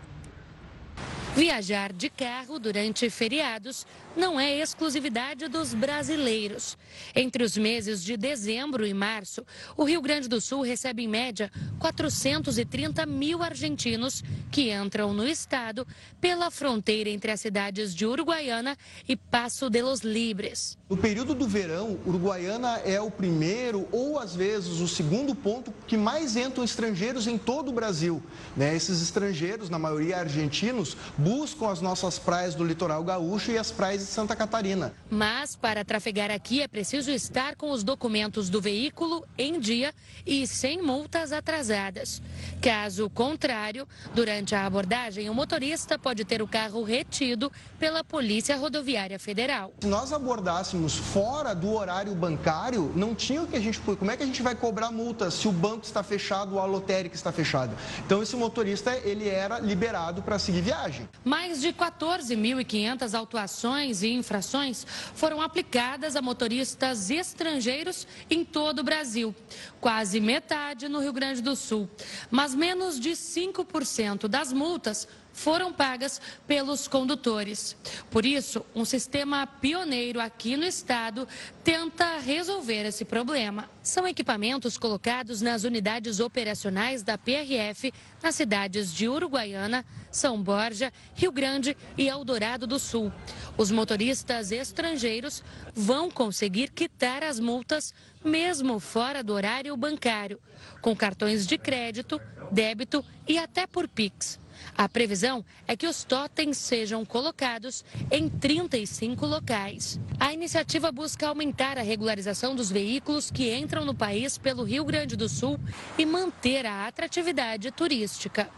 Viajar 1.34 1.94
de 1.94 2.10
carro 2.10 2.58
durante 2.58 3.08
feriados 3.08 3.86
não 4.14 4.38
é 4.38 4.58
exclusividade 4.58 5.48
dos 5.48 5.72
brasileiros. 5.72 6.76
Entre 7.16 7.42
os 7.42 7.56
meses 7.56 8.04
de 8.04 8.18
dezembro 8.18 8.86
e 8.86 8.92
março, 8.92 9.42
o 9.74 9.84
Rio 9.84 10.02
Grande 10.02 10.28
do 10.28 10.42
Sul 10.42 10.60
recebe 10.60 11.02
em 11.02 11.08
média 11.08 11.50
430 11.78 13.06
mil 13.06 13.42
argentinos 13.42 14.22
que 14.50 14.70
entram 14.70 15.14
no 15.14 15.26
estado 15.26 15.86
pela 16.20 16.50
fronteira 16.50 17.08
entre 17.08 17.30
as 17.30 17.40
cidades 17.40 17.94
de 17.94 18.04
Uruguaiana 18.04 18.76
e 19.08 19.16
Passo 19.16 19.70
de 19.70 19.80
los 19.80 20.00
Libres. 20.00 20.76
No 20.90 20.98
período 20.98 21.34
do 21.34 21.48
verão, 21.48 21.98
Uruguaiana 22.06 22.82
é 22.84 23.00
o 23.00 23.10
primeiro 23.10 23.88
ou 23.90 24.18
às 24.18 24.36
vezes 24.36 24.80
o 24.80 24.86
segundo 24.86 25.34
ponto 25.34 25.72
que 25.86 25.96
mais 25.96 26.36
entram 26.36 26.62
estrangeiros 26.62 27.26
em 27.26 27.38
todo 27.38 27.70
o 27.70 27.72
Brasil. 27.72 28.22
Né? 28.54 28.76
Esses 28.76 29.00
estrangeiros, 29.00 29.70
na 29.70 29.78
maioria 29.78 30.18
argentinos, 30.18 30.94
buscam 31.22 31.70
as 31.70 31.80
nossas 31.80 32.18
praias 32.18 32.54
do 32.54 32.64
litoral 32.64 33.04
gaúcho 33.04 33.52
e 33.52 33.58
as 33.58 33.70
praias 33.70 34.00
de 34.00 34.06
Santa 34.08 34.34
Catarina. 34.34 34.92
Mas 35.08 35.54
para 35.54 35.84
trafegar 35.84 36.30
aqui 36.30 36.60
é 36.60 36.68
preciso 36.68 37.10
estar 37.10 37.54
com 37.54 37.70
os 37.70 37.84
documentos 37.84 38.50
do 38.50 38.60
veículo 38.60 39.24
em 39.38 39.60
dia 39.60 39.94
e 40.26 40.46
sem 40.46 40.82
multas 40.82 41.32
atrasadas. 41.32 42.20
Caso 42.60 43.08
contrário, 43.08 43.86
durante 44.14 44.54
a 44.54 44.66
abordagem, 44.66 45.30
o 45.30 45.34
motorista 45.34 45.98
pode 45.98 46.24
ter 46.24 46.42
o 46.42 46.48
carro 46.48 46.82
retido 46.82 47.52
pela 47.78 48.02
Polícia 48.02 48.56
Rodoviária 48.56 49.18
Federal. 49.18 49.72
Se 49.80 49.86
nós 49.86 50.12
abordássemos 50.12 50.96
fora 50.96 51.54
do 51.54 51.72
horário 51.72 52.14
bancário, 52.14 52.92
não 52.96 53.14
tinha 53.14 53.42
o 53.42 53.46
que 53.46 53.56
a 53.56 53.60
gente. 53.60 53.78
Como 53.80 54.10
é 54.10 54.16
que 54.16 54.22
a 54.22 54.26
gente 54.26 54.42
vai 54.42 54.54
cobrar 54.54 54.90
multa 54.90 55.30
se 55.30 55.46
o 55.46 55.52
banco 55.52 55.84
está 55.84 56.02
fechado 56.02 56.54
ou 56.54 56.60
a 56.60 56.66
lotérica 56.66 57.14
está 57.14 57.30
fechada? 57.30 57.74
Então 58.04 58.22
esse 58.22 58.34
motorista 58.34 58.96
ele 59.04 59.28
era 59.28 59.58
liberado 59.58 60.22
para 60.22 60.38
seguir 60.38 60.62
viagem. 60.62 61.08
Mais 61.24 61.60
de 61.60 61.72
14.500 61.72 63.16
autuações 63.16 64.02
e 64.02 64.08
infrações 64.08 64.84
foram 65.14 65.40
aplicadas 65.40 66.16
a 66.16 66.22
motoristas 66.22 67.10
estrangeiros 67.10 68.08
em 68.28 68.44
todo 68.44 68.80
o 68.80 68.84
Brasil, 68.84 69.34
quase 69.80 70.18
metade 70.18 70.88
no 70.88 70.98
Rio 70.98 71.12
Grande 71.12 71.40
do 71.40 71.54
Sul. 71.54 71.88
Mas 72.28 72.54
menos 72.54 72.98
de 72.98 73.10
5% 73.10 74.26
das 74.26 74.52
multas 74.52 75.06
foram 75.32 75.72
pagas 75.72 76.20
pelos 76.46 76.86
condutores. 76.86 77.76
Por 78.10 78.24
isso, 78.24 78.64
um 78.74 78.84
sistema 78.84 79.46
pioneiro 79.46 80.20
aqui 80.20 80.56
no 80.56 80.64
estado 80.64 81.26
tenta 81.64 82.18
resolver 82.18 82.84
esse 82.84 83.04
problema. 83.04 83.68
São 83.82 84.06
equipamentos 84.06 84.76
colocados 84.76 85.40
nas 85.40 85.64
unidades 85.64 86.20
operacionais 86.20 87.02
da 87.02 87.16
PRF 87.16 87.92
nas 88.22 88.34
cidades 88.34 88.92
de 88.94 89.08
Uruguaiana, 89.08 89.84
São 90.10 90.40
Borja, 90.42 90.92
Rio 91.14 91.32
Grande 91.32 91.76
e 91.96 92.08
Eldorado 92.08 92.66
do 92.66 92.78
Sul. 92.78 93.12
Os 93.56 93.70
motoristas 93.70 94.52
estrangeiros 94.52 95.42
vão 95.74 96.10
conseguir 96.10 96.70
quitar 96.70 97.22
as 97.24 97.40
multas 97.40 97.92
mesmo 98.24 98.78
fora 98.78 99.22
do 99.22 99.32
horário 99.32 99.76
bancário, 99.76 100.40
com 100.80 100.94
cartões 100.94 101.46
de 101.46 101.58
crédito, 101.58 102.20
débito 102.50 103.04
e 103.26 103.38
até 103.38 103.66
por 103.66 103.88
Pix. 103.88 104.41
A 104.76 104.88
previsão 104.88 105.44
é 105.66 105.76
que 105.76 105.86
os 105.86 106.02
totens 106.04 106.56
sejam 106.56 107.04
colocados 107.04 107.84
em 108.10 108.28
35 108.28 109.26
locais. 109.26 110.00
A 110.18 110.32
iniciativa 110.32 110.90
busca 110.90 111.28
aumentar 111.28 111.78
a 111.78 111.82
regularização 111.82 112.54
dos 112.54 112.70
veículos 112.70 113.30
que 113.30 113.54
entram 113.54 113.84
no 113.84 113.94
país 113.94 114.38
pelo 114.38 114.64
Rio 114.64 114.84
Grande 114.84 115.16
do 115.16 115.28
Sul 115.28 115.58
e 115.98 116.06
manter 116.06 116.66
a 116.66 116.86
atratividade 116.86 117.70
turística. 117.70 118.48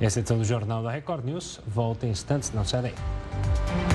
Essa 0.00 0.18
edição 0.18 0.38
do 0.38 0.44
Jornal 0.44 0.82
da 0.82 0.90
Record 0.90 1.24
News 1.24 1.60
volta 1.66 2.06
em 2.06 2.10
instantes, 2.10 2.50
não 2.52 2.64
sai 2.64 2.82
daí. 2.82 3.93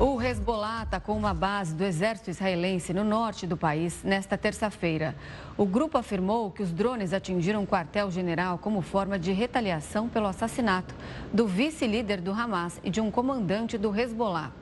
O 0.00 0.22
Hezbollah 0.22 0.82
atacou 0.82 1.16
uma 1.16 1.34
base 1.34 1.74
do 1.74 1.82
exército 1.82 2.30
israelense 2.30 2.94
no 2.94 3.02
norte 3.02 3.48
do 3.48 3.56
país 3.56 4.00
nesta 4.04 4.38
terça-feira. 4.38 5.16
O 5.56 5.66
grupo 5.66 5.98
afirmou 5.98 6.52
que 6.52 6.62
os 6.62 6.70
drones 6.70 7.12
atingiram 7.12 7.62
um 7.62 7.66
quartel-general 7.66 8.58
como 8.58 8.80
forma 8.80 9.18
de 9.18 9.32
retaliação 9.32 10.08
pelo 10.08 10.28
assassinato 10.28 10.94
do 11.32 11.48
vice-líder 11.48 12.20
do 12.20 12.30
Hamas 12.30 12.80
e 12.84 12.90
de 12.90 13.00
um 13.00 13.10
comandante 13.10 13.76
do 13.76 13.92
Hezbollah. 13.92 14.52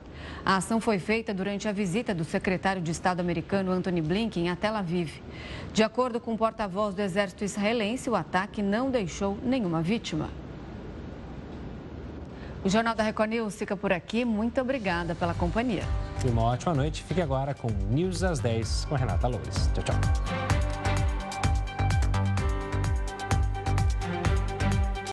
A 0.43 0.55
ação 0.55 0.81
foi 0.81 0.97
feita 0.97 1.35
durante 1.35 1.67
a 1.67 1.71
visita 1.71 2.15
do 2.15 2.23
secretário 2.23 2.81
de 2.81 2.89
Estado 2.89 3.19
americano 3.19 3.71
Anthony 3.71 4.01
Blinken 4.01 4.49
a 4.49 4.55
Tel 4.55 4.75
Aviv. 4.75 5.21
De 5.71 5.83
acordo 5.83 6.19
com 6.19 6.33
o 6.33 6.37
porta-voz 6.37 6.95
do 6.95 7.01
exército 7.03 7.43
israelense, 7.43 8.09
o 8.09 8.15
ataque 8.15 8.63
não 8.63 8.89
deixou 8.89 9.37
nenhuma 9.43 9.83
vítima. 9.83 10.31
O 12.67 12.69
Jornal 12.69 12.93
da 12.93 13.01
Record 13.01 13.29
News 13.29 13.55
fica 13.55 13.77
por 13.77 13.93
aqui. 13.93 14.25
Muito 14.25 14.59
obrigada 14.59 15.15
pela 15.15 15.33
companhia. 15.33 15.83
E 16.25 16.27
uma 16.27 16.43
ótima 16.43 16.73
noite. 16.73 17.01
Fique 17.01 17.21
agora 17.21 17.53
com 17.53 17.69
News 17.69 18.23
às 18.23 18.41
10 18.41 18.87
com 18.89 18.95
Renata 18.95 19.25
Loures. 19.25 19.69
Tchau, 19.73 19.85
tchau. 19.85 20.86